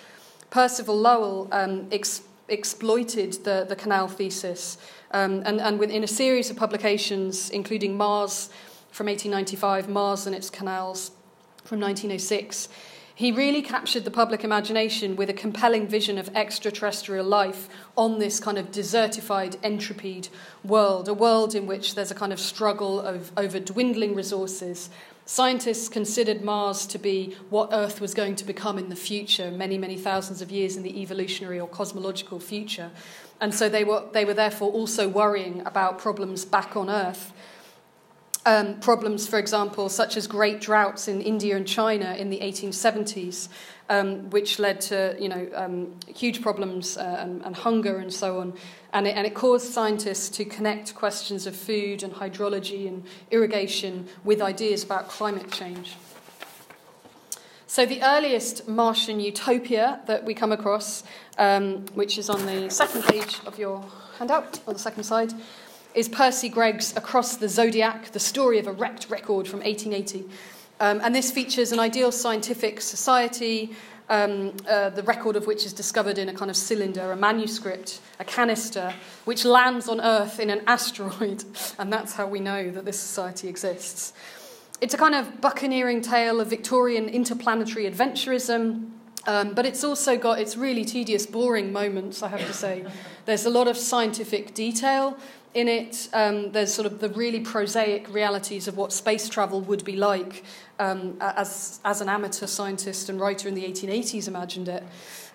Percival 0.50 1.00
Lowell 1.00 1.48
um, 1.54 1.88
ex- 1.90 2.24
exploited 2.50 3.46
the, 3.46 3.66
the 3.68 3.78
canal 3.78 4.10
thesis 4.10 4.78
um, 5.12 5.44
and, 5.46 5.60
and 5.60 5.82
in 5.84 6.04
a 6.04 6.08
series 6.08 6.50
of 6.50 6.58
publications, 6.58 7.50
including 7.50 7.98
Mars 7.98 8.50
from 8.92 9.08
1895, 9.08 9.90
Mars 9.90 10.26
and 10.26 10.36
its 10.36 10.50
canals 10.50 11.12
from 11.64 11.80
1906, 11.80 12.70
he 13.14 13.32
really 13.32 13.62
captured 13.62 14.04
the 14.04 14.12
public 14.12 14.44
imagination 14.44 15.16
with 15.16 15.30
a 15.30 15.34
compelling 15.34 15.88
vision 15.88 16.18
of 16.18 16.36
extraterrestrial 16.36 17.26
life 17.26 17.70
on 17.96 18.20
this 18.20 18.40
kind 18.40 18.58
of 18.58 18.72
desertified, 18.72 19.58
entropied 19.64 20.30
world, 20.64 21.08
a 21.08 21.14
world 21.14 21.54
in 21.54 21.68
which 21.68 21.94
there's 21.94 22.10
a 22.10 22.16
kind 22.16 22.34
of 22.34 22.40
struggle 22.40 23.00
of, 23.00 23.32
over 23.38 23.60
dwindling 23.60 24.16
resources. 24.16 24.90
Scientists 25.26 25.88
considered 25.88 26.42
Mars 26.42 26.88
to 26.88 26.98
be 26.98 27.36
what 27.50 27.70
Earth 27.72 28.02
was 28.02 28.14
going 28.14 28.36
to 28.38 28.44
become 28.44 28.80
in 28.80 28.90
the 28.90 28.96
future, 28.96 29.52
many, 29.52 29.78
many 29.78 29.98
thousands 29.98 30.42
of 30.42 30.50
years 30.50 30.76
in 30.76 30.84
the 30.84 31.02
evolutionary 31.02 31.60
or 31.60 31.68
cosmological 31.68 32.40
future. 32.40 32.90
And 33.42 33.54
so 33.54 33.68
they 33.68 33.84
were, 33.84 34.04
they 34.14 34.24
were 34.24 34.36
therefore 34.36 34.72
also 34.72 35.10
worrying 35.10 35.64
about 35.66 35.98
problems 35.98 36.46
back 36.46 36.78
on 36.78 36.90
Earth. 36.90 37.34
Um, 38.46 38.80
problems, 38.80 39.28
for 39.28 39.38
example, 39.38 39.90
such 39.90 40.16
as 40.18 40.26
great 40.26 40.62
droughts 40.62 41.08
in 41.08 41.22
India 41.22 41.56
and 41.56 41.68
China 41.68 42.14
in 42.16 42.30
the 42.30 42.40
1870s, 42.40 43.50
um, 43.90 44.30
which 44.32 44.58
led 44.58 44.82
to 44.82 45.16
you 45.20 45.30
know, 45.30 45.48
um, 45.54 45.94
huge 46.08 46.42
problems 46.42 46.98
uh, 46.98 47.18
and, 47.20 47.44
and, 47.44 47.56
hunger 47.56 47.98
and 47.98 48.12
so 48.12 48.40
on. 48.40 48.54
And 48.94 49.08
it, 49.08 49.16
and 49.16 49.28
it 49.28 49.36
caused 49.36 49.72
scientists 49.72 50.30
to 50.38 50.46
connect 50.46 50.96
questions 50.96 51.46
of 51.46 51.56
food 51.56 52.02
and 52.02 52.14
hydrology 52.14 52.88
and 52.88 53.04
irrigation 53.30 54.08
with 54.24 54.42
ideas 54.42 54.84
about 54.84 55.08
climate 55.08 55.52
change. 55.52 55.96
So, 57.72 57.86
the 57.86 58.04
earliest 58.04 58.68
Martian 58.68 59.22
utopia 59.22 60.02
that 60.06 60.26
we 60.26 60.34
come 60.34 60.52
across, 60.52 61.06
um, 61.38 61.86
which 61.94 62.18
is 62.18 62.30
on 62.30 62.46
the 62.46 62.70
second 62.70 63.06
page 63.06 63.40
of 63.46 63.58
your 63.58 63.86
handout, 64.18 64.60
on 64.68 64.74
the 64.74 64.80
second 64.80 65.06
side, 65.06 65.34
is 65.96 66.10
Percy 66.10 66.50
Greg's 66.50 66.94
Across 66.98 67.38
the 67.38 67.48
Zodiac, 67.48 68.12
the 68.12 68.20
story 68.20 68.60
of 68.60 68.68
a 68.68 68.74
wrecked 68.74 69.10
record 69.10 69.48
from 69.48 69.62
1880. 69.62 70.26
Um, 70.82 71.00
and 71.02 71.16
this 71.16 71.32
features 71.32 71.72
an 71.72 71.80
ideal 71.80 72.12
scientific 72.12 72.82
society, 72.82 73.74
um, 74.10 74.52
uh, 74.70 74.90
the 74.90 75.04
record 75.04 75.38
of 75.38 75.48
which 75.48 75.66
is 75.66 75.72
discovered 75.72 76.18
in 76.18 76.28
a 76.28 76.34
kind 76.34 76.52
of 76.52 76.58
cylinder, 76.58 77.14
a 77.14 77.16
manuscript, 77.16 78.02
a 78.20 78.26
canister, 78.26 78.94
which 79.24 79.46
lands 79.46 79.88
on 79.88 80.02
Earth 80.02 80.42
in 80.42 80.50
an 80.50 80.62
asteroid. 80.68 81.46
And 81.80 81.94
that's 81.94 82.16
how 82.16 82.28
we 82.28 82.42
know 82.42 82.70
that 82.70 82.84
this 82.84 83.00
society 83.00 83.48
exists. 83.48 84.12
It's 84.82 84.94
a 84.94 84.98
kind 84.98 85.16
of 85.16 85.40
buccaneering 85.40 86.02
tale 86.02 86.42
of 86.42 86.48
Victorian 86.48 87.08
interplanetary 87.08 87.90
adventurism 87.90 88.92
Um, 89.28 89.54
but 89.54 89.66
it's 89.66 89.84
also 89.84 90.18
got 90.18 90.40
its 90.40 90.58
really 90.58 90.84
tedious, 90.84 91.26
boring 91.26 91.72
moments, 91.72 92.24
I 92.24 92.30
have 92.30 92.46
to 92.48 92.54
say. 92.54 92.86
There's 93.26 93.46
a 93.46 93.50
lot 93.50 93.68
of 93.68 93.78
scientific 93.78 94.54
detail 94.54 95.18
in 95.54 95.68
it. 95.68 96.10
Um, 96.14 96.52
there's 96.54 96.74
sort 96.74 96.86
of 96.86 97.02
the 97.02 97.10
really 97.10 97.42
prosaic 97.42 98.12
realities 98.12 98.68
of 98.68 98.78
what 98.78 98.94
space 98.94 99.28
travel 99.28 99.62
would 99.62 99.84
be 99.84 99.98
like 99.98 100.44
um, 100.80 101.18
as, 101.20 101.82
as 101.84 102.00
an 102.00 102.08
amateur 102.08 102.48
scientist 102.48 103.10
and 103.10 103.20
writer 103.20 103.50
in 103.50 103.54
the 103.54 103.64
1880s 103.64 104.28
imagined 104.30 104.70
it. 104.70 104.84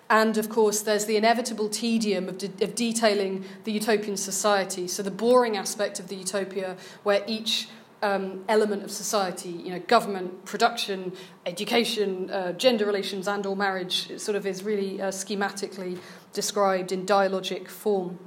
And 0.09 0.37
of 0.37 0.49
course, 0.49 0.81
there's 0.81 1.05
the 1.05 1.17
inevitable 1.17 1.69
tedium 1.69 2.27
of, 2.29 2.39
de- 2.39 2.63
of 2.63 2.73
detailing 2.73 3.45
the 3.63 3.71
utopian 3.71 4.17
society. 4.17 4.87
So, 4.87 5.03
the 5.03 5.11
boring 5.11 5.55
aspect 5.55 5.99
of 5.99 6.07
the 6.07 6.15
utopia, 6.15 6.77
where 7.03 7.23
each 7.27 7.67
um, 8.01 8.43
element 8.47 8.83
of 8.83 8.91
society, 8.91 9.49
you 9.49 9.71
know, 9.71 9.79
government, 9.79 10.45
production, 10.45 11.13
education, 11.45 12.29
uh, 12.29 12.53
gender 12.53 12.85
relations, 12.85 13.27
and 13.27 13.45
or 13.45 13.55
marriage, 13.55 14.19
sort 14.19 14.35
of 14.35 14.45
is 14.45 14.63
really 14.63 15.01
uh, 15.01 15.07
schematically 15.07 15.97
described 16.33 16.91
in 16.91 17.05
dialogic 17.05 17.67
form. 17.67 18.19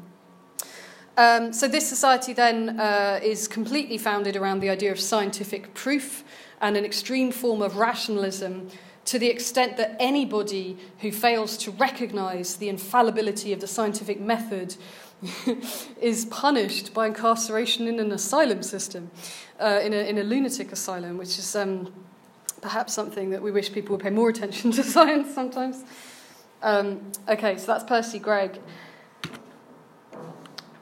Um, 1.17 1.53
so 1.53 1.69
this 1.69 1.89
society 1.89 2.33
then 2.33 2.81
uh, 2.81 3.21
is 3.23 3.47
completely 3.47 3.99
founded 3.99 4.37
around 4.37 4.61
the 4.61 4.71
idea 4.71 4.91
of 4.91 4.99
scientific 4.99 5.75
proof 5.75 6.25
and 6.61 6.77
an 6.77 6.85
extreme 6.85 7.31
form 7.31 7.63
of 7.63 7.77
rationalism 7.77 8.69
to 9.05 9.19
the 9.19 9.29
extent 9.29 9.77
that 9.77 9.97
anybody 9.99 10.77
who 11.01 11.11
fails 11.11 11.57
to 11.59 11.71
recognize 11.73 12.57
the 12.57 12.69
infallibility 12.69 13.53
of 13.53 13.61
the 13.61 13.67
scientific 13.67 14.21
method 14.21 14.77
is 16.01 16.25
punished 16.27 16.95
by 16.95 17.07
incarceration 17.07 17.87
in 17.87 17.99
an 17.99 18.13
asylum 18.13 18.63
system, 18.63 19.11
uh, 19.61 19.81
in, 19.83 19.93
a, 19.93 20.09
in 20.09 20.19
a 20.19 20.25
lunatic 20.25 20.73
asylum, 20.73 21.19
which 21.19 21.39
is 21.39 21.55
um, 21.55 21.93
perhaps 22.61 22.95
something 22.95 23.31
that 23.31 23.43
we 23.43 23.51
wish 23.51 23.73
people 23.73 23.97
would 23.97 24.03
pay 24.03 24.11
more 24.11 24.29
attention 24.29 24.73
to 24.73 24.83
science 24.95 25.35
sometimes. 25.35 25.85
Um, 26.63 27.13
okay, 27.29 27.57
so 27.59 27.67
that's 27.67 27.85
Percy 27.85 28.19
Greg. 28.19 28.59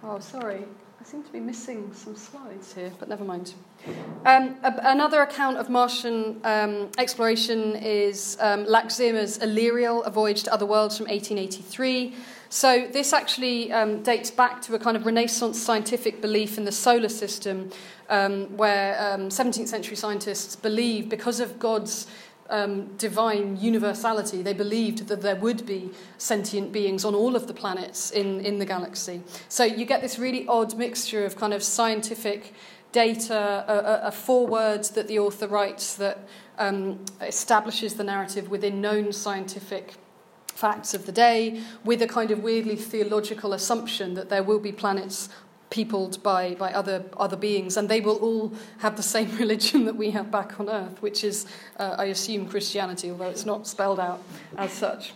Oh, 0.02 0.18
sorry. 0.18 0.64
I 1.00 1.04
seem 1.04 1.22
to 1.22 1.32
be 1.32 1.40
missing 1.40 1.92
some 1.94 2.16
slides 2.16 2.74
here, 2.74 2.92
but 2.98 3.08
never 3.08 3.24
mind. 3.24 3.54
Um, 4.26 4.56
a, 4.62 4.74
another 4.82 5.22
account 5.22 5.56
of 5.56 5.70
Martian 5.70 6.40
um, 6.44 6.90
exploration 6.98 7.76
is 7.76 8.36
um, 8.40 8.64
Lach-Szyrma's 8.64 9.38
Aleriel, 9.38 10.02
A 10.04 10.10
Voyage 10.10 10.42
to 10.44 10.52
Other 10.52 10.66
Worlds 10.66 10.96
from 10.96 11.06
1883. 11.06 12.14
So 12.50 12.88
this 12.90 13.12
actually 13.12 13.70
um, 13.72 14.02
dates 14.02 14.30
back 14.30 14.62
to 14.62 14.74
a 14.74 14.78
kind 14.78 14.96
of 14.96 15.04
Renaissance 15.04 15.60
scientific 15.60 16.22
belief 16.22 16.56
in 16.56 16.64
the 16.64 16.72
solar 16.72 17.10
system, 17.10 17.70
um, 18.08 18.56
where 18.56 18.94
17th 18.94 19.60
um, 19.60 19.66
century 19.66 19.96
scientists 19.96 20.56
believed 20.56 21.10
because 21.10 21.40
of 21.40 21.58
God's 21.58 22.06
um, 22.50 22.86
divine 22.96 23.58
universality, 23.60 24.42
they 24.42 24.54
believed 24.54 25.08
that 25.08 25.20
there 25.20 25.36
would 25.36 25.66
be 25.66 25.90
sentient 26.16 26.72
beings 26.72 27.04
on 27.04 27.14
all 27.14 27.36
of 27.36 27.46
the 27.46 27.54
planets 27.54 28.10
in, 28.10 28.40
in 28.40 28.58
the 28.58 28.64
galaxy. 28.64 29.22
So 29.48 29.64
you 29.64 29.84
get 29.84 30.00
this 30.00 30.18
really 30.18 30.46
odd 30.48 30.76
mixture 30.76 31.24
of 31.26 31.36
kind 31.36 31.52
of 31.52 31.62
scientific 31.62 32.54
data, 32.92 33.64
a, 33.68 34.08
a 34.08 34.12
foreword 34.12 34.84
that 34.84 35.08
the 35.08 35.18
author 35.18 35.46
writes 35.46 35.94
that 35.96 36.26
um, 36.58 37.04
establishes 37.20 37.94
the 37.94 38.04
narrative 38.04 38.48
within 38.48 38.80
known 38.80 39.12
scientific 39.12 39.94
facts 40.58 40.92
of 40.92 41.06
the 41.06 41.12
day 41.12 41.62
with 41.84 42.02
a 42.02 42.06
kind 42.08 42.32
of 42.32 42.42
weirdly 42.42 42.74
theological 42.74 43.52
assumption 43.52 44.14
that 44.14 44.28
there 44.28 44.42
will 44.42 44.58
be 44.58 44.72
planets 44.72 45.28
peopled 45.70 46.20
by, 46.22 46.54
by 46.54 46.72
other, 46.72 47.04
other 47.16 47.36
beings, 47.36 47.76
and 47.76 47.88
they 47.88 48.00
will 48.00 48.16
all 48.16 48.52
have 48.78 48.96
the 48.96 49.02
same 49.02 49.36
religion 49.38 49.84
that 49.84 49.94
we 49.94 50.10
have 50.10 50.32
back 50.32 50.58
on 50.58 50.68
earth, 50.68 51.00
which 51.00 51.22
is, 51.22 51.46
uh, 51.78 51.94
I 51.96 52.06
assume, 52.06 52.48
Christianity, 52.48 53.10
although 53.10 53.28
it's 53.28 53.46
not 53.46 53.68
spelled 53.68 54.00
out 54.00 54.20
as 54.56 54.72
such. 54.72 55.12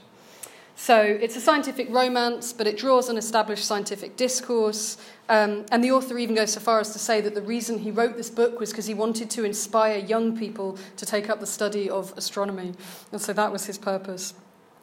So 0.76 1.00
it's 1.00 1.36
a 1.36 1.40
scientific 1.40 1.88
romance, 1.90 2.52
but 2.52 2.66
it 2.68 2.78
draws 2.78 3.08
on 3.10 3.16
established 3.16 3.64
scientific 3.64 4.16
discourse. 4.16 4.96
Um, 5.28 5.66
and 5.72 5.82
the 5.82 5.90
author 5.90 6.18
even 6.18 6.36
goes 6.36 6.52
so 6.52 6.60
far 6.60 6.78
as 6.78 6.92
to 6.92 6.98
say 6.98 7.20
that 7.20 7.34
the 7.34 7.42
reason 7.42 7.80
he 7.80 7.90
wrote 7.90 8.16
this 8.16 8.30
book 8.30 8.60
was 8.60 8.70
because 8.70 8.86
he 8.86 8.94
wanted 8.94 9.28
to 9.30 9.44
inspire 9.44 9.98
young 9.98 10.36
people 10.36 10.78
to 10.96 11.06
take 11.06 11.28
up 11.28 11.40
the 11.40 11.46
study 11.46 11.90
of 11.90 12.14
astronomy. 12.16 12.74
And 13.10 13.20
so 13.20 13.32
that 13.32 13.50
was 13.50 13.66
his 13.66 13.78
purpose. 13.78 14.34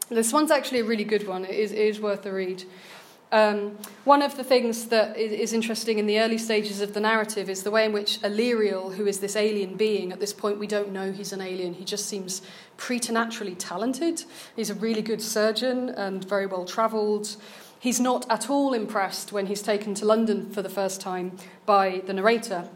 This 0.09 0.33
one's 0.33 0.49
actually 0.49 0.79
a 0.79 0.85
really 0.85 1.03
good 1.03 1.27
one. 1.27 1.45
It 1.45 1.51
is, 1.51 1.71
it 1.71 1.77
is 1.77 1.99
worth 1.99 2.25
a 2.25 2.33
read. 2.33 2.63
Um, 3.31 3.77
one 4.05 4.23
of 4.23 4.37
the 4.37 4.43
things 4.43 4.87
that 4.87 5.15
is 5.15 5.53
interesting 5.53 5.99
in 5.99 6.07
the 6.07 6.19
early 6.19 6.39
stages 6.39 6.81
of 6.81 6.95
the 6.95 6.99
narrative 6.99 7.47
is 7.47 7.61
the 7.61 7.69
way 7.69 7.85
in 7.85 7.93
which 7.93 8.19
Aleriel, 8.23 8.89
who 8.95 9.05
is 9.05 9.19
this 9.19 9.35
alien 9.35 9.75
being, 9.75 10.11
at 10.11 10.19
this 10.19 10.33
point 10.33 10.57
we 10.57 10.65
don't 10.65 10.91
know 10.91 11.11
he's 11.11 11.31
an 11.31 11.41
alien, 11.41 11.75
he 11.75 11.85
just 11.85 12.07
seems 12.07 12.41
preternaturally 12.77 13.53
talented. 13.53 14.23
He's 14.55 14.71
a 14.71 14.73
really 14.73 15.03
good 15.03 15.21
surgeon 15.21 15.89
and 15.89 16.27
very 16.27 16.47
well 16.47 16.65
travelled. 16.65 17.35
He's 17.79 17.99
not 17.99 18.25
at 18.31 18.49
all 18.49 18.73
impressed 18.73 19.31
when 19.31 19.45
he's 19.45 19.61
taken 19.61 19.93
to 19.95 20.05
London 20.05 20.49
for 20.49 20.63
the 20.63 20.69
first 20.69 20.99
time 20.99 21.37
by 21.67 22.01
the 22.07 22.13
narrator. 22.13 22.67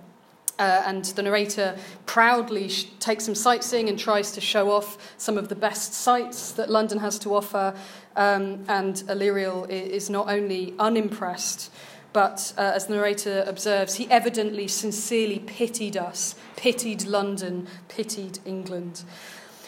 Uh, 0.59 0.83
and 0.85 1.05
the 1.05 1.23
narrator 1.23 1.75
proudly 2.05 2.69
sh- 2.69 2.85
takes 2.99 3.27
him 3.27 3.33
sightseeing 3.33 3.89
and 3.89 3.97
tries 3.97 4.31
to 4.31 4.39
show 4.39 4.69
off 4.69 5.15
some 5.17 5.35
of 5.35 5.49
the 5.49 5.55
best 5.55 5.93
sights 5.93 6.51
that 6.51 6.69
London 6.69 6.99
has 6.99 7.17
to 7.19 7.33
offer. 7.33 7.73
Um, 8.15 8.63
and 8.67 9.03
Aleriel 9.07 9.65
is 9.69 10.09
not 10.11 10.29
only 10.29 10.75
unimpressed, 10.77 11.71
but 12.13 12.53
uh, 12.57 12.73
as 12.75 12.85
the 12.85 12.93
narrator 12.93 13.43
observes, 13.47 13.95
he 13.95 14.09
evidently 14.11 14.67
sincerely 14.67 15.39
pitied 15.39 15.97
us, 15.97 16.35
pitied 16.55 17.05
London, 17.05 17.67
pitied 17.87 18.37
England. 18.45 19.03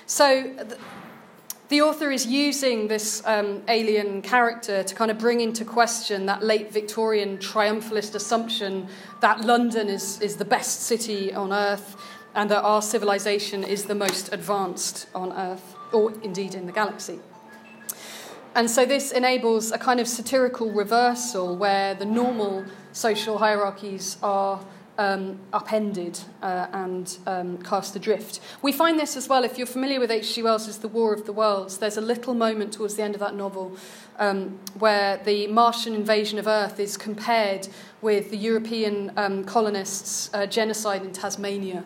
So 0.05 0.43
th- 0.43 0.79
the 1.70 1.82
author 1.82 2.11
is 2.11 2.28
using 2.28 2.88
this 2.88 3.24
um, 3.26 3.63
alien 3.68 4.22
character 4.22 4.84
to 4.84 4.95
kind 4.95 5.09
of 5.09 5.18
bring 5.18 5.41
into 5.41 5.66
question 5.66 6.28
that 6.28 6.43
late 6.43 6.72
Victorian 6.72 7.38
triumphalist 7.38 8.13
assumption 8.13 8.88
that 9.22 9.41
London 9.41 9.89
is, 9.89 10.22
is 10.22 10.36
the 10.36 10.45
best 10.45 10.82
city 10.82 11.34
on 11.34 11.51
earth 11.51 11.95
and 12.36 12.51
that 12.51 12.61
our 12.61 12.82
civilization 12.82 13.63
is 13.63 13.86
the 13.86 13.95
most 13.95 14.32
advanced 14.34 15.07
on 15.16 15.32
earth, 15.34 15.76
or 15.91 16.11
indeed 16.22 16.53
in 16.53 16.66
the 16.66 16.72
galaxy. 16.72 17.20
And 18.53 18.70
so 18.70 18.86
this 18.86 19.11
enables 19.11 19.72
a 19.72 19.78
kind 19.78 19.99
of 19.99 20.07
satirical 20.07 20.72
reversal 20.72 21.55
where 21.55 21.93
the 21.93 22.05
normal 22.05 22.66
social 22.91 23.38
hierarchies 23.38 24.18
are 24.22 24.59
um, 24.98 25.39
upended 25.54 26.20
uh, 26.41 26.68
and 26.72 27.18
um, 27.28 27.58
cast 27.60 27.96
adrift. 27.96 28.39
We 28.62 28.72
find 28.72 29.00
this 29.00 29.16
as 29.16 29.28
well, 29.28 29.43
if 29.43 29.58
you're 29.58 29.68
familiar 29.68 30.00
with 30.00 30.12
H.G. 30.12 30.43
Wells's 30.43 30.78
The 30.78 30.88
War 30.88 31.14
of 31.14 31.26
the 31.26 31.34
Worlds, 31.34 31.78
there's 31.78 31.98
a 31.98 32.02
little 32.02 32.34
moment 32.34 32.74
towards 32.74 32.96
the 32.96 33.04
end 33.04 33.16
of 33.16 33.20
that 33.20 33.36
novel 33.36 33.78
um, 34.18 34.60
where 34.80 35.18
the 35.18 35.48
Martian 35.48 35.93
invasion 35.93 36.39
of 36.39 36.48
Earth 36.48 36.80
is 36.80 36.98
compared 36.98 37.68
with 38.02 38.32
the 38.32 38.38
European 38.38 39.12
um, 39.18 39.43
colonists' 39.43 40.30
uh, 40.34 40.46
genocide 40.46 41.02
in 41.04 41.12
Tasmania. 41.12 41.84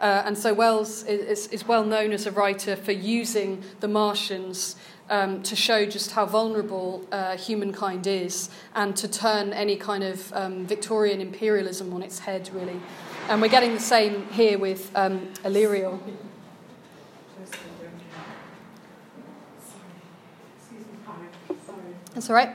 Uh, 0.00 0.22
and 0.26 0.36
so 0.36 0.52
Wells 0.52 1.04
is, 1.04 1.46
is 1.48 1.66
well 1.66 1.84
known 1.84 2.12
as 2.12 2.26
a 2.26 2.32
writer 2.32 2.74
for 2.76 2.92
using 2.92 3.62
the 3.80 3.88
Martians 3.88 4.76
um, 5.12 5.42
to 5.42 5.54
show 5.54 5.84
just 5.84 6.12
how 6.12 6.24
vulnerable 6.24 7.06
uh, 7.12 7.36
humankind 7.36 8.06
is 8.06 8.48
and 8.74 8.96
to 8.96 9.06
turn 9.06 9.52
any 9.52 9.76
kind 9.76 10.02
of 10.02 10.32
um, 10.32 10.66
Victorian 10.66 11.20
imperialism 11.20 11.92
on 11.92 12.02
its 12.02 12.20
head, 12.20 12.48
really. 12.54 12.80
And 13.28 13.42
we're 13.42 13.48
getting 13.48 13.74
the 13.74 13.80
same 13.80 14.26
here 14.30 14.58
with 14.58 14.90
um, 14.94 15.28
Aleriel. 15.44 16.00
That's 22.14 22.30
all 22.30 22.36
right. 22.36 22.54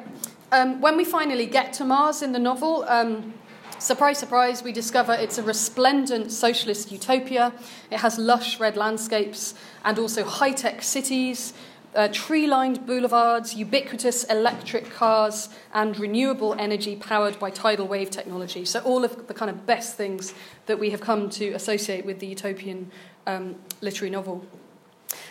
Um, 0.51 0.81
when 0.81 0.97
we 0.97 1.05
finally 1.05 1.45
get 1.45 1.73
to 1.73 1.85
Mars 1.85 2.23
in 2.23 2.31
the 2.31 2.39
novel, 2.39 2.85
um, 2.87 3.35
surprise, 3.77 4.17
surprise, 4.17 4.63
we 4.63 4.71
discover 4.71 5.13
it's 5.13 5.37
a 5.37 5.43
resplendent 5.43 6.31
socialist 6.31 6.91
utopia. 6.91 7.53
It 7.91 7.99
has 7.99 8.17
lush 8.17 8.59
red 8.59 8.77
landscapes 8.77 9.53
and 9.85 9.99
also 9.99 10.23
high 10.23 10.53
tech 10.53 10.81
cities 10.81 11.53
uh, 11.97 12.07
tree 12.09 12.45
lined 12.45 12.85
boulevards, 12.85 13.55
ubiquitous 13.55 14.23
electric 14.25 14.91
cars, 14.91 15.49
and 15.73 15.99
renewable 15.99 16.53
energy 16.59 16.95
powered 16.95 17.39
by 17.39 17.49
tidal 17.49 17.87
wave 17.87 18.11
technology. 18.11 18.63
So, 18.65 18.79
all 18.81 19.03
of 19.03 19.27
the 19.27 19.33
kind 19.33 19.49
of 19.49 19.65
best 19.65 19.97
things 19.97 20.35
that 20.67 20.77
we 20.77 20.91
have 20.91 21.01
come 21.01 21.29
to 21.31 21.49
associate 21.53 22.05
with 22.05 22.19
the 22.19 22.27
utopian 22.27 22.91
um, 23.25 23.55
literary 23.81 24.11
novel. 24.11 24.45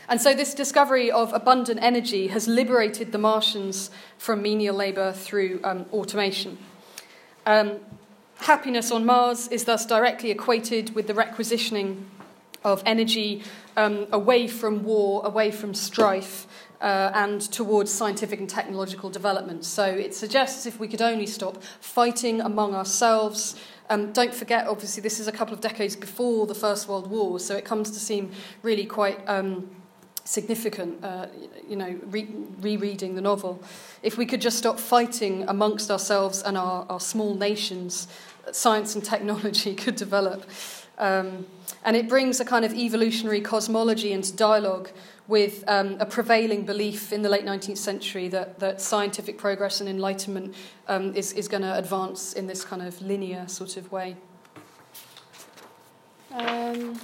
And 0.09 0.21
so, 0.21 0.35
this 0.35 0.55
discovery 0.55 1.09
of 1.09 1.33
abundant 1.33 1.81
energy 1.83 2.27
has 2.29 2.49
liberated 2.49 3.13
the 3.13 3.19
Martians 3.19 3.91
from 4.19 4.43
menial 4.43 4.75
labour 4.75 5.13
through 5.13 5.61
um, 5.63 5.87
automation. 5.93 6.59
Um, 7.47 7.79
happiness 8.39 8.91
on 8.91 9.07
Mars 9.07 9.47
is 9.49 9.65
thus 9.65 9.87
directly 9.87 10.33
equated 10.33 10.97
with 10.97 11.07
the 11.07 11.15
requisitioning 11.15 12.11
of 12.67 12.83
energy 12.85 13.43
um, 13.77 14.07
away 14.11 14.49
from 14.49 14.83
war, 14.83 15.25
away 15.25 15.51
from 15.51 15.73
strife, 15.73 16.47
uh, 16.81 17.11
and 17.15 17.41
towards 17.41 17.91
scientific 17.91 18.41
and 18.41 18.51
technological 18.51 19.09
development. 19.09 19.65
So 19.65 19.85
it 19.85 20.15
suggests 20.15 20.67
if 20.67 20.79
we 20.79 20.89
could 20.89 21.01
only 21.01 21.27
stop 21.27 21.63
fighting 21.81 22.41
among 22.41 22.75
ourselves. 22.75 23.57
Um, 23.89 24.13
don't 24.13 24.35
forget, 24.35 24.67
obviously, 24.67 25.01
this 25.01 25.21
is 25.21 25.29
a 25.29 25.33
couple 25.33 25.55
of 25.55 25.61
decades 25.61 25.95
before 25.95 26.47
the 26.47 26.55
First 26.55 26.89
World 26.89 27.09
War, 27.09 27.39
so 27.39 27.55
it 27.55 27.65
comes 27.65 27.91
to 27.93 28.01
seem 28.01 28.33
really 28.63 28.85
quite 28.85 29.21
um, 29.29 29.71
significant, 30.25 31.05
uh, 31.05 31.27
you 31.69 31.77
know, 31.77 31.99
re- 32.07 32.35
rereading 32.61 33.15
the 33.15 33.21
novel. 33.21 33.63
If 34.03 34.19
we 34.19 34.27
could 34.27 34.41
just 34.41 34.59
stop 34.59 34.81
fighting 34.81 35.45
amongst 35.49 35.89
ourselves 35.89 36.43
and 36.43 36.59
our, 36.59 36.85
our 36.89 37.01
small 37.01 37.37
nations, 37.37 38.09
science 38.51 38.97
and 38.97 39.05
technology 39.05 39.75
could 39.83 39.95
develop. 39.95 40.45
Um, 40.99 41.47
and 41.87 41.97
it 41.97 42.09
brings 42.09 42.41
a 42.41 42.45
kind 42.45 42.65
of 42.65 42.75
evolutionary 42.75 43.41
cosmology 43.41 44.13
into 44.13 44.35
dialogue 44.35 44.91
with 45.29 45.63
um, 45.69 45.97
a 46.01 46.05
prevailing 46.05 46.65
belief 46.65 47.13
in 47.13 47.23
the 47.23 47.29
late 47.29 47.45
19th 47.45 47.79
century 47.79 48.27
that, 48.29 48.59
that 48.59 48.81
scientific 48.81 49.39
progress 49.39 49.81
and 49.81 49.89
enlightenment 49.89 50.55
um, 50.89 51.15
is, 51.15 51.33
is 51.33 51.47
going 51.47 51.63
to 51.63 51.79
advance 51.79 52.33
in 52.33 52.49
this 52.49 52.65
kind 52.65 52.83
of 52.83 53.01
linear 53.01 53.47
sort 53.47 53.77
of 53.77 53.91
way. 53.93 54.17
Um, 56.33 56.99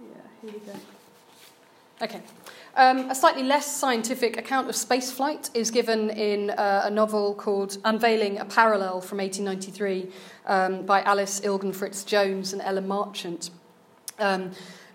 yeah, 0.00 0.22
here 0.40 0.52
we 0.52 0.58
go. 0.60 0.72
Okay. 2.00 2.22
Um, 2.76 3.10
a 3.10 3.14
slightly 3.14 3.42
less 3.42 3.74
scientific 3.74 4.36
account 4.36 4.68
of 4.68 4.74
spaceflight 4.74 5.48
is 5.54 5.70
given 5.70 6.10
in 6.10 6.50
uh, 6.50 6.82
a 6.84 6.90
novel 6.90 7.34
called 7.34 7.78
Unveiling 7.86 8.38
a 8.38 8.44
Parallel 8.44 9.00
from 9.00 9.16
1893 9.16 10.12
um, 10.44 10.84
by 10.84 11.00
Alice 11.02 11.40
Ilgenfritz 11.40 12.04
Jones 12.04 12.52
and 12.52 12.60
Ellen 12.60 12.86
Merchant. 12.86 13.48
Um, 14.18 14.50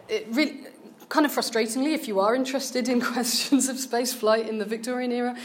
it 0.07 0.27
really, 0.29 0.67
kind 1.11 1.25
of 1.25 1.31
frustratingly, 1.33 1.93
if 1.93 2.07
you 2.07 2.21
are 2.21 2.33
interested 2.33 2.87
in 2.87 3.01
questions 3.13 3.67
of 3.67 3.77
space 3.77 4.13
flight 4.13 4.47
in 4.47 4.59
the 4.59 4.65
Victorian 4.65 5.11
era, 5.11 5.35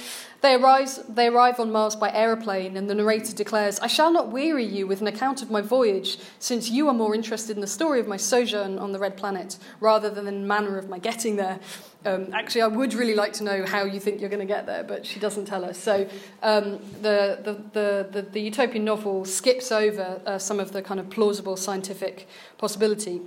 they 0.41 0.55
arrive, 0.55 0.91
they 1.09 1.27
arrive 1.27 1.59
on 1.59 1.73
Mars 1.73 1.97
by 1.97 2.09
aeroplane, 2.13 2.77
and 2.77 2.89
the 2.89 2.95
narrator 2.95 3.35
declares, 3.35 3.81
I 3.81 3.89
shall 3.89 4.13
not 4.13 4.31
weary 4.31 4.65
you 4.65 4.87
with 4.87 5.01
an 5.01 5.09
account 5.09 5.43
of 5.43 5.51
my 5.51 5.61
voyage, 5.61 6.19
since 6.39 6.71
you 6.71 6.87
are 6.87 6.95
more 6.95 7.17
interested 7.17 7.57
in 7.57 7.63
the 7.63 7.67
story 7.67 7.99
of 7.99 8.07
my 8.07 8.17
sojourn 8.17 8.79
on 8.79 8.93
the 8.93 9.01
Red 9.01 9.17
Planet 9.17 9.59
rather 9.81 10.09
than 10.09 10.25
the 10.25 10.33
manner 10.33 10.79
of 10.79 10.89
my 10.89 11.01
getting 11.01 11.35
there. 11.35 11.59
Um, 12.05 12.29
actually, 12.33 12.63
I 12.63 12.69
would 12.69 12.95
really 12.95 13.17
like 13.17 13.33
to 13.35 13.43
know 13.43 13.67
how 13.67 13.83
you 13.83 13.99
think 13.99 14.21
you're 14.21 14.31
going 14.31 14.47
to 14.47 14.47
get 14.47 14.67
there, 14.67 14.85
but 14.85 15.05
she 15.05 15.19
doesn't 15.19 15.47
tell 15.47 15.65
us. 15.65 15.77
So 15.77 16.09
um, 16.45 16.79
the, 17.03 17.41
the, 17.43 17.61
the, 17.73 18.09
the, 18.13 18.23
the 18.23 18.41
utopian 18.41 18.85
novel 18.85 19.25
skips 19.25 19.73
over 19.73 20.21
uh, 20.27 20.39
some 20.39 20.61
of 20.61 20.71
the 20.71 20.81
kind 20.81 21.01
of 21.01 21.11
plausible 21.11 21.57
scientific 21.57 22.29
possibility. 22.57 23.21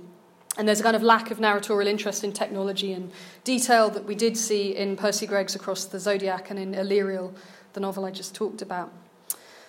And 0.60 0.68
there's 0.68 0.80
a 0.80 0.82
kind 0.82 0.94
of 0.94 1.02
lack 1.02 1.30
of 1.30 1.40
narratorial 1.40 1.88
interest 1.88 2.22
in 2.22 2.34
technology 2.34 2.92
and 2.92 3.10
detail 3.44 3.88
that 3.88 4.04
we 4.04 4.14
did 4.14 4.36
see 4.36 4.76
in 4.76 4.94
Percy 4.94 5.26
Greg's 5.26 5.54
Across 5.54 5.86
the 5.86 5.98
Zodiac 5.98 6.50
and 6.50 6.58
in 6.58 6.74
Aleriel, 6.74 7.32
the 7.72 7.80
novel 7.80 8.04
I 8.04 8.10
just 8.10 8.34
talked 8.34 8.60
about. 8.60 8.92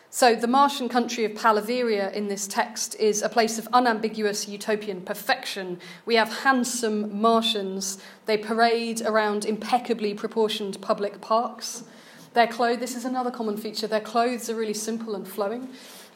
So, 0.10 0.36
the 0.36 0.48
Martian 0.48 0.90
country 0.90 1.24
of 1.24 1.32
Paleveria 1.32 2.12
in 2.12 2.28
this 2.28 2.46
text 2.46 2.96
is 2.96 3.22
a 3.22 3.30
place 3.30 3.58
of 3.58 3.70
unambiguous 3.72 4.50
utopian 4.50 5.00
perfection. 5.00 5.80
We 6.06 6.16
have 6.16 6.40
handsome 6.40 7.22
Martians. 7.22 7.98
They 8.26 8.38
parade 8.38 9.02
around 9.02 9.46
impeccably 9.46 10.14
proportioned 10.14 10.82
public 10.82 11.22
parks. 11.22 11.86
Their 12.34 12.48
clothes, 12.48 12.80
this 12.80 12.98
is 12.98 13.06
another 13.06 13.32
common 13.32 13.56
feature, 13.56 13.88
their 13.88 14.02
clothes 14.02 14.50
are 14.50 14.56
really 14.56 14.74
simple 14.74 15.16
and 15.16 15.26
flowing. 15.26 15.70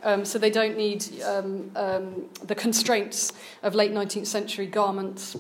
Um, 0.06 0.24
so 0.24 0.38
they 0.38 0.52
don't 0.52 0.78
need 0.78 1.04
um, 1.24 1.72
um, 1.76 2.26
the 2.44 2.54
constraints 2.54 3.34
of 3.64 3.74
late 3.74 3.92
19th 3.92 4.28
century 4.28 4.68
garments. 4.68 5.36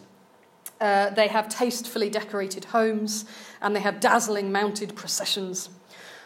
Uh, 0.81 1.11
they 1.11 1.27
have 1.27 1.47
tastefully 1.47 2.09
decorated 2.09 2.65
homes 2.65 3.25
and 3.61 3.75
they 3.75 3.79
have 3.79 3.99
dazzling 3.99 4.51
mounted 4.51 4.95
processions. 4.95 5.69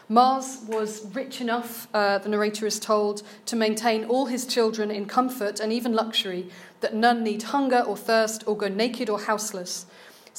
Mars 0.08 0.62
was 0.66 1.06
rich 1.14 1.40
enough, 1.40 1.86
uh, 1.94 2.18
the 2.18 2.30
narrator 2.30 2.66
is 2.66 2.80
told, 2.80 3.22
to 3.46 3.54
maintain 3.54 4.04
all 4.06 4.26
his 4.26 4.44
children 4.44 4.90
in 4.90 5.06
comfort 5.06 5.60
and 5.60 5.72
even 5.72 5.92
luxury, 5.92 6.48
that 6.80 6.94
none 6.94 7.22
need 7.22 7.44
hunger 7.44 7.80
or 7.80 7.96
thirst 7.96 8.42
or 8.46 8.56
go 8.56 8.66
naked 8.66 9.08
or 9.08 9.20
houseless. 9.20 9.86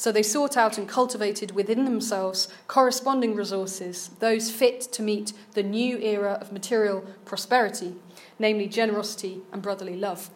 So 0.01 0.11
they 0.11 0.23
sought 0.23 0.57
out 0.57 0.79
and 0.79 0.89
cultivated 0.89 1.51
within 1.51 1.85
themselves 1.85 2.47
corresponding 2.65 3.35
resources, 3.35 4.09
those 4.17 4.49
fit 4.49 4.81
to 4.93 5.03
meet 5.03 5.31
the 5.53 5.61
new 5.61 5.99
era 5.99 6.39
of 6.41 6.51
material 6.51 7.05
prosperity, 7.23 7.93
namely 8.39 8.67
generosity 8.67 9.43
and 9.53 9.61
brotherly 9.61 9.95
love. 9.95 10.31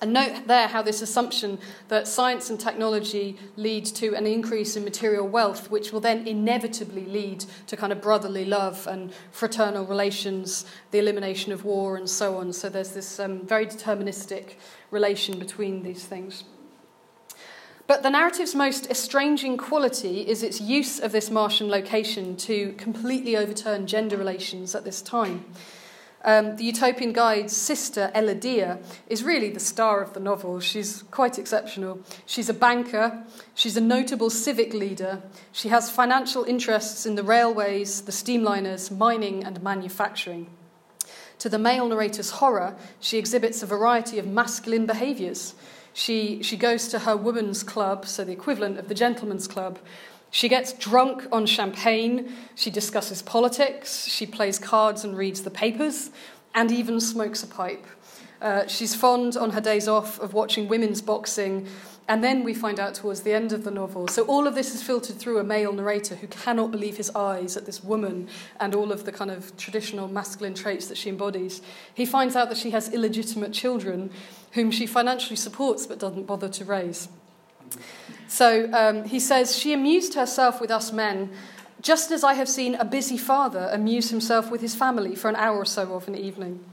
And 0.00 0.12
note 0.12 0.48
there 0.48 0.66
how 0.66 0.82
this 0.82 1.00
assumption 1.00 1.60
that 1.86 2.08
science 2.08 2.50
and 2.50 2.58
technology 2.58 3.36
lead 3.54 3.86
to 3.86 4.16
an 4.16 4.26
increase 4.26 4.74
in 4.74 4.82
material 4.82 5.28
wealth, 5.28 5.70
which 5.70 5.92
will 5.92 6.00
then 6.00 6.26
inevitably 6.26 7.06
lead 7.06 7.44
to 7.68 7.76
kind 7.76 7.92
of 7.92 8.02
brotherly 8.02 8.46
love 8.46 8.88
and 8.88 9.12
fraternal 9.30 9.86
relations, 9.86 10.64
the 10.90 10.98
elimination 10.98 11.52
of 11.52 11.64
war, 11.64 11.96
and 11.96 12.10
so 12.10 12.36
on. 12.38 12.52
So 12.52 12.68
there's 12.68 12.94
this 12.94 13.20
um, 13.20 13.46
very 13.46 13.66
deterministic 13.66 14.54
relation 14.90 15.38
between 15.38 15.84
these 15.84 16.04
things. 16.04 16.42
But 17.88 18.02
the 18.02 18.10
narrative's 18.10 18.54
most 18.54 18.90
estranging 18.90 19.56
quality 19.56 20.20
is 20.20 20.42
its 20.42 20.60
use 20.60 21.00
of 21.00 21.10
this 21.10 21.30
Martian 21.30 21.70
location 21.70 22.36
to 22.36 22.74
completely 22.74 23.34
overturn 23.34 23.86
gender 23.86 24.18
relations 24.18 24.74
at 24.74 24.84
this 24.84 25.00
time. 25.00 25.46
Um, 26.22 26.56
the 26.56 26.64
Utopian 26.64 27.14
Guide's 27.14 27.56
sister, 27.56 28.10
Elodia, 28.14 28.80
is 29.06 29.24
really 29.24 29.48
the 29.48 29.58
star 29.58 30.02
of 30.02 30.12
the 30.12 30.20
novel. 30.20 30.60
She's 30.60 31.02
quite 31.04 31.38
exceptional. 31.38 32.00
She's 32.26 32.50
a 32.50 32.54
banker, 32.54 33.24
she's 33.54 33.78
a 33.78 33.80
notable 33.80 34.28
civic 34.28 34.74
leader, 34.74 35.22
she 35.50 35.70
has 35.70 35.88
financial 35.88 36.44
interests 36.44 37.06
in 37.06 37.14
the 37.14 37.22
railways, 37.22 38.02
the 38.02 38.12
steamliners, 38.12 38.94
mining, 38.94 39.44
and 39.44 39.62
manufacturing. 39.62 40.50
To 41.38 41.48
the 41.48 41.58
male 41.58 41.88
narrator's 41.88 42.32
horror, 42.32 42.76
she 43.00 43.16
exhibits 43.16 43.62
a 43.62 43.66
variety 43.66 44.18
of 44.18 44.26
masculine 44.26 44.84
behaviours. 44.84 45.54
She, 45.98 46.44
she 46.44 46.56
goes 46.56 46.86
to 46.88 47.00
her 47.00 47.16
women's 47.16 47.64
club, 47.64 48.06
so 48.06 48.22
the 48.22 48.30
equivalent 48.30 48.78
of 48.78 48.86
the 48.86 48.94
gentleman's 48.94 49.48
club. 49.48 49.80
She 50.30 50.48
gets 50.48 50.72
drunk 50.72 51.26
on 51.32 51.44
champagne. 51.44 52.32
She 52.54 52.70
discusses 52.70 53.20
politics. 53.20 54.06
She 54.06 54.24
plays 54.24 54.60
cards 54.60 55.02
and 55.02 55.18
reads 55.18 55.42
the 55.42 55.50
papers, 55.50 56.10
and 56.54 56.70
even 56.70 57.00
smokes 57.00 57.42
a 57.42 57.48
pipe. 57.48 57.84
Uh, 58.40 58.68
she's 58.68 58.94
fond 58.94 59.36
on 59.36 59.50
her 59.50 59.60
days 59.60 59.88
off 59.88 60.20
of 60.20 60.34
watching 60.34 60.68
women's 60.68 61.02
boxing 61.02 61.66
and 62.08 62.24
then 62.24 62.42
we 62.42 62.54
find 62.54 62.80
out 62.80 62.94
towards 62.94 63.20
the 63.20 63.34
end 63.34 63.52
of 63.52 63.64
the 63.64 63.70
novel. 63.70 64.08
So 64.08 64.24
all 64.24 64.46
of 64.46 64.54
this 64.54 64.74
is 64.74 64.82
filtered 64.82 65.16
through 65.16 65.38
a 65.38 65.44
male 65.44 65.72
narrator 65.74 66.14
who 66.14 66.26
cannot 66.26 66.70
believe 66.70 66.96
his 66.96 67.10
eyes 67.14 67.54
at 67.56 67.66
this 67.66 67.84
woman 67.84 68.28
and 68.58 68.74
all 68.74 68.90
of 68.92 69.04
the 69.04 69.12
kind 69.12 69.30
of 69.30 69.54
traditional 69.58 70.08
masculine 70.08 70.54
traits 70.54 70.86
that 70.86 70.96
she 70.96 71.10
embodies. 71.10 71.60
He 71.92 72.06
finds 72.06 72.34
out 72.34 72.48
that 72.48 72.56
she 72.56 72.70
has 72.70 72.92
illegitimate 72.92 73.52
children 73.52 74.10
whom 74.52 74.70
she 74.70 74.86
financially 74.86 75.36
supports 75.36 75.86
but 75.86 75.98
doesn't 75.98 76.26
bother 76.26 76.48
to 76.48 76.64
raise. 76.64 77.08
So 78.26 78.72
um, 78.72 79.04
he 79.04 79.20
says, 79.20 79.56
She 79.56 79.74
amused 79.74 80.14
herself 80.14 80.62
with 80.62 80.70
us 80.70 80.92
men, 80.92 81.30
just 81.82 82.10
as 82.10 82.24
I 82.24 82.32
have 82.34 82.48
seen 82.48 82.74
a 82.74 82.86
busy 82.86 83.18
father 83.18 83.68
amuse 83.70 84.08
himself 84.08 84.50
with 84.50 84.62
his 84.62 84.74
family 84.74 85.14
for 85.14 85.28
an 85.28 85.36
hour 85.36 85.58
or 85.58 85.66
so 85.66 85.94
of 85.94 86.08
an 86.08 86.14
evening. 86.14 86.64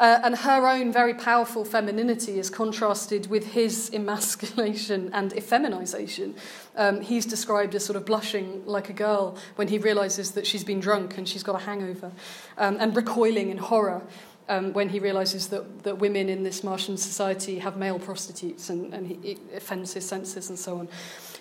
Uh, 0.00 0.20
and 0.24 0.36
her 0.38 0.66
own 0.66 0.92
very 0.92 1.14
powerful 1.14 1.64
femininity 1.64 2.38
is 2.38 2.50
contrasted 2.50 3.28
with 3.28 3.52
his 3.52 3.90
emasculation 3.94 5.10
and 5.12 5.32
effeminization. 5.32 6.34
Um, 6.76 7.00
he's 7.00 7.26
described 7.26 7.74
as 7.74 7.84
sort 7.84 7.96
of 7.96 8.04
blushing 8.04 8.64
like 8.66 8.88
a 8.88 8.92
girl 8.92 9.36
when 9.56 9.68
he 9.68 9.78
realizes 9.78 10.32
that 10.32 10.46
she's 10.46 10.64
been 10.64 10.80
drunk 10.80 11.16
and 11.16 11.28
she's 11.28 11.44
got 11.44 11.54
a 11.54 11.64
hangover, 11.64 12.10
um, 12.58 12.76
and 12.80 12.96
recoiling 12.96 13.50
in 13.50 13.58
horror 13.58 14.02
um, 14.48 14.72
when 14.72 14.88
he 14.88 14.98
realizes 14.98 15.48
that, 15.48 15.82
that 15.84 15.98
women 15.98 16.28
in 16.28 16.42
this 16.42 16.62
Martian 16.62 16.96
society 16.96 17.58
have 17.58 17.76
male 17.76 17.98
prostitutes 17.98 18.68
and, 18.68 18.92
and 18.92 19.06
he, 19.06 19.14
it 19.22 19.38
offends 19.56 19.94
his 19.94 20.06
senses 20.06 20.50
and 20.50 20.58
so 20.58 20.78
on. 20.78 20.88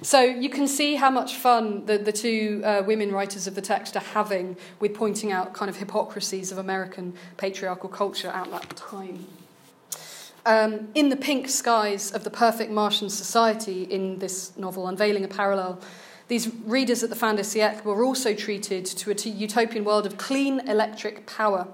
So 0.02 0.22
you 0.22 0.50
can 0.50 0.68
see 0.68 0.96
how 0.96 1.10
much 1.10 1.36
fun 1.36 1.86
the, 1.86 1.98
the 1.98 2.12
two 2.12 2.62
uh, 2.64 2.84
women 2.86 3.12
writers 3.12 3.48
of 3.48 3.56
the 3.56 3.62
text 3.62 3.96
are 3.98 4.02
having 4.02 4.56
with 4.80 4.94
pointing 4.94 5.32
out 5.32 5.54
kind 5.54 5.70
of 5.70 5.78
hypocrisies 5.78 6.52
of 6.52 6.58
American 6.58 7.14
patriarchal 7.38 7.90
culture 7.90 8.30
at 8.30 8.50
that 8.52 8.76
time. 8.76 9.28
Um, 10.46 10.90
in 10.94 11.08
the 11.10 11.16
pink 11.16 11.48
skies 11.48 12.12
of 12.12 12.26
the 12.26 12.30
perfect 12.30 12.70
Martian 12.70 13.10
society 13.10 13.84
in 13.84 14.20
this 14.20 14.58
novel, 14.58 14.88
Unveiling 14.88 15.24
a 15.24 15.30
Parallel, 15.30 15.80
these 16.28 16.54
readers 16.66 17.04
at 17.04 17.10
the 17.10 17.16
fin 17.16 17.36
de 17.36 17.44
siècle 17.44 17.86
were 17.86 18.04
also 18.04 18.34
treated 18.34 18.86
to 18.86 19.12
a 19.12 19.14
utopian 19.14 19.84
world 19.84 20.06
of 20.06 20.18
clean 20.18 20.60
electric 20.68 21.26
power 21.26 21.68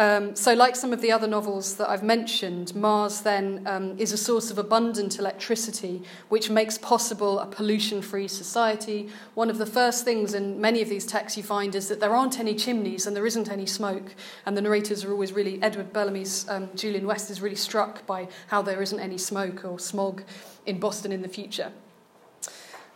um, 0.00 0.34
so, 0.34 0.54
like 0.54 0.76
some 0.76 0.94
of 0.94 1.02
the 1.02 1.12
other 1.12 1.26
novels 1.26 1.74
that 1.74 1.90
I've 1.90 2.02
mentioned, 2.02 2.74
Mars 2.74 3.20
then 3.20 3.62
um, 3.66 3.98
is 3.98 4.12
a 4.12 4.16
source 4.16 4.50
of 4.50 4.56
abundant 4.56 5.18
electricity, 5.18 6.00
which 6.30 6.48
makes 6.48 6.78
possible 6.78 7.38
a 7.38 7.44
pollution 7.44 8.00
free 8.00 8.26
society. 8.26 9.10
One 9.34 9.50
of 9.50 9.58
the 9.58 9.66
first 9.66 10.06
things 10.06 10.32
in 10.32 10.58
many 10.58 10.80
of 10.80 10.88
these 10.88 11.04
texts 11.04 11.36
you 11.36 11.42
find 11.42 11.74
is 11.74 11.88
that 11.88 12.00
there 12.00 12.14
aren't 12.14 12.40
any 12.40 12.54
chimneys 12.54 13.06
and 13.06 13.14
there 13.14 13.26
isn't 13.26 13.50
any 13.50 13.66
smoke. 13.66 14.14
And 14.46 14.56
the 14.56 14.62
narrators 14.62 15.04
are 15.04 15.12
always 15.12 15.34
really, 15.34 15.62
Edward 15.62 15.92
Bellamy's 15.92 16.48
um, 16.48 16.70
Julian 16.74 17.06
West 17.06 17.30
is 17.30 17.42
really 17.42 17.54
struck 17.54 18.06
by 18.06 18.28
how 18.46 18.62
there 18.62 18.80
isn't 18.80 19.00
any 19.00 19.18
smoke 19.18 19.66
or 19.66 19.78
smog 19.78 20.22
in 20.64 20.80
Boston 20.80 21.12
in 21.12 21.20
the 21.20 21.28
future. 21.28 21.72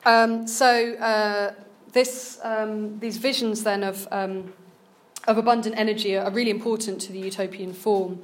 Um, 0.07 0.47
so, 0.47 0.95
uh, 0.95 1.53
this, 1.93 2.41
um, 2.43 2.99
these 2.99 3.19
visions 3.19 3.63
then 3.63 3.83
of 3.85 4.09
um, 4.11 4.55
of 5.27 5.39
abundant 5.39 5.77
energy 5.79 6.17
are 6.17 6.31
really 6.31 6.51
important 6.51 7.01
to 7.03 7.13
the 7.13 7.19
utopian 7.19 7.73
form. 7.73 8.21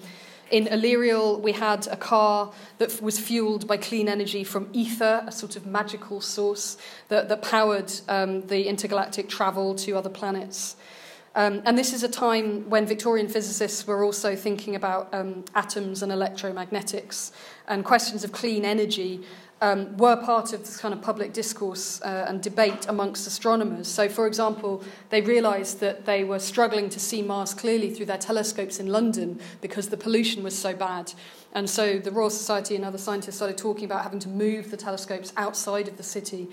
In 0.51 0.67
Aleriel, 0.67 1.41
we 1.41 1.53
had 1.53 1.87
a 1.87 1.97
car 1.97 2.53
that 2.79 3.01
was 3.01 3.21
fueled 3.21 3.69
by 3.69 3.77
clean 3.77 4.09
energy 4.09 4.43
from 4.43 4.69
ether, 4.73 5.23
a 5.27 5.31
sort 5.31 5.55
of 5.55 5.65
magical 5.65 6.21
source 6.21 6.77
that, 7.09 7.29
that 7.29 7.41
powered 7.43 7.93
um, 8.09 8.43
the 8.49 8.67
intergalactic 8.67 9.29
travel 9.29 9.77
to 9.77 9.97
other 9.97 10.11
planets. 10.11 10.75
Um, 11.37 11.63
and 11.65 11.79
this 11.79 11.93
is 11.93 12.03
a 12.03 12.09
time 12.09 12.69
when 12.69 12.87
Victorian 12.87 13.29
physicists 13.29 13.87
were 13.87 14.03
also 14.03 14.35
thinking 14.35 14.75
about 14.75 15.15
um, 15.15 15.45
atoms 15.55 16.03
and 16.03 16.11
electromagnetics 16.11 17.31
and 17.69 17.85
questions 17.85 18.25
of 18.25 18.33
clean 18.33 18.65
energy 18.65 19.21
um, 19.63 19.97
were 19.97 20.17
part 20.17 20.53
of 20.53 20.61
this 20.61 20.79
kind 20.79 20.95
of 20.95 21.03
public 21.03 21.33
discourse 21.33 22.01
uh, 22.03 22.25
and 22.29 22.43
debate 22.43 22.87
amongst 22.89 23.27
astronomers. 23.27 23.89
So, 23.89 24.09
for 24.09 24.27
example, 24.27 24.83
they 25.11 25.21
realised 25.21 25.81
that 25.81 26.07
they 26.07 26.25
were 26.25 26.39
struggling 26.39 26.89
to 26.89 27.01
see 27.01 27.21
Mars 27.23 27.53
clearly 27.53 27.93
through 27.93 28.07
their 28.07 28.19
telescopes 28.19 28.81
in 28.81 28.87
London 28.87 29.39
because 29.61 29.91
the 29.91 29.97
pollution 29.97 30.43
was 30.43 30.59
so 30.59 30.75
bad. 30.75 31.13
And 31.53 31.69
so 31.69 31.99
the 31.99 32.11
Royal 32.11 32.31
Society 32.31 32.75
and 32.77 32.85
other 32.85 32.99
scientists 32.99 33.37
started 33.37 33.59
talking 33.59 33.85
about 33.85 34.03
having 34.03 34.21
to 34.21 34.29
move 34.29 34.71
the 34.71 34.77
telescopes 34.77 35.33
outside 35.37 35.89
of 35.89 35.97
the 35.97 36.03
city 36.03 36.49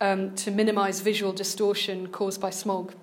um, 0.00 0.34
to 0.36 0.50
minimise 0.50 1.00
visual 1.00 1.32
distortion 1.32 2.08
caused 2.08 2.40
by 2.40 2.50
smog. 2.50 2.94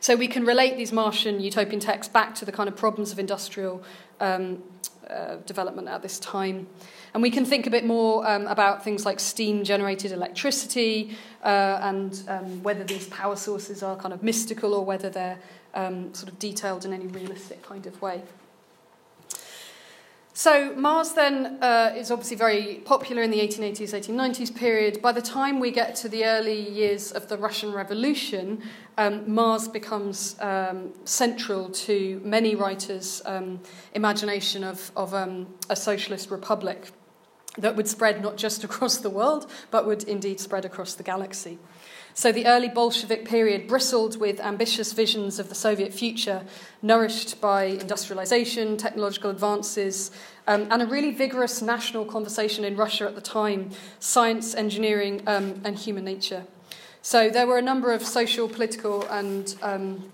So 0.00 0.16
we 0.16 0.28
can 0.28 0.44
relate 0.44 0.76
these 0.76 0.92
Martian 0.92 1.40
utopian 1.40 1.80
texts 1.80 2.12
back 2.12 2.34
to 2.36 2.44
the 2.44 2.52
kind 2.52 2.68
of 2.68 2.76
problems 2.76 3.12
of 3.12 3.18
industrial 3.18 3.82
um, 4.20 4.62
uh, 5.08 5.36
development 5.46 5.88
at 5.88 6.02
this 6.02 6.18
time. 6.18 6.66
And 7.12 7.22
we 7.22 7.30
can 7.30 7.44
think 7.44 7.66
a 7.66 7.70
bit 7.70 7.84
more 7.84 8.26
um, 8.28 8.46
about 8.46 8.84
things 8.84 9.04
like 9.04 9.18
steam 9.18 9.64
generated 9.64 10.12
electricity 10.12 11.16
uh, 11.42 11.78
and 11.82 12.22
um, 12.28 12.62
whether 12.62 12.84
these 12.84 13.08
power 13.08 13.36
sources 13.36 13.82
are 13.82 13.96
kind 13.96 14.14
of 14.14 14.22
mystical 14.22 14.74
or 14.74 14.84
whether 14.84 15.10
they're 15.10 15.38
um, 15.74 16.12
sort 16.14 16.32
of 16.32 16.38
detailed 16.38 16.84
in 16.84 16.92
any 16.92 17.06
realistic 17.06 17.62
kind 17.62 17.86
of 17.86 18.00
way. 18.00 18.22
So 20.32 20.74
Mars 20.74 21.12
then 21.12 21.58
uh, 21.60 21.92
is 21.94 22.10
obviously 22.10 22.36
very 22.36 22.80
popular 22.86 23.22
in 23.22 23.30
the 23.30 23.40
1880s, 23.40 23.90
1890s 23.90 24.54
period. 24.54 25.02
By 25.02 25.12
the 25.12 25.20
time 25.20 25.60
we 25.60 25.70
get 25.70 25.94
to 25.96 26.08
the 26.08 26.24
early 26.24 26.70
years 26.70 27.12
of 27.12 27.28
the 27.28 27.36
Russian 27.36 27.72
Revolution, 27.72 28.62
um, 28.96 29.30
Mars 29.30 29.68
becomes 29.68 30.36
um, 30.40 30.92
central 31.04 31.68
to 31.70 32.22
many 32.24 32.54
writers' 32.54 33.20
um, 33.26 33.60
imagination 33.94 34.64
of, 34.64 34.90
of 34.96 35.12
um, 35.12 35.46
a 35.68 35.76
socialist 35.76 36.30
republic 36.30 36.86
that 37.60 37.76
would 37.76 37.88
spread 37.88 38.22
not 38.22 38.36
just 38.36 38.64
across 38.64 38.96
the 38.98 39.10
world, 39.10 39.50
but 39.70 39.86
would 39.86 40.04
indeed 40.04 40.40
spread 40.40 40.64
across 40.64 40.94
the 40.94 41.02
galaxy. 41.02 41.58
So 42.12 42.32
the 42.32 42.46
early 42.46 42.68
Bolshevik 42.68 43.24
period 43.24 43.68
bristled 43.68 44.20
with 44.20 44.40
ambitious 44.40 44.92
visions 44.92 45.38
of 45.38 45.48
the 45.48 45.54
Soviet 45.54 45.94
future, 45.94 46.44
nourished 46.82 47.40
by 47.40 47.64
industrialization, 47.64 48.76
technological 48.76 49.30
advances, 49.30 50.10
um, 50.46 50.66
and 50.70 50.82
a 50.82 50.86
really 50.86 51.12
vigorous 51.12 51.62
national 51.62 52.04
conversation 52.04 52.64
in 52.64 52.76
Russia 52.76 53.06
at 53.06 53.14
the 53.14 53.20
time 53.20 53.70
science, 54.00 54.54
engineering, 54.54 55.22
um, 55.26 55.60
and 55.64 55.78
human 55.78 56.04
nature. 56.04 56.44
So 57.02 57.30
there 57.30 57.46
were 57.46 57.58
a 57.58 57.62
number 57.62 57.92
of 57.92 58.02
social, 58.02 58.48
political, 58.48 59.06
and 59.08 59.54
um, 59.62 60.10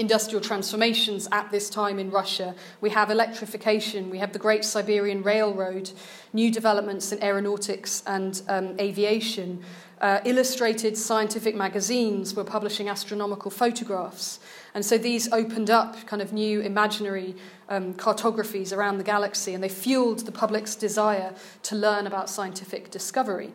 industrial 0.00 0.40
transformations 0.40 1.28
at 1.30 1.50
this 1.50 1.68
time 1.68 1.98
in 1.98 2.10
Russia. 2.10 2.54
We 2.80 2.88
have 2.90 3.10
electrification, 3.10 4.08
we 4.08 4.18
have 4.18 4.32
the 4.32 4.38
Great 4.38 4.64
Siberian 4.64 5.22
Railroad, 5.22 5.90
new 6.32 6.50
developments 6.50 7.12
in 7.12 7.22
aeronautics 7.22 8.02
and 8.06 8.40
um, 8.48 8.76
aviation. 8.80 9.62
Uh, 10.00 10.18
illustrated 10.24 10.96
scientific 10.96 11.54
magazines 11.54 12.34
were 12.34 12.44
publishing 12.44 12.88
astronomical 12.88 13.50
photographs. 13.50 14.40
And 14.72 14.86
so 14.86 14.96
these 14.96 15.30
opened 15.32 15.68
up 15.68 16.06
kind 16.06 16.22
of 16.22 16.32
new 16.32 16.62
imaginary 16.62 17.36
um, 17.68 17.92
cartographies 17.92 18.74
around 18.74 18.96
the 18.96 19.04
galaxy 19.04 19.52
and 19.52 19.62
they 19.62 19.68
fueled 19.68 20.20
the 20.20 20.32
public's 20.32 20.74
desire 20.74 21.34
to 21.64 21.76
learn 21.76 22.06
about 22.06 22.30
scientific 22.30 22.90
discovery. 22.90 23.52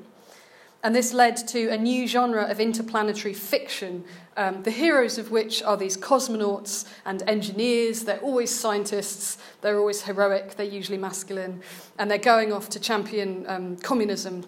And 0.85 0.95
this 0.95 1.13
led 1.13 1.35
to 1.47 1.69
a 1.69 1.77
new 1.79 2.07
genre 2.07 2.43
of 2.43 2.59
interplanetary 2.59 3.33
fiction, 3.33 4.03
um, 4.37 4.61
the 4.61 4.69
heroes 4.69 5.17
of 5.17 5.31
which 5.31 5.63
are 5.63 5.75
these 5.75 5.97
cosmonauts 5.97 6.85
and 7.05 7.23
engineers. 7.27 8.03
They're 8.03 8.19
always 8.19 8.53
scientists, 8.53 9.39
they're 9.61 9.79
always 9.79 10.03
heroic, 10.03 10.57
they're 10.57 10.65
usually 10.67 10.99
masculine, 10.99 11.63
and 11.97 12.11
they're 12.11 12.19
going 12.19 12.53
off 12.53 12.69
to 12.69 12.79
champion 12.79 13.45
um, 13.47 13.77
communism 13.77 14.45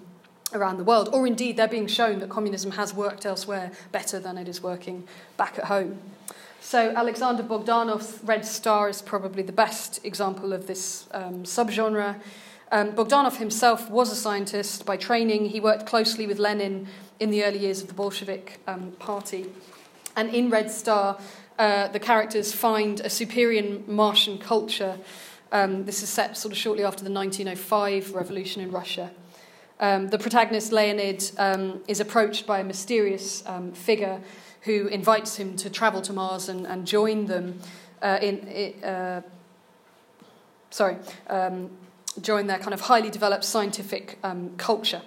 around 0.53 0.77
the 0.77 0.83
world. 0.83 1.09
Or 1.11 1.25
indeed, 1.25 1.57
they're 1.57 1.67
being 1.67 1.87
shown 1.87 2.19
that 2.19 2.29
communism 2.29 2.69
has 2.73 2.93
worked 2.93 3.25
elsewhere 3.25 3.71
better 3.91 4.19
than 4.19 4.37
it 4.37 4.47
is 4.47 4.61
working 4.61 5.07
back 5.37 5.57
at 5.57 5.65
home. 5.65 5.97
So, 6.61 6.93
Alexander 6.95 7.41
Bogdanov's 7.41 8.19
Red 8.23 8.45
Star 8.45 8.89
is 8.89 9.01
probably 9.01 9.41
the 9.41 9.51
best 9.51 10.05
example 10.05 10.53
of 10.53 10.67
this 10.67 11.07
um, 11.13 11.45
subgenre. 11.45 12.21
Um, 12.69 12.91
Bogdanov 12.91 13.37
himself 13.37 13.89
was 13.89 14.11
a 14.11 14.15
scientist 14.15 14.85
by 14.85 14.97
training. 14.97 15.45
He 15.45 15.61
worked 15.61 15.85
closely 15.85 16.27
with 16.27 16.37
Lenin 16.37 16.87
in 17.17 17.31
the 17.31 17.45
early 17.45 17.59
years 17.59 17.81
of 17.81 17.87
the 17.87 17.93
Bolshevik 17.93 18.59
um, 18.67 18.91
party. 18.99 19.45
And 20.17 20.29
in 20.33 20.49
Red 20.49 20.69
Star, 20.69 21.17
uh, 21.57 21.87
the 21.87 21.99
characters 21.99 22.51
find 22.51 22.99
a 22.99 23.09
superior 23.09 23.79
Martian 23.87 24.37
culture. 24.37 24.97
Um, 25.53 25.85
this 25.85 26.03
is 26.03 26.09
set 26.09 26.35
sort 26.35 26.51
of 26.51 26.57
shortly 26.57 26.83
after 26.83 27.05
the 27.05 27.11
1905 27.11 28.13
revolution 28.13 28.61
in 28.61 28.71
Russia. 28.71 29.11
Um, 29.79 30.09
the 30.09 30.19
protagonist, 30.19 30.73
Leonid, 30.73 31.31
um, 31.37 31.81
is 31.87 32.01
approached 32.01 32.45
by 32.45 32.59
a 32.59 32.63
mysterious 32.65 33.43
um, 33.45 33.71
figure 33.71 34.19
who 34.63 34.87
invites 34.87 35.37
him 35.37 35.55
to 35.55 35.69
travel 35.69 36.01
to 36.01 36.11
Mars 36.11 36.49
and, 36.49 36.67
and 36.67 36.85
join 36.85 37.27
them 37.27 37.59
uh, 38.01 38.17
in. 38.21 38.83
Uh, 38.83 39.21
sorry, 40.69 40.97
join 42.21 42.47
their 42.47 42.59
kind 42.59 42.73
of 42.73 42.81
highly 42.81 43.09
developed 43.09 43.43
scientific 43.43 44.17
um, 44.23 44.55
culture. 44.57 45.01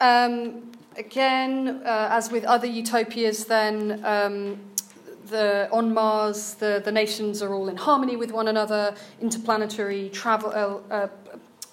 Um, 0.00 0.72
again, 0.96 1.82
uh, 1.84 2.08
as 2.10 2.30
with 2.30 2.44
other 2.44 2.66
utopias, 2.66 3.46
then 3.46 4.04
um, 4.04 4.58
the, 5.28 5.68
on 5.72 5.94
Mars, 5.94 6.54
the, 6.54 6.82
the 6.84 6.92
nations 6.92 7.42
are 7.42 7.54
all 7.54 7.68
in 7.68 7.76
harmony 7.76 8.16
with 8.16 8.32
one 8.32 8.48
another. 8.48 8.94
Interplanetary 9.20 10.10
travel, 10.10 10.50
uh, 10.90 10.94
uh, 10.94 11.08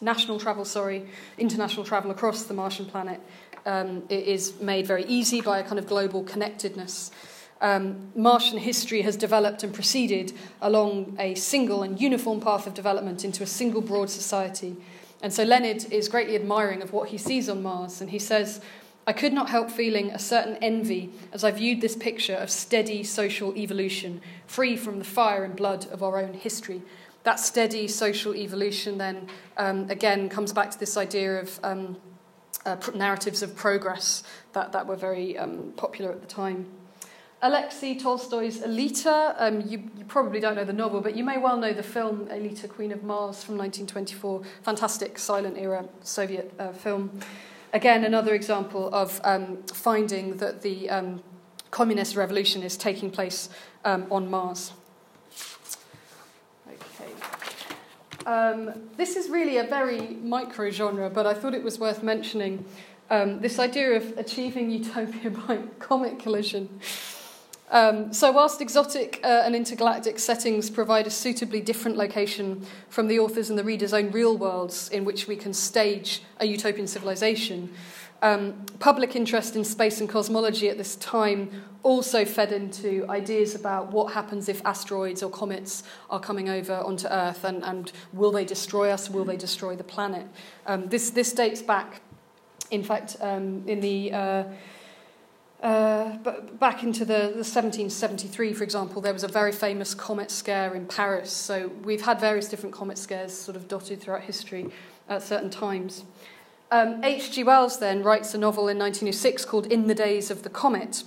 national 0.01 0.39
travel, 0.39 0.65
sorry, 0.65 1.05
international 1.37 1.85
travel 1.85 2.11
across 2.11 2.43
the 2.43 2.53
Martian 2.53 2.85
planet 2.85 3.19
um, 3.65 4.03
is 4.09 4.59
made 4.59 4.87
very 4.87 5.05
easy 5.05 5.41
by 5.41 5.59
a 5.59 5.63
kind 5.63 5.79
of 5.79 5.87
global 5.87 6.23
connectedness 6.23 7.11
um, 7.63 8.11
Martian 8.13 8.59
history 8.59 9.01
has 9.01 9.15
developed 9.15 9.63
and 9.63 9.73
proceeded 9.73 10.33
along 10.61 11.15
a 11.17 11.33
single 11.33 11.81
and 11.81 11.99
uniform 11.99 12.41
path 12.41 12.67
of 12.67 12.73
development 12.73 13.23
into 13.23 13.41
a 13.41 13.47
single 13.47 13.81
broad 13.81 14.09
society. 14.09 14.75
And 15.21 15.33
so 15.33 15.43
Leonard 15.43 15.91
is 15.91 16.09
greatly 16.09 16.35
admiring 16.35 16.81
of 16.81 16.91
what 16.91 17.09
he 17.09 17.17
sees 17.17 17.47
on 17.47 17.63
Mars, 17.63 18.01
and 18.01 18.09
he 18.09 18.19
says, 18.19 18.59
I 19.07 19.13
could 19.13 19.31
not 19.31 19.49
help 19.49 19.71
feeling 19.71 20.11
a 20.11 20.19
certain 20.19 20.57
envy 20.61 21.11
as 21.31 21.45
I 21.45 21.51
viewed 21.51 21.79
this 21.79 21.95
picture 21.95 22.35
of 22.35 22.49
steady 22.49 23.01
social 23.01 23.55
evolution, 23.55 24.21
free 24.45 24.75
from 24.75 24.99
the 24.99 25.05
fire 25.05 25.45
and 25.45 25.55
blood 25.55 25.87
of 25.87 26.03
our 26.03 26.19
own 26.19 26.33
history. 26.33 26.81
That 27.23 27.39
steady 27.39 27.87
social 27.87 28.35
evolution 28.35 28.97
then 28.97 29.27
um, 29.55 29.89
again 29.89 30.27
comes 30.27 30.51
back 30.51 30.71
to 30.71 30.79
this 30.79 30.97
idea 30.97 31.39
of 31.39 31.59
um, 31.63 31.95
uh, 32.65 32.75
narratives 32.93 33.41
of 33.41 33.55
progress 33.55 34.23
that, 34.51 34.73
that 34.73 34.85
were 34.85 34.97
very 34.97 35.37
um, 35.37 35.73
popular 35.77 36.11
at 36.11 36.19
the 36.19 36.27
time. 36.27 36.65
Alexei 37.43 37.95
Tolstoy's 37.95 38.61
Aelita. 38.61 39.35
Um, 39.37 39.59
you, 39.59 39.83
you, 39.97 40.05
probably 40.07 40.39
don't 40.39 40.55
know 40.55 40.63
the 40.63 40.71
novel, 40.71 41.01
but 41.01 41.13
you 41.13 41.25
may 41.25 41.37
well 41.37 41.57
know 41.57 41.73
the 41.73 41.83
film 41.83 42.25
Aelita, 42.27 42.69
Queen 42.69 42.93
of 42.93 43.03
Mars 43.03 43.43
from 43.43 43.57
1924. 43.57 44.43
Fantastic 44.61 45.19
silent 45.19 45.57
era 45.57 45.85
Soviet 46.03 46.53
uh, 46.57 46.71
film. 46.71 47.19
Again, 47.73 48.05
another 48.05 48.33
example 48.33 48.89
of 48.93 49.19
um, 49.25 49.57
finding 49.63 50.37
that 50.37 50.61
the 50.61 50.89
um, 50.89 51.21
communist 51.69 52.15
revolution 52.15 52.63
is 52.63 52.77
taking 52.77 53.11
place 53.11 53.49
um, 53.83 54.07
on 54.09 54.29
Mars. 54.29 54.71
Okay. 56.65 57.11
Um, 58.25 58.71
this 58.95 59.17
is 59.17 59.29
really 59.29 59.57
a 59.57 59.65
very 59.65 60.15
micro 60.23 60.69
genre, 60.69 61.09
but 61.09 61.25
I 61.25 61.33
thought 61.33 61.53
it 61.53 61.63
was 61.63 61.77
worth 61.77 62.03
mentioning. 62.03 62.63
Um, 63.09 63.41
this 63.41 63.59
idea 63.59 63.97
of 63.97 64.17
achieving 64.17 64.71
utopia 64.71 65.29
by 65.47 65.57
comic 65.79 66.19
collision. 66.19 66.79
Um, 67.71 68.13
so, 68.13 68.31
whilst 68.31 68.61
exotic 68.61 69.19
uh, 69.23 69.43
and 69.45 69.55
intergalactic 69.55 70.19
settings 70.19 70.69
provide 70.69 71.07
a 71.07 71.09
suitably 71.09 71.61
different 71.61 71.97
location 71.97 72.65
from 72.89 73.07
the 73.07 73.19
author's 73.19 73.49
and 73.49 73.57
the 73.57 73.63
reader's 73.63 73.93
own 73.93 74.11
real 74.11 74.37
worlds 74.37 74.89
in 74.89 75.05
which 75.05 75.27
we 75.27 75.35
can 75.35 75.53
stage 75.53 76.21
a 76.39 76.45
utopian 76.45 76.85
civilization, 76.85 77.73
um, 78.23 78.53
public 78.79 79.17
interest 79.17 79.55
in 79.57 79.65
space 79.65 79.99
and 79.99 80.07
cosmology 80.07 80.69
at 80.69 80.77
this 80.77 80.95
time 80.95 81.63
also 81.83 82.23
fed 82.23 82.53
into 82.53 83.05
ideas 83.09 83.53
about 83.53 83.91
what 83.91 84.13
happens 84.13 84.47
if 84.47 84.65
asteroids 84.65 85.21
or 85.21 85.29
comets 85.29 85.83
are 86.09 86.21
coming 86.21 86.47
over 86.47 86.75
onto 86.75 87.05
Earth 87.07 87.43
and, 87.43 87.63
and 87.65 87.91
will 88.13 88.31
they 88.31 88.45
destroy 88.45 88.91
us, 88.91 89.09
will 89.09 89.25
they 89.25 89.35
destroy 89.35 89.75
the 89.75 89.83
planet. 89.83 90.25
Um, 90.65 90.87
this, 90.87 91.09
this 91.09 91.33
dates 91.33 91.61
back, 91.61 92.01
in 92.71 92.81
fact, 92.81 93.17
um, 93.19 93.63
in 93.67 93.81
the 93.81 94.13
uh, 94.13 94.43
Uh, 95.63 96.17
but 96.17 96.59
back 96.59 96.83
into 96.83 97.05
the, 97.05 97.31
the 97.31 97.45
1773, 97.45 98.53
for 98.53 98.65
example, 98.65 99.01
there 99.01 99.13
was 99.13 99.23
a 99.23 99.29
very 99.29 99.53
famous 99.53 99.95
comet 99.95 100.29
scare 100.29 100.75
in 100.75 100.85
Paris. 100.85 101.31
So 101.31 101.69
we've 101.83 102.01
had 102.01 102.19
various 102.19 102.49
different 102.49 102.75
comet 102.75 102.97
scares 102.97 103.31
sort 103.31 103.55
of 103.55 103.69
dotted 103.69 104.01
throughout 104.01 104.23
history 104.23 104.69
at 105.07 105.23
certain 105.23 105.49
times. 105.49 106.03
H.G. 106.69 107.41
Um, 107.41 107.47
Wells 107.47 107.79
then 107.79 108.03
writes 108.03 108.33
a 108.33 108.37
novel 108.37 108.67
in 108.67 108.77
1906 108.77 109.45
called 109.45 109.67
In 109.67 109.87
the 109.87 109.95
Days 109.95 110.29
of 110.29 110.43
the 110.43 110.49
Comet, 110.49 111.03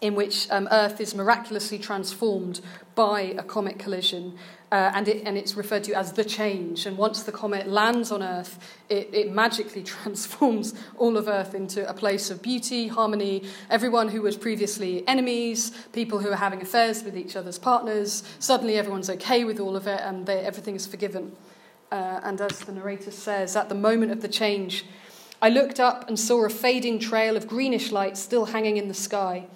in 0.00 0.14
which 0.14 0.50
um, 0.50 0.68
Earth 0.70 1.00
is 1.00 1.14
miraculously 1.14 1.78
transformed 1.78 2.60
by 2.94 3.20
a 3.20 3.42
comet 3.42 3.78
collision. 3.78 4.36
Uh, 4.72 4.92
and, 4.94 5.08
it, 5.08 5.24
and 5.26 5.36
it's 5.36 5.56
referred 5.56 5.82
to 5.82 5.92
as 5.94 6.12
the 6.12 6.24
change. 6.24 6.86
And 6.86 6.96
once 6.96 7.24
the 7.24 7.32
comet 7.32 7.68
lands 7.68 8.12
on 8.12 8.22
Earth, 8.22 8.58
it, 8.88 9.10
it 9.12 9.32
magically 9.32 9.82
transforms 9.96 10.74
all 10.96 11.16
of 11.16 11.26
Earth 11.26 11.54
into 11.54 11.88
a 11.88 11.92
place 11.92 12.30
of 12.30 12.40
beauty, 12.40 12.86
harmony. 12.86 13.44
Everyone 13.68 14.08
who 14.08 14.22
was 14.22 14.36
previously 14.36 15.06
enemies, 15.08 15.72
people 15.92 16.20
who 16.20 16.30
are 16.30 16.36
having 16.36 16.62
affairs 16.62 17.02
with 17.02 17.16
each 17.16 17.34
other's 17.34 17.58
partners, 17.58 18.22
suddenly 18.38 18.76
everyone's 18.76 19.10
okay 19.10 19.44
with 19.44 19.58
all 19.58 19.74
of 19.74 19.86
it 19.86 20.00
and 20.02 20.24
they, 20.24 20.38
everything 20.38 20.76
is 20.76 20.86
forgiven. 20.86 21.32
Uh, 21.90 22.20
and 22.22 22.40
as 22.40 22.60
the 22.60 22.72
narrator 22.72 23.10
says, 23.10 23.56
at 23.56 23.68
the 23.68 23.74
moment 23.74 24.12
of 24.12 24.22
the 24.22 24.28
change, 24.28 24.84
I 25.42 25.48
looked 25.48 25.80
up 25.80 26.06
and 26.06 26.18
saw 26.18 26.44
a 26.44 26.48
fading 26.48 27.00
trail 27.00 27.36
of 27.36 27.48
greenish 27.48 27.90
light 27.90 28.16
still 28.16 28.46
hanging 28.46 28.76
in 28.76 28.86
the 28.86 28.94
sky. 28.94 29.46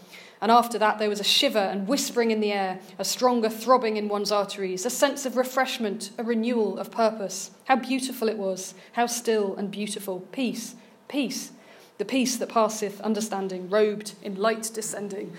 And 0.44 0.52
after 0.52 0.76
that, 0.76 0.98
there 0.98 1.08
was 1.08 1.20
a 1.20 1.24
shiver 1.24 1.56
and 1.56 1.88
whispering 1.88 2.30
in 2.30 2.40
the 2.40 2.52
air, 2.52 2.78
a 2.98 3.04
stronger 3.04 3.48
throbbing 3.48 3.96
in 3.96 4.08
one's 4.08 4.30
arteries, 4.30 4.84
a 4.84 4.90
sense 4.90 5.24
of 5.24 5.38
refreshment, 5.38 6.10
a 6.18 6.22
renewal 6.22 6.78
of 6.78 6.90
purpose. 6.90 7.52
How 7.64 7.76
beautiful 7.76 8.28
it 8.28 8.36
was, 8.36 8.74
how 8.92 9.06
still 9.06 9.56
and 9.56 9.70
beautiful. 9.70 10.20
Peace, 10.32 10.74
peace, 11.08 11.52
the 11.96 12.04
peace 12.04 12.36
that 12.36 12.50
passeth 12.50 13.00
understanding, 13.00 13.70
robed 13.70 14.16
in 14.22 14.34
light 14.34 14.70
descending. 14.74 15.32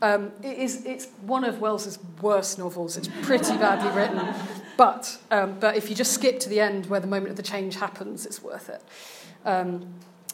Um, 0.00 0.30
it 0.44 0.56
is, 0.56 0.84
it's 0.84 1.08
one 1.22 1.42
of 1.42 1.60
Wells's 1.60 1.98
worst 2.20 2.56
novels. 2.56 2.96
It's 2.96 3.08
pretty 3.22 3.56
badly 3.56 3.90
written. 4.00 4.32
But, 4.76 5.18
um, 5.32 5.58
but 5.58 5.76
if 5.76 5.90
you 5.90 5.96
just 5.96 6.12
skip 6.12 6.38
to 6.38 6.48
the 6.48 6.60
end 6.60 6.86
where 6.86 7.00
the 7.00 7.08
moment 7.08 7.30
of 7.30 7.36
the 7.36 7.42
change 7.42 7.74
happens, 7.74 8.26
it's 8.26 8.40
worth 8.40 8.68
it. 8.68 8.84
Um, 9.44 9.92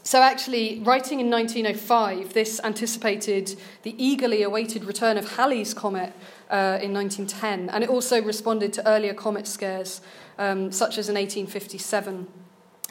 so, 0.09 0.23
actually, 0.23 0.81
writing 0.85 1.21
in 1.21 1.29
1905, 1.29 2.33
this 2.33 2.63
anticipated 2.65 3.61
the 3.83 3.95
eagerly 4.03 4.43
awaited 4.43 4.85
return 4.85 5.19
of 5.19 5.33
Halley's 5.33 5.75
comet 5.75 6.15
uh, 6.49 6.79
in 6.81 6.95
1910, 6.95 7.69
and 7.69 7.85
it 7.85 7.91
also 7.91 8.23
responded 8.23 8.73
to 8.73 8.89
earlier 8.89 9.13
comet 9.13 9.47
scares, 9.47 10.01
um, 10.39 10.73
such 10.73 10.97
as 10.97 11.11
in 11.11 11.15
1857 11.15 12.27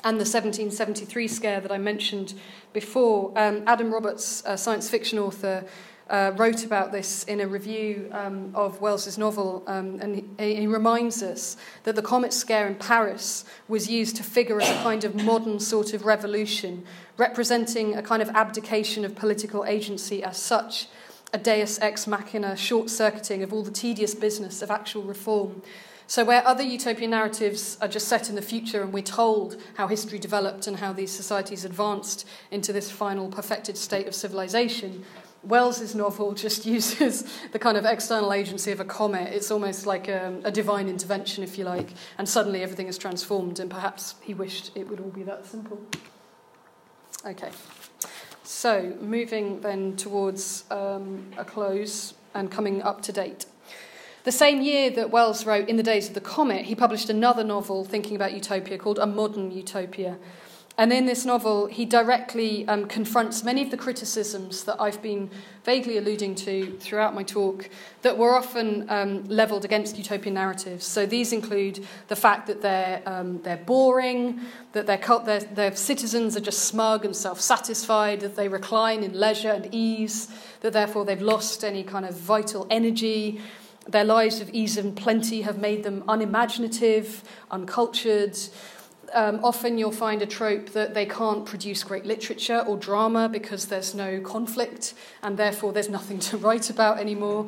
and 0.03 0.17
the 0.17 0.29
1773 0.29 1.27
scare 1.27 1.59
that 1.59 1.71
I 1.71 1.79
mentioned 1.79 2.35
before. 2.71 3.31
Um, 3.35 3.63
Adam 3.65 3.91
Roberts, 3.91 4.43
a 4.45 4.55
science 4.55 4.87
fiction 4.87 5.17
author, 5.17 5.65
uh, 6.09 6.31
wrote 6.35 6.63
about 6.63 6.91
this 6.91 7.23
in 7.25 7.41
a 7.41 7.47
review 7.47 8.09
um, 8.13 8.51
of 8.55 8.79
Wells's 8.79 9.17
novel, 9.17 9.63
um, 9.67 9.99
and 10.01 10.15
he, 10.39 10.55
he, 10.55 10.67
reminds 10.67 11.21
us 11.21 11.57
that 11.83 11.95
the 11.95 12.01
comet 12.01 12.31
scare 12.31 12.67
in 12.67 12.75
Paris 12.75 13.43
was 13.67 13.89
used 13.89 14.15
to 14.15 14.23
figure 14.23 14.61
as 14.61 14.69
a 14.69 14.83
kind 14.83 15.03
of 15.03 15.15
modern 15.15 15.59
sort 15.59 15.93
of 15.93 16.05
revolution, 16.05 16.85
representing 17.17 17.95
a 17.95 18.01
kind 18.01 18.21
of 18.21 18.29
abdication 18.29 19.03
of 19.03 19.15
political 19.15 19.65
agency 19.65 20.23
as 20.23 20.37
such, 20.37 20.87
a 21.33 21.37
deus 21.37 21.79
ex 21.79 22.07
machina 22.07 22.55
short 22.55 22.89
circuiting 22.89 23.43
of 23.43 23.51
all 23.51 23.63
the 23.63 23.71
tedious 23.71 24.15
business 24.15 24.61
of 24.61 24.71
actual 24.71 25.03
reform. 25.03 25.61
So, 26.09 26.23
where 26.23 26.45
other 26.47 26.63
utopian 26.63 27.11
narratives 27.11 27.77
are 27.81 27.87
just 27.89 28.07
set 28.07 28.29
in 28.29 28.35
the 28.35 28.41
future 28.41 28.81
and 28.81 28.93
we're 28.93 29.03
told 29.03 29.61
how 29.75 29.87
history 29.87 30.19
developed 30.19 30.65
and 30.65 30.77
how 30.77 30.93
these 30.93 31.11
societies 31.11 31.65
advanced 31.65 32.25
into 32.49 32.71
this 32.71 32.89
final 32.89 33.27
perfected 33.27 33.77
state 33.77 34.07
of 34.07 34.15
civilization, 34.15 35.03
Wells's 35.43 35.95
novel 35.95 36.33
just 36.33 36.65
uses 36.77 37.25
the 37.51 37.59
kind 37.59 37.75
of 37.75 37.83
external 37.83 38.31
agency 38.31 38.71
of 38.71 38.79
a 38.79 38.85
comet. 38.85 39.33
It's 39.33 39.51
almost 39.51 39.85
like 39.85 40.07
a, 40.07 40.39
a, 40.45 40.51
divine 40.51 40.87
intervention, 40.87 41.43
if 41.43 41.57
you 41.57 41.65
like, 41.65 41.89
and 42.17 42.27
suddenly 42.27 42.63
everything 42.63 42.87
is 42.87 42.97
transformed, 42.97 43.59
and 43.59 43.69
perhaps 43.69 44.15
he 44.21 44.33
wished 44.33 44.71
it 44.75 44.87
would 44.87 45.01
all 45.01 45.09
be 45.09 45.23
that 45.23 45.45
simple. 45.45 45.81
Okay, 47.27 47.49
so 48.43 48.95
moving 49.01 49.59
then 49.59 49.97
towards 49.97 50.63
um, 50.71 51.29
a 51.35 51.43
close 51.43 52.13
and 52.33 52.49
coming 52.49 52.81
up 52.81 53.01
to 53.01 53.11
date. 53.11 53.45
The 54.23 54.31
same 54.31 54.61
year 54.61 54.89
that 54.91 55.11
Wells 55.11 55.45
wrote 55.45 55.67
In 55.67 55.75
the 55.75 55.83
Days 55.83 56.07
of 56.07 56.13
the 56.13 56.21
Comet, 56.21 56.63
he 56.63 56.73
published 56.73 57.09
another 57.09 57.43
novel 57.43 57.83
thinking 57.83 58.15
about 58.15 58.31
utopia 58.31 58.77
called 58.77 58.97
A 58.97 59.05
Modern 59.05 59.51
Utopia. 59.51 60.17
And 60.77 60.93
in 60.93 61.05
this 61.05 61.25
novel, 61.25 61.65
he 61.65 61.83
directly 61.83 62.65
um, 62.69 62.87
confronts 62.87 63.43
many 63.43 63.61
of 63.61 63.71
the 63.71 63.77
criticisms 63.77 64.63
that 64.63 64.79
I've 64.79 65.01
been 65.01 65.29
vaguely 65.67 65.97
alluding 65.97 66.33
to 66.33 66.77
throughout 66.79 67.13
my 67.13 67.23
talk 67.23 67.69
that 68.01 68.17
were 68.17 68.33
often 68.33 68.89
um, 68.89 69.25
levelled 69.25 69.65
against 69.65 69.97
utopian 69.97 70.33
narratives. 70.33 70.85
So 70.85 71.05
these 71.05 71.33
include 71.33 71.85
the 72.07 72.15
fact 72.15 72.47
that 72.47 72.61
they're, 72.61 73.01
um, 73.05 73.41
they're 73.41 73.57
boring, 73.57 74.39
that 74.71 74.87
their, 74.87 74.97
their, 75.25 75.39
their 75.41 75.75
citizens 75.75 76.37
are 76.37 76.39
just 76.39 76.59
smug 76.59 77.03
and 77.03 77.13
self 77.13 77.41
satisfied, 77.41 78.21
that 78.21 78.37
they 78.37 78.47
recline 78.47 79.03
in 79.03 79.11
leisure 79.11 79.51
and 79.51 79.67
ease, 79.73 80.29
that 80.61 80.71
therefore 80.71 81.03
they've 81.03 81.21
lost 81.21 81.65
any 81.65 81.83
kind 81.83 82.05
of 82.05 82.15
vital 82.15 82.65
energy. 82.69 83.41
Their 83.89 84.05
lives 84.05 84.39
of 84.39 84.49
ease 84.51 84.77
and 84.77 84.95
plenty 84.95 85.41
have 85.41 85.57
made 85.57 85.83
them 85.83 86.01
unimaginative, 86.07 87.25
uncultured 87.51 88.37
um, 89.13 89.39
often 89.43 89.77
you'll 89.77 89.91
find 89.91 90.21
a 90.21 90.25
trope 90.25 90.69
that 90.69 90.93
they 90.93 91.05
can't 91.05 91.45
produce 91.45 91.83
great 91.83 92.05
literature 92.05 92.63
or 92.67 92.77
drama 92.77 93.29
because 93.29 93.67
there's 93.67 93.95
no 93.95 94.19
conflict 94.19 94.93
and 95.23 95.37
therefore 95.37 95.73
there's 95.73 95.89
nothing 95.89 96.19
to 96.19 96.37
write 96.45 96.69
about 96.69 96.99
anymore. 96.99 97.47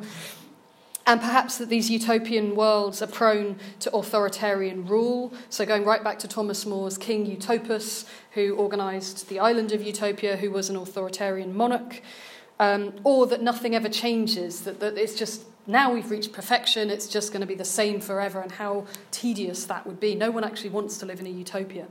And 1.06 1.20
perhaps 1.20 1.58
that 1.58 1.68
these 1.68 1.90
utopian 1.90 2.54
worlds 2.54 3.02
are 3.02 3.06
prone 3.06 3.58
to 3.80 3.92
authoritarian 3.92 4.86
rule. 4.86 5.32
So, 5.48 5.66
going 5.66 5.84
right 5.84 6.04
back 6.04 6.18
to 6.20 6.28
Thomas 6.28 6.64
More's 6.66 6.98
King 6.98 7.26
Utopus, 7.26 8.04
who 8.32 8.56
organised 8.56 9.28
the 9.28 9.40
island 9.40 9.72
of 9.72 9.82
Utopia, 9.82 10.36
who 10.36 10.50
was 10.50 10.70
an 10.70 10.76
authoritarian 10.76 11.56
monarch. 11.56 12.02
Um, 12.60 12.92
or 13.04 13.26
that 13.28 13.42
nothing 13.42 13.74
ever 13.74 13.88
changes, 13.88 14.60
that, 14.62 14.80
that 14.80 14.98
it's 14.98 15.14
just 15.14 15.44
now 15.66 15.92
we've 15.92 16.10
reached 16.10 16.32
perfection, 16.32 16.90
it's 16.90 17.06
just 17.06 17.32
going 17.32 17.40
to 17.40 17.46
be 17.46 17.54
the 17.54 17.64
same 17.64 18.00
forever, 18.00 18.40
and 18.40 18.52
how 18.52 18.86
tedious 19.10 19.64
that 19.66 19.86
would 19.86 20.00
be. 20.00 20.14
No 20.14 20.30
one 20.30 20.44
actually 20.44 20.70
wants 20.70 20.98
to 20.98 21.06
live 21.06 21.20
in 21.20 21.26
a 21.26 21.30
utopia. 21.30 21.86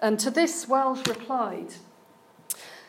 And 0.00 0.18
to 0.20 0.30
this, 0.30 0.68
Wells 0.68 1.06
replied 1.06 1.74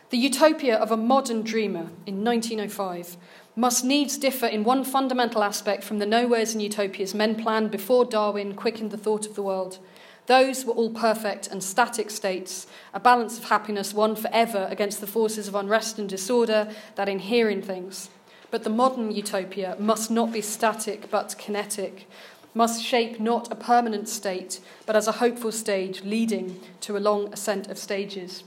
The 0.10 0.18
utopia 0.18 0.76
of 0.76 0.92
a 0.92 0.98
modern 0.98 1.44
dreamer 1.44 1.92
in 2.06 2.24
1905 2.24 3.18
must 3.56 3.86
needs 3.86 4.18
differ 4.18 4.48
in 4.48 4.64
one 4.64 4.84
fundamental 4.84 5.44
aspect 5.44 5.84
from 5.84 6.00
the 6.00 6.08
nowheres 6.08 6.54
and 6.54 6.62
utopias 6.62 7.14
men 7.14 7.36
planned 7.36 7.70
before 7.70 8.04
Darwin 8.04 8.56
quickened 8.56 8.90
the 8.90 8.98
thought 8.98 9.28
of 9.28 9.36
the 9.36 9.44
world. 9.44 9.78
Those 10.26 10.66
were 10.66 10.74
all 10.74 10.90
perfect 10.90 11.48
and 11.48 11.64
static 11.64 12.10
states, 12.10 12.66
a 12.94 13.00
balance 13.00 13.38
of 13.38 13.46
happiness 13.46 13.94
won 13.94 14.16
forever 14.16 14.68
against 14.72 15.02
the 15.02 15.08
forces 15.08 15.48
of 15.48 15.56
unrest 15.56 16.00
and 16.00 16.10
disorder 16.10 16.70
that 16.96 17.10
inhere 17.10 17.50
in 17.50 17.62
things. 17.62 18.10
But 18.54 18.64
the 18.64 18.70
modern 18.70 19.12
utopia 19.12 19.76
must 19.80 20.12
not 20.12 20.32
be 20.32 20.40
static 20.40 21.10
but 21.10 21.36
kinetic, 21.40 22.08
must 22.54 22.84
shape 22.84 23.20
not 23.20 23.52
a 23.52 23.56
permanent 23.56 24.08
state, 24.08 24.60
but 24.86 24.96
as 24.96 25.08
a 25.08 25.14
hopeful 25.14 25.52
stage 25.52 26.04
leading 26.04 26.60
to 26.82 26.96
a 26.96 27.00
long 27.00 27.34
ascent 27.34 27.66
of 27.72 27.80
stages. 27.80 28.44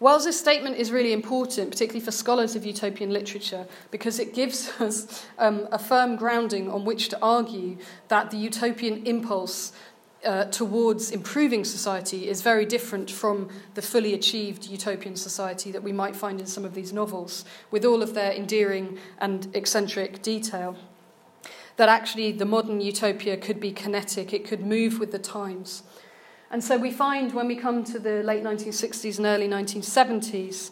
Wells's 0.00 0.36
statement 0.36 0.76
is 0.76 0.90
really 0.90 1.12
important, 1.12 1.70
particularly 1.70 2.04
for 2.04 2.10
scholars 2.10 2.56
of 2.56 2.66
utopian 2.66 3.12
literature, 3.12 3.68
because 3.92 4.18
it 4.18 4.34
gives 4.34 4.68
us 4.80 5.24
um, 5.38 5.68
a 5.70 5.78
firm 5.78 6.16
grounding 6.16 6.68
on 6.68 6.84
which 6.84 7.08
to 7.10 7.18
argue 7.22 7.78
that 8.08 8.32
the 8.32 8.36
utopian 8.36 9.06
impulse 9.06 9.72
uh, 10.26 10.44
towards 10.46 11.10
improving 11.10 11.64
society 11.64 12.28
is 12.28 12.42
very 12.42 12.66
different 12.66 13.10
from 13.10 13.48
the 13.74 13.82
fully 13.82 14.12
achieved 14.12 14.66
utopian 14.66 15.16
society 15.16 15.70
that 15.70 15.82
we 15.82 15.92
might 15.92 16.16
find 16.16 16.40
in 16.40 16.46
some 16.46 16.64
of 16.64 16.74
these 16.74 16.92
novels, 16.92 17.44
with 17.70 17.84
all 17.84 18.02
of 18.02 18.14
their 18.14 18.32
endearing 18.32 18.98
and 19.18 19.48
eccentric 19.54 20.20
detail. 20.22 20.76
That 21.76 21.88
actually 21.88 22.32
the 22.32 22.44
modern 22.44 22.80
utopia 22.80 23.36
could 23.36 23.60
be 23.60 23.70
kinetic, 23.70 24.32
it 24.32 24.44
could 24.46 24.66
move 24.66 24.98
with 24.98 25.12
the 25.12 25.18
times. 25.18 25.82
And 26.50 26.62
so 26.62 26.76
we 26.76 26.90
find 26.90 27.32
when 27.32 27.48
we 27.48 27.56
come 27.56 27.84
to 27.84 27.98
the 27.98 28.22
late 28.22 28.42
1960s 28.42 29.18
and 29.18 29.26
early 29.26 29.48
1970s, 29.48 30.70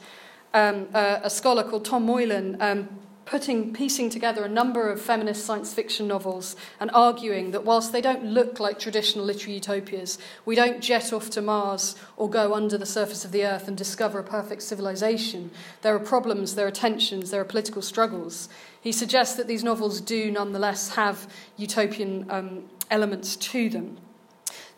um, 0.53 0.89
uh, 0.95 1.21
a 1.23 1.31
scholar 1.31 1.65
called 1.65 1.85
Tom 1.85 2.07
Moylan 2.07 2.57
um, 2.61 2.89
putting, 3.27 3.73
piecing 3.73 4.11
together 4.11 4.45
a 4.45 4.49
number 4.49 4.91
of 4.91 5.01
feminist 5.01 5.45
science 5.45 5.73
fiction 5.73 6.07
novels 6.07 6.57
and 6.79 6.91
arguing 6.93 7.51
that 7.53 7.65
whilst 7.65 7.93
they 7.93 8.01
don't 8.01 8.25
look 8.25 8.61
like 8.61 8.79
traditional 8.79 9.25
literary 9.25 9.55
utopias, 9.55 10.19
we 10.45 10.55
don't 10.55 10.81
jet 10.81 11.13
off 11.13 11.31
to 11.31 11.41
Mars 11.41 11.97
or 12.17 12.29
go 12.29 12.55
under 12.55 12.77
the 12.77 12.87
surface 12.87 13.25
of 13.25 13.33
the 13.33 13.45
earth 13.45 13.69
and 13.69 13.77
discover 13.77 14.19
a 14.19 14.25
perfect 14.25 14.63
civilization. 14.63 15.51
There 15.83 15.95
are 15.95 16.01
problems, 16.01 16.55
there 16.55 16.67
are 16.67 16.73
tensions, 16.73 17.31
there 17.31 17.41
are 17.41 17.45
political 17.45 17.83
struggles. 17.83 18.49
He 18.81 18.93
suggests 18.93 19.37
that 19.37 19.49
these 19.49 19.65
novels 19.65 20.01
do 20.01 20.31
nonetheless 20.31 20.91
have 20.91 21.27
utopian 21.57 22.31
um, 22.31 22.65
elements 22.91 23.37
to 23.37 23.69
them. 23.71 23.97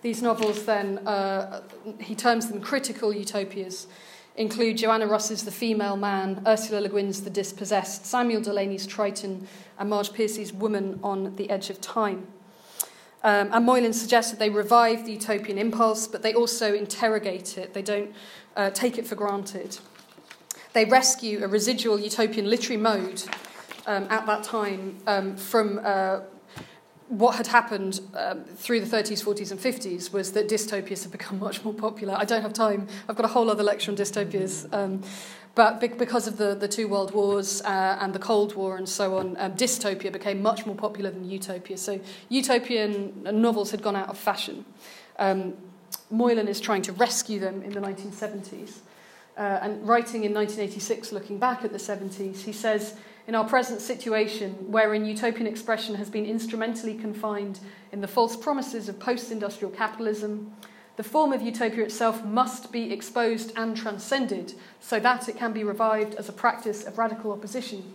These 0.02 0.22
novels, 0.22 0.66
then, 0.66 0.98
uh, 0.98 1.62
he 1.98 2.14
terms 2.14 2.48
them 2.48 2.60
critical 2.60 3.12
utopias 3.12 3.88
include 4.36 4.76
Joanna 4.78 5.06
Russ's 5.06 5.44
The 5.44 5.50
Female 5.50 5.96
Man, 5.96 6.42
Ursula 6.46 6.80
Le 6.80 6.88
Guin's 6.88 7.22
The 7.22 7.30
Dispossessed, 7.30 8.04
Samuel 8.04 8.42
Delany's 8.42 8.86
Triton, 8.86 9.48
and 9.78 9.90
Marge 9.90 10.12
Piercy's 10.12 10.52
Woman 10.52 11.00
on 11.02 11.34
the 11.36 11.50
Edge 11.50 11.70
of 11.70 11.80
Time. 11.80 12.26
Um, 13.24 13.48
and 13.52 13.64
Moylan 13.64 13.92
suggests 13.92 14.30
that 14.30 14.38
they 14.38 14.50
revive 14.50 15.04
the 15.04 15.12
utopian 15.12 15.58
impulse, 15.58 16.06
but 16.06 16.22
they 16.22 16.34
also 16.34 16.74
interrogate 16.74 17.58
it. 17.58 17.74
They 17.74 17.82
don't 17.82 18.14
uh, 18.56 18.70
take 18.70 18.98
it 18.98 19.06
for 19.06 19.14
granted. 19.14 19.78
They 20.74 20.84
rescue 20.84 21.42
a 21.42 21.48
residual 21.48 21.98
utopian 21.98 22.48
literary 22.48 22.80
mode 22.80 23.22
um, 23.86 24.06
at 24.10 24.26
that 24.26 24.44
time 24.44 24.98
um, 25.06 25.36
from 25.36 25.80
uh, 25.82 26.20
what 27.08 27.36
had 27.36 27.46
happened 27.46 28.00
um, 28.14 28.44
through 28.44 28.80
the 28.80 28.96
30s, 28.96 29.24
40s, 29.24 29.50
and 29.50 29.60
50s 29.60 30.12
was 30.12 30.32
that 30.32 30.48
dystopias 30.48 31.02
have 31.04 31.12
become 31.12 31.38
much 31.38 31.64
more 31.64 31.74
popular. 31.74 32.14
I 32.16 32.24
don't 32.24 32.42
have 32.42 32.52
time, 32.52 32.88
I've 33.08 33.16
got 33.16 33.24
a 33.24 33.28
whole 33.28 33.48
other 33.48 33.62
lecture 33.62 33.90
on 33.90 33.96
dystopias. 33.96 34.72
Um, 34.72 35.02
but 35.54 35.80
because 35.80 36.26
of 36.26 36.36
the, 36.36 36.54
the 36.54 36.68
two 36.68 36.86
world 36.86 37.14
wars 37.14 37.62
uh, 37.62 37.96
and 38.00 38.12
the 38.12 38.18
Cold 38.18 38.54
War 38.54 38.76
and 38.76 38.86
so 38.86 39.16
on, 39.16 39.36
um, 39.38 39.52
dystopia 39.54 40.12
became 40.12 40.42
much 40.42 40.66
more 40.66 40.76
popular 40.76 41.10
than 41.10 41.24
utopia. 41.24 41.78
So 41.78 41.98
utopian 42.28 43.22
novels 43.22 43.70
had 43.70 43.82
gone 43.82 43.96
out 43.96 44.10
of 44.10 44.18
fashion. 44.18 44.66
Um, 45.18 45.54
Moylan 46.10 46.46
is 46.46 46.60
trying 46.60 46.82
to 46.82 46.92
rescue 46.92 47.40
them 47.40 47.62
in 47.62 47.72
the 47.72 47.80
1970s. 47.80 48.80
Uh, 49.36 49.58
and 49.62 49.86
writing 49.86 50.24
in 50.24 50.34
1986, 50.34 51.12
looking 51.12 51.38
back 51.38 51.64
at 51.64 51.72
the 51.72 51.78
70s, 51.78 52.42
he 52.42 52.52
says 52.52 52.96
in 53.26 53.34
our 53.34 53.44
present 53.44 53.80
situation, 53.80 54.52
wherein 54.70 55.04
utopian 55.04 55.46
expression 55.46 55.96
has 55.96 56.08
been 56.08 56.26
instrumentally 56.26 56.94
confined 56.94 57.58
in 57.90 58.00
the 58.00 58.08
false 58.08 58.36
promises 58.36 58.88
of 58.88 59.00
post 59.00 59.32
industrial 59.32 59.72
capitalism, 59.72 60.52
the 60.96 61.02
form 61.02 61.32
of 61.32 61.42
utopia 61.42 61.84
itself 61.84 62.24
must 62.24 62.72
be 62.72 62.92
exposed 62.92 63.52
and 63.56 63.76
transcended 63.76 64.54
so 64.80 64.98
that 65.00 65.28
it 65.28 65.36
can 65.36 65.52
be 65.52 65.64
revived 65.64 66.14
as 66.14 66.28
a 66.28 66.32
practice 66.32 66.84
of 66.84 66.98
radical 66.98 67.32
opposition. 67.32 67.94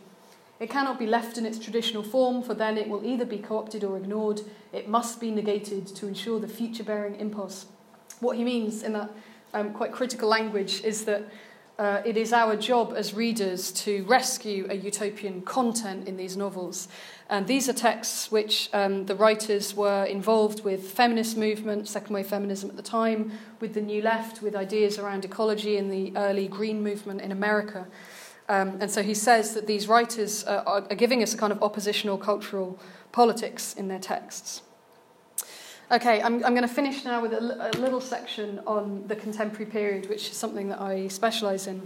It 0.60 0.70
cannot 0.70 1.00
be 1.00 1.08
left 1.08 1.40
in 1.40 1.46
its 1.46 1.58
traditional 1.58 2.04
form, 2.04 2.44
for 2.44 2.54
then 2.54 2.78
it 2.78 2.88
will 2.88 3.04
either 3.04 3.26
be 3.26 3.40
co 3.40 3.58
opted 3.58 3.84
or 3.84 3.98
ignored. 3.98 4.42
It 4.72 4.88
must 4.88 5.20
be 5.20 5.32
negated 5.32 5.88
to 5.88 6.08
ensure 6.08 6.40
the 6.40 6.48
future 6.48 6.84
bearing 6.84 7.16
impulse. 7.16 7.66
What 8.20 8.38
he 8.38 8.44
means 8.44 8.84
in 8.84 8.94
that 8.94 9.10
um, 9.56 9.74
quite 9.74 9.92
critical 9.92 10.30
language 10.30 10.84
is 10.84 11.06
that 11.06 11.24
uh, 11.82 12.00
it 12.06 12.16
is 12.16 12.32
our 12.32 12.56
job 12.56 12.94
as 12.96 13.12
readers 13.12 13.72
to 13.72 14.04
rescue 14.04 14.68
a 14.70 14.76
utopian 14.76 15.42
content 15.42 16.08
in 16.08 16.16
these 16.16 16.38
novels. 16.38 16.88
And 17.28 17.48
these 17.48 17.68
are 17.68 17.74
texts 17.74 18.32
which 18.32 18.70
um, 18.72 19.08
the 19.08 19.16
writers 19.16 19.76
were 19.76 20.06
involved 20.06 20.64
with 20.64 20.92
feminist 20.92 21.36
movement, 21.38 21.88
second 21.88 22.14
wave 22.14 22.28
feminism 22.28 22.70
at 22.70 22.76
the 22.76 22.84
time, 22.84 23.32
with 23.60 23.74
the 23.74 23.82
New 23.82 24.04
Left, 24.04 24.44
with 24.44 24.56
ideas 24.56 25.00
around 25.00 25.26
ecology 25.26 25.76
and 25.78 25.92
the 25.92 26.16
early 26.16 26.48
green 26.48 26.84
movement 26.84 27.20
in 27.20 27.32
America. 27.32 27.88
Um, 28.48 28.78
and 28.80 28.92
so 28.92 29.02
he 29.02 29.16
says 29.16 29.56
that 29.56 29.66
these 29.66 29.88
writers 29.88 30.44
are, 30.44 30.86
are 30.88 30.96
giving 30.96 31.24
us 31.24 31.34
a 31.34 31.38
kind 31.38 31.52
of 31.52 31.64
oppositional 31.64 32.20
cultural 32.20 32.80
politics 33.12 33.74
in 33.74 33.88
their 33.88 33.98
texts. 33.98 34.62
Okay, 35.92 36.22
I'm, 36.22 36.36
I'm 36.46 36.54
going 36.56 36.62
to 36.62 36.74
finish 36.74 37.04
now 37.04 37.22
with 37.22 37.34
a, 37.34 37.42
little 37.78 38.00
section 38.00 38.62
on 38.66 39.04
the 39.08 39.16
contemporary 39.16 39.70
period, 39.70 40.08
which 40.08 40.30
is 40.30 40.38
something 40.38 40.70
that 40.70 40.80
I 40.80 41.10
specialise 41.10 41.68
in. 41.68 41.86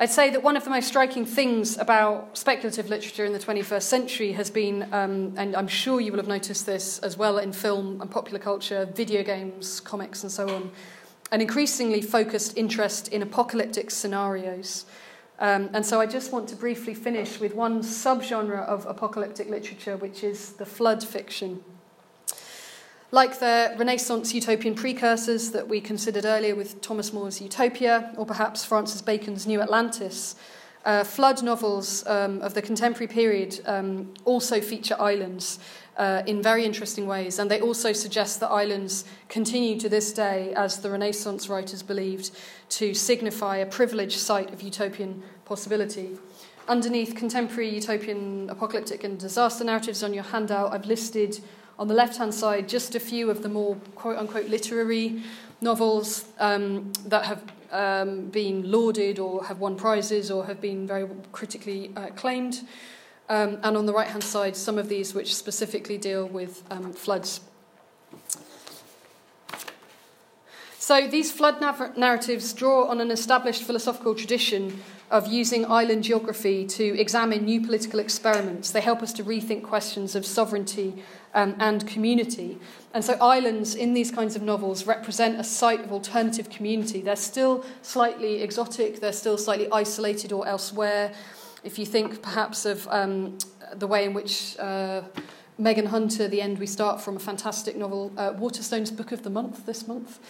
I'd 0.00 0.10
say 0.10 0.30
that 0.30 0.42
one 0.42 0.56
of 0.56 0.64
the 0.64 0.70
most 0.70 0.88
striking 0.88 1.24
things 1.24 1.78
about 1.78 2.36
speculative 2.36 2.90
literature 2.90 3.24
in 3.24 3.32
the 3.32 3.38
21st 3.38 3.82
century 3.82 4.32
has 4.32 4.50
been, 4.50 4.92
um, 4.92 5.34
and 5.36 5.54
I'm 5.54 5.68
sure 5.68 6.00
you 6.00 6.10
will 6.10 6.18
have 6.18 6.26
noticed 6.26 6.66
this 6.66 6.98
as 6.98 7.16
well 7.16 7.38
in 7.38 7.52
film 7.52 8.00
and 8.00 8.10
popular 8.10 8.40
culture, 8.40 8.86
video 8.92 9.22
games, 9.22 9.78
comics, 9.78 10.24
and 10.24 10.32
so 10.32 10.48
on, 10.52 10.72
an 11.30 11.40
increasingly 11.40 12.02
focused 12.02 12.58
interest 12.58 13.06
in 13.06 13.22
apocalyptic 13.22 13.88
scenarios. 13.92 14.84
Um, 15.38 15.70
and 15.74 15.86
so 15.86 16.00
I 16.00 16.06
just 16.06 16.32
want 16.32 16.48
to 16.48 16.56
briefly 16.56 16.94
finish 16.94 17.38
with 17.38 17.54
one 17.54 17.82
subgenre 17.82 18.66
of 18.66 18.84
apocalyptic 18.86 19.48
literature, 19.48 19.96
which 19.96 20.24
is 20.24 20.54
the 20.54 20.66
flood 20.66 21.04
fiction. 21.04 21.62
Like 23.10 23.38
the 23.38 23.74
Renaissance 23.78 24.34
utopian 24.34 24.74
precursors 24.74 25.50
that 25.52 25.66
we 25.66 25.80
considered 25.80 26.26
earlier 26.26 26.54
with 26.54 26.82
Thomas 26.82 27.10
More's 27.10 27.40
Utopia, 27.40 28.12
or 28.18 28.26
perhaps 28.26 28.66
Francis 28.66 29.00
Bacon's 29.00 29.46
New 29.46 29.62
Atlantis, 29.62 30.36
uh, 30.84 31.04
flood 31.04 31.42
novels 31.42 32.06
um, 32.06 32.42
of 32.42 32.52
the 32.52 32.60
contemporary 32.60 33.06
period 33.06 33.60
um, 33.64 34.12
also 34.26 34.60
feature 34.60 34.94
islands 35.00 35.58
uh, 35.96 36.22
in 36.26 36.42
very 36.42 36.66
interesting 36.66 37.06
ways, 37.06 37.38
and 37.38 37.50
they 37.50 37.62
also 37.62 37.94
suggest 37.94 38.40
that 38.40 38.50
islands 38.50 39.06
continue 39.30 39.80
to 39.80 39.88
this 39.88 40.12
day, 40.12 40.52
as 40.52 40.80
the 40.80 40.90
Renaissance 40.90 41.48
writers 41.48 41.82
believed, 41.82 42.30
to 42.68 42.92
signify 42.92 43.56
a 43.56 43.66
privileged 43.66 44.18
site 44.18 44.52
of 44.52 44.60
utopian 44.60 45.22
possibility. 45.46 46.18
Underneath 46.68 47.16
contemporary 47.16 47.70
utopian 47.70 48.50
apocalyptic 48.50 49.02
and 49.02 49.18
disaster 49.18 49.64
narratives 49.64 50.02
on 50.02 50.12
your 50.12 50.24
handout, 50.24 50.74
I've 50.74 50.84
listed 50.84 51.40
on 51.78 51.88
the 51.88 51.94
left 51.94 52.18
hand 52.18 52.34
side, 52.34 52.68
just 52.68 52.94
a 52.94 53.00
few 53.00 53.30
of 53.30 53.42
the 53.42 53.48
more 53.48 53.76
quote 53.94 54.18
unquote 54.18 54.46
literary 54.46 55.22
novels 55.60 56.24
um, 56.38 56.92
that 57.06 57.24
have 57.24 57.42
um, 57.70 58.26
been 58.26 58.70
lauded 58.70 59.18
or 59.18 59.44
have 59.44 59.58
won 59.58 59.76
prizes 59.76 60.30
or 60.30 60.46
have 60.46 60.60
been 60.60 60.86
very 60.86 61.08
critically 61.32 61.90
uh, 61.96 62.06
acclaimed. 62.06 62.66
Um, 63.28 63.58
and 63.62 63.76
on 63.76 63.86
the 63.86 63.92
right 63.92 64.08
hand 64.08 64.24
side, 64.24 64.56
some 64.56 64.78
of 64.78 64.88
these 64.88 65.14
which 65.14 65.34
specifically 65.34 65.98
deal 65.98 66.26
with 66.26 66.64
um, 66.70 66.92
floods. 66.92 67.40
So 70.78 71.06
these 71.06 71.30
flood 71.30 71.60
narratives 71.98 72.54
draw 72.54 72.86
on 72.86 73.00
an 73.00 73.10
established 73.10 73.62
philosophical 73.62 74.14
tradition 74.14 74.80
of 75.10 75.26
using 75.26 75.64
island 75.66 76.04
geography 76.04 76.66
to 76.66 76.98
examine 76.98 77.44
new 77.44 77.60
political 77.60 77.98
experiments. 77.98 78.70
They 78.70 78.80
help 78.80 79.02
us 79.02 79.12
to 79.14 79.24
rethink 79.24 79.62
questions 79.62 80.14
of 80.14 80.26
sovereignty 80.26 81.02
um, 81.34 81.54
and 81.58 81.86
community. 81.86 82.58
And 82.92 83.04
so, 83.04 83.14
islands 83.20 83.74
in 83.74 83.94
these 83.94 84.10
kinds 84.10 84.36
of 84.36 84.42
novels 84.42 84.86
represent 84.86 85.40
a 85.40 85.44
site 85.44 85.80
of 85.80 85.92
alternative 85.92 86.50
community. 86.50 87.00
They're 87.00 87.16
still 87.16 87.64
slightly 87.82 88.42
exotic, 88.42 89.00
they're 89.00 89.12
still 89.12 89.38
slightly 89.38 89.70
isolated 89.72 90.32
or 90.32 90.46
elsewhere. 90.46 91.12
If 91.64 91.78
you 91.78 91.86
think 91.86 92.22
perhaps 92.22 92.64
of 92.64 92.86
um, 92.88 93.38
the 93.74 93.86
way 93.86 94.04
in 94.04 94.14
which 94.14 94.56
uh, 94.58 95.02
Megan 95.58 95.86
Hunter, 95.86 96.28
The 96.28 96.40
End 96.40 96.58
We 96.58 96.66
Start 96.66 97.00
from, 97.00 97.16
a 97.16 97.20
fantastic 97.20 97.76
novel, 97.76 98.12
uh, 98.16 98.32
Waterstone's 98.36 98.90
Book 98.90 99.12
of 99.12 99.22
the 99.22 99.30
Month 99.30 99.66
this 99.66 99.88
month. 99.88 100.20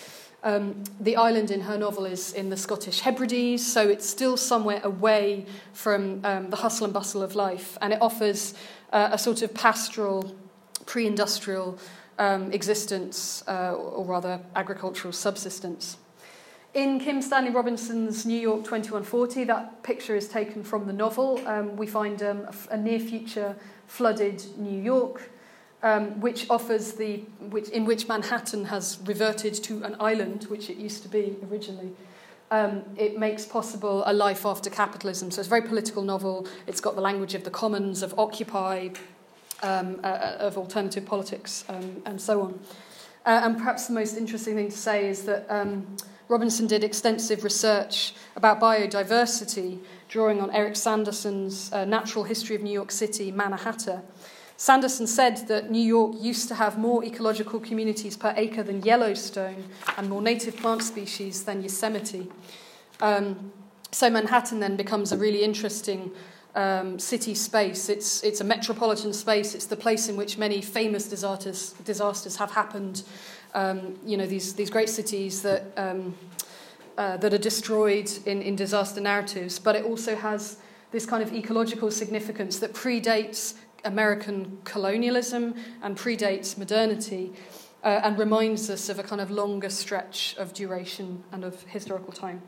Um, 0.44 0.84
the 1.00 1.16
island 1.16 1.50
in 1.50 1.62
her 1.62 1.76
novel 1.76 2.04
is 2.04 2.32
in 2.32 2.48
the 2.48 2.56
Scottish 2.56 3.00
Hebrides, 3.00 3.66
so 3.66 3.88
it's 3.88 4.08
still 4.08 4.36
somewhere 4.36 4.80
away 4.84 5.46
from 5.72 6.20
um, 6.24 6.50
the 6.50 6.56
hustle 6.56 6.84
and 6.84 6.94
bustle 6.94 7.22
of 7.22 7.34
life, 7.34 7.76
and 7.82 7.92
it 7.92 8.00
offers 8.00 8.54
uh, 8.92 9.08
a 9.12 9.18
sort 9.18 9.42
of 9.42 9.52
pastoral, 9.52 10.36
pre 10.86 11.06
industrial 11.06 11.78
um, 12.18 12.52
existence, 12.52 13.42
uh, 13.48 13.74
or 13.74 14.04
rather 14.04 14.40
agricultural 14.54 15.12
subsistence. 15.12 15.96
In 16.74 17.00
Kim 17.00 17.22
Stanley 17.22 17.50
Robinson's 17.50 18.26
New 18.26 18.38
York 18.38 18.58
2140, 18.58 19.44
that 19.44 19.82
picture 19.82 20.14
is 20.14 20.28
taken 20.28 20.62
from 20.62 20.86
the 20.86 20.92
novel. 20.92 21.40
Um, 21.48 21.76
we 21.76 21.86
find 21.86 22.22
um, 22.22 22.46
a, 22.70 22.76
near 22.76 23.00
future 23.00 23.56
flooded 23.86 24.44
New 24.58 24.80
York 24.80 25.30
um, 25.82 26.20
which 26.20 26.48
offers 26.50 26.92
the 26.92 27.18
which, 27.50 27.68
in 27.68 27.84
which 27.84 28.08
Manhattan 28.08 28.66
has 28.66 28.98
reverted 29.04 29.54
to 29.54 29.84
an 29.84 29.96
island, 30.00 30.44
which 30.44 30.70
it 30.70 30.76
used 30.76 31.02
to 31.02 31.08
be 31.08 31.36
originally. 31.50 31.90
Um, 32.50 32.82
it 32.96 33.18
makes 33.18 33.44
possible 33.44 34.02
a 34.06 34.12
life 34.12 34.46
after 34.46 34.70
capitalism. 34.70 35.30
So 35.30 35.40
it's 35.40 35.48
a 35.48 35.50
very 35.50 35.68
political 35.68 36.02
novel. 36.02 36.46
It's 36.66 36.80
got 36.80 36.94
the 36.94 37.02
language 37.02 37.34
of 37.34 37.44
the 37.44 37.50
commons, 37.50 38.02
of 38.02 38.18
Occupy, 38.18 38.88
um, 39.62 40.00
uh, 40.02 40.06
uh, 40.06 40.36
of 40.40 40.56
alternative 40.56 41.04
politics, 41.04 41.64
um, 41.68 42.02
and 42.06 42.20
so 42.20 42.42
on. 42.42 42.58
Uh, 43.26 43.42
and 43.44 43.58
perhaps 43.58 43.86
the 43.86 43.92
most 43.92 44.16
interesting 44.16 44.54
thing 44.54 44.70
to 44.70 44.76
say 44.76 45.08
is 45.08 45.24
that 45.24 45.44
um, 45.50 45.96
Robinson 46.28 46.66
did 46.66 46.82
extensive 46.84 47.44
research 47.44 48.14
about 48.36 48.60
biodiversity, 48.60 49.80
drawing 50.08 50.40
on 50.40 50.50
Eric 50.52 50.76
Sanderson's 50.76 51.70
uh, 51.72 51.84
Natural 51.84 52.24
History 52.24 52.56
of 52.56 52.62
New 52.62 52.72
York 52.72 52.90
City, 52.90 53.30
Mannahatta. 53.30 54.02
Sanderson 54.60 55.06
said 55.06 55.46
that 55.46 55.70
New 55.70 55.80
York 55.80 56.16
used 56.18 56.48
to 56.48 56.56
have 56.56 56.80
more 56.80 57.04
ecological 57.04 57.60
communities 57.60 58.16
per 58.16 58.34
acre 58.36 58.64
than 58.64 58.82
Yellowstone 58.82 59.62
and 59.96 60.10
more 60.10 60.20
native 60.20 60.56
plant 60.56 60.82
species 60.82 61.44
than 61.44 61.62
Yosemite. 61.62 62.28
Um, 63.00 63.52
so 63.92 64.10
Manhattan 64.10 64.58
then 64.58 64.74
becomes 64.74 65.12
a 65.12 65.16
really 65.16 65.44
interesting 65.44 66.10
um, 66.56 66.98
city 66.98 67.36
space. 67.36 67.88
It's, 67.88 68.24
it's 68.24 68.40
a 68.40 68.44
metropolitan 68.44 69.12
space. 69.12 69.54
It's 69.54 69.66
the 69.66 69.76
place 69.76 70.08
in 70.08 70.16
which 70.16 70.38
many 70.38 70.60
famous 70.60 71.08
disasters, 71.08 71.74
disasters 71.84 72.34
have 72.38 72.50
happened. 72.50 73.04
Um, 73.54 73.96
you 74.04 74.16
know, 74.16 74.26
these, 74.26 74.54
these 74.54 74.70
great 74.70 74.88
cities 74.88 75.40
that, 75.42 75.72
um, 75.76 76.16
uh, 76.96 77.16
that 77.18 77.32
are 77.32 77.38
destroyed 77.38 78.10
in, 78.26 78.42
in 78.42 78.56
disaster 78.56 79.00
narratives. 79.00 79.60
But 79.60 79.76
it 79.76 79.84
also 79.84 80.16
has 80.16 80.56
this 80.90 81.06
kind 81.06 81.22
of 81.22 81.32
ecological 81.32 81.92
significance 81.92 82.58
that 82.58 82.72
predates 82.72 83.54
American 83.84 84.58
colonialism 84.64 85.54
and 85.82 85.96
predates 85.96 86.58
modernity 86.58 87.32
uh, 87.84 88.00
and 88.02 88.18
reminds 88.18 88.68
us 88.70 88.88
of 88.88 88.98
a 88.98 89.02
kind 89.02 89.20
of 89.20 89.30
longer 89.30 89.70
stretch 89.70 90.34
of 90.38 90.52
duration 90.52 91.22
and 91.32 91.44
of 91.44 91.62
historical 91.64 92.12
time. 92.12 92.42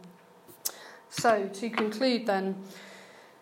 So, 1.08 1.48
to 1.54 1.70
conclude, 1.70 2.26
then, 2.26 2.56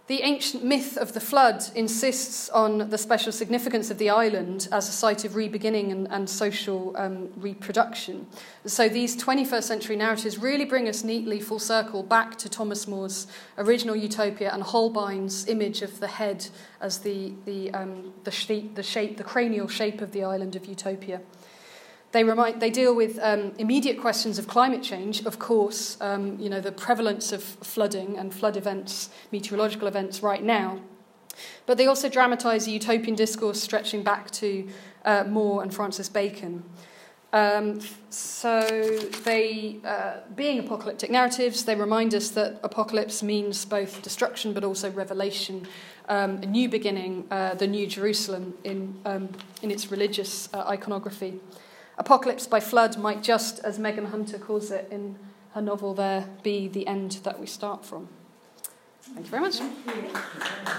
the 0.08 0.22
ancient 0.22 0.64
myth 0.64 0.96
of 0.96 1.12
the 1.12 1.20
flood 1.20 1.62
insists 1.74 2.48
on 2.48 2.88
the 2.88 2.96
special 2.96 3.30
significance 3.30 3.90
of 3.90 3.98
the 3.98 4.08
island 4.08 4.66
as 4.72 4.88
a 4.88 4.92
site 4.92 5.22
of 5.26 5.32
rebeginning 5.32 5.92
and, 5.92 6.08
and 6.10 6.28
social 6.30 6.96
um, 6.96 7.28
reproduction. 7.36 8.26
So 8.64 8.88
these 8.88 9.22
21st 9.22 9.62
century 9.62 9.96
narratives 9.96 10.38
really 10.38 10.64
bring 10.64 10.88
us 10.88 11.04
neatly 11.04 11.40
full 11.40 11.58
circle 11.58 12.02
back 12.02 12.38
to 12.38 12.48
Thomas 12.48 12.88
More's 12.88 13.26
original 13.58 13.94
Utopia 13.94 14.50
and 14.50 14.62
Holbein's 14.62 15.46
image 15.46 15.82
of 15.82 16.00
the 16.00 16.08
head 16.08 16.48
as 16.80 17.00
the, 17.00 17.34
the, 17.44 17.70
um, 17.74 18.14
the, 18.24 18.64
the 18.74 18.82
shape, 18.82 19.18
the 19.18 19.24
cranial 19.24 19.68
shape 19.68 20.00
of 20.00 20.12
the 20.12 20.24
island 20.24 20.56
of 20.56 20.64
Utopia. 20.64 21.20
They, 22.12 22.24
remind, 22.24 22.60
they 22.60 22.70
deal 22.70 22.94
with 22.94 23.18
um, 23.20 23.52
immediate 23.58 24.00
questions 24.00 24.38
of 24.38 24.48
climate 24.48 24.82
change, 24.82 25.26
of 25.26 25.38
course, 25.38 25.98
um, 26.00 26.38
you 26.38 26.48
know, 26.48 26.60
the 26.60 26.72
prevalence 26.72 27.32
of 27.32 27.42
flooding 27.42 28.16
and 28.16 28.32
flood 28.32 28.56
events, 28.56 29.10
meteorological 29.30 29.86
events 29.88 30.22
right 30.22 30.42
now. 30.42 30.80
But 31.66 31.76
they 31.76 31.86
also 31.86 32.08
dramatise 32.08 32.66
a 32.66 32.70
utopian 32.70 33.14
discourse 33.14 33.60
stretching 33.60 34.02
back 34.02 34.30
to 34.32 34.68
uh, 35.04 35.24
More 35.24 35.62
and 35.62 35.72
Francis 35.72 36.08
Bacon. 36.08 36.64
Um, 37.30 37.80
so, 38.08 38.62
they, 39.24 39.76
uh, 39.84 40.20
being 40.34 40.60
apocalyptic 40.60 41.10
narratives, 41.10 41.64
they 41.64 41.74
remind 41.74 42.14
us 42.14 42.30
that 42.30 42.58
apocalypse 42.62 43.22
means 43.22 43.66
both 43.66 44.00
destruction 44.00 44.54
but 44.54 44.64
also 44.64 44.90
revelation, 44.90 45.68
um, 46.08 46.38
a 46.38 46.46
new 46.46 46.70
beginning, 46.70 47.26
uh, 47.30 47.52
the 47.54 47.66
new 47.66 47.86
Jerusalem 47.86 48.54
in, 48.64 48.98
um, 49.04 49.28
in 49.60 49.70
its 49.70 49.90
religious 49.90 50.48
uh, 50.54 50.64
iconography. 50.68 51.38
Apocalypse 51.98 52.46
by 52.46 52.60
flood 52.60 52.96
might 52.96 53.22
just, 53.22 53.58
as 53.60 53.78
Megan 53.78 54.06
Hunter 54.06 54.38
calls 54.38 54.70
it 54.70 54.88
in 54.90 55.18
her 55.52 55.60
novel 55.60 55.94
there, 55.94 56.28
be 56.42 56.68
the 56.68 56.86
end 56.86 57.12
that 57.24 57.40
we 57.40 57.46
start 57.46 57.84
from. 57.84 58.08
Thank 59.02 59.26
you 59.26 59.30
very 59.30 59.42
much. 59.42 59.60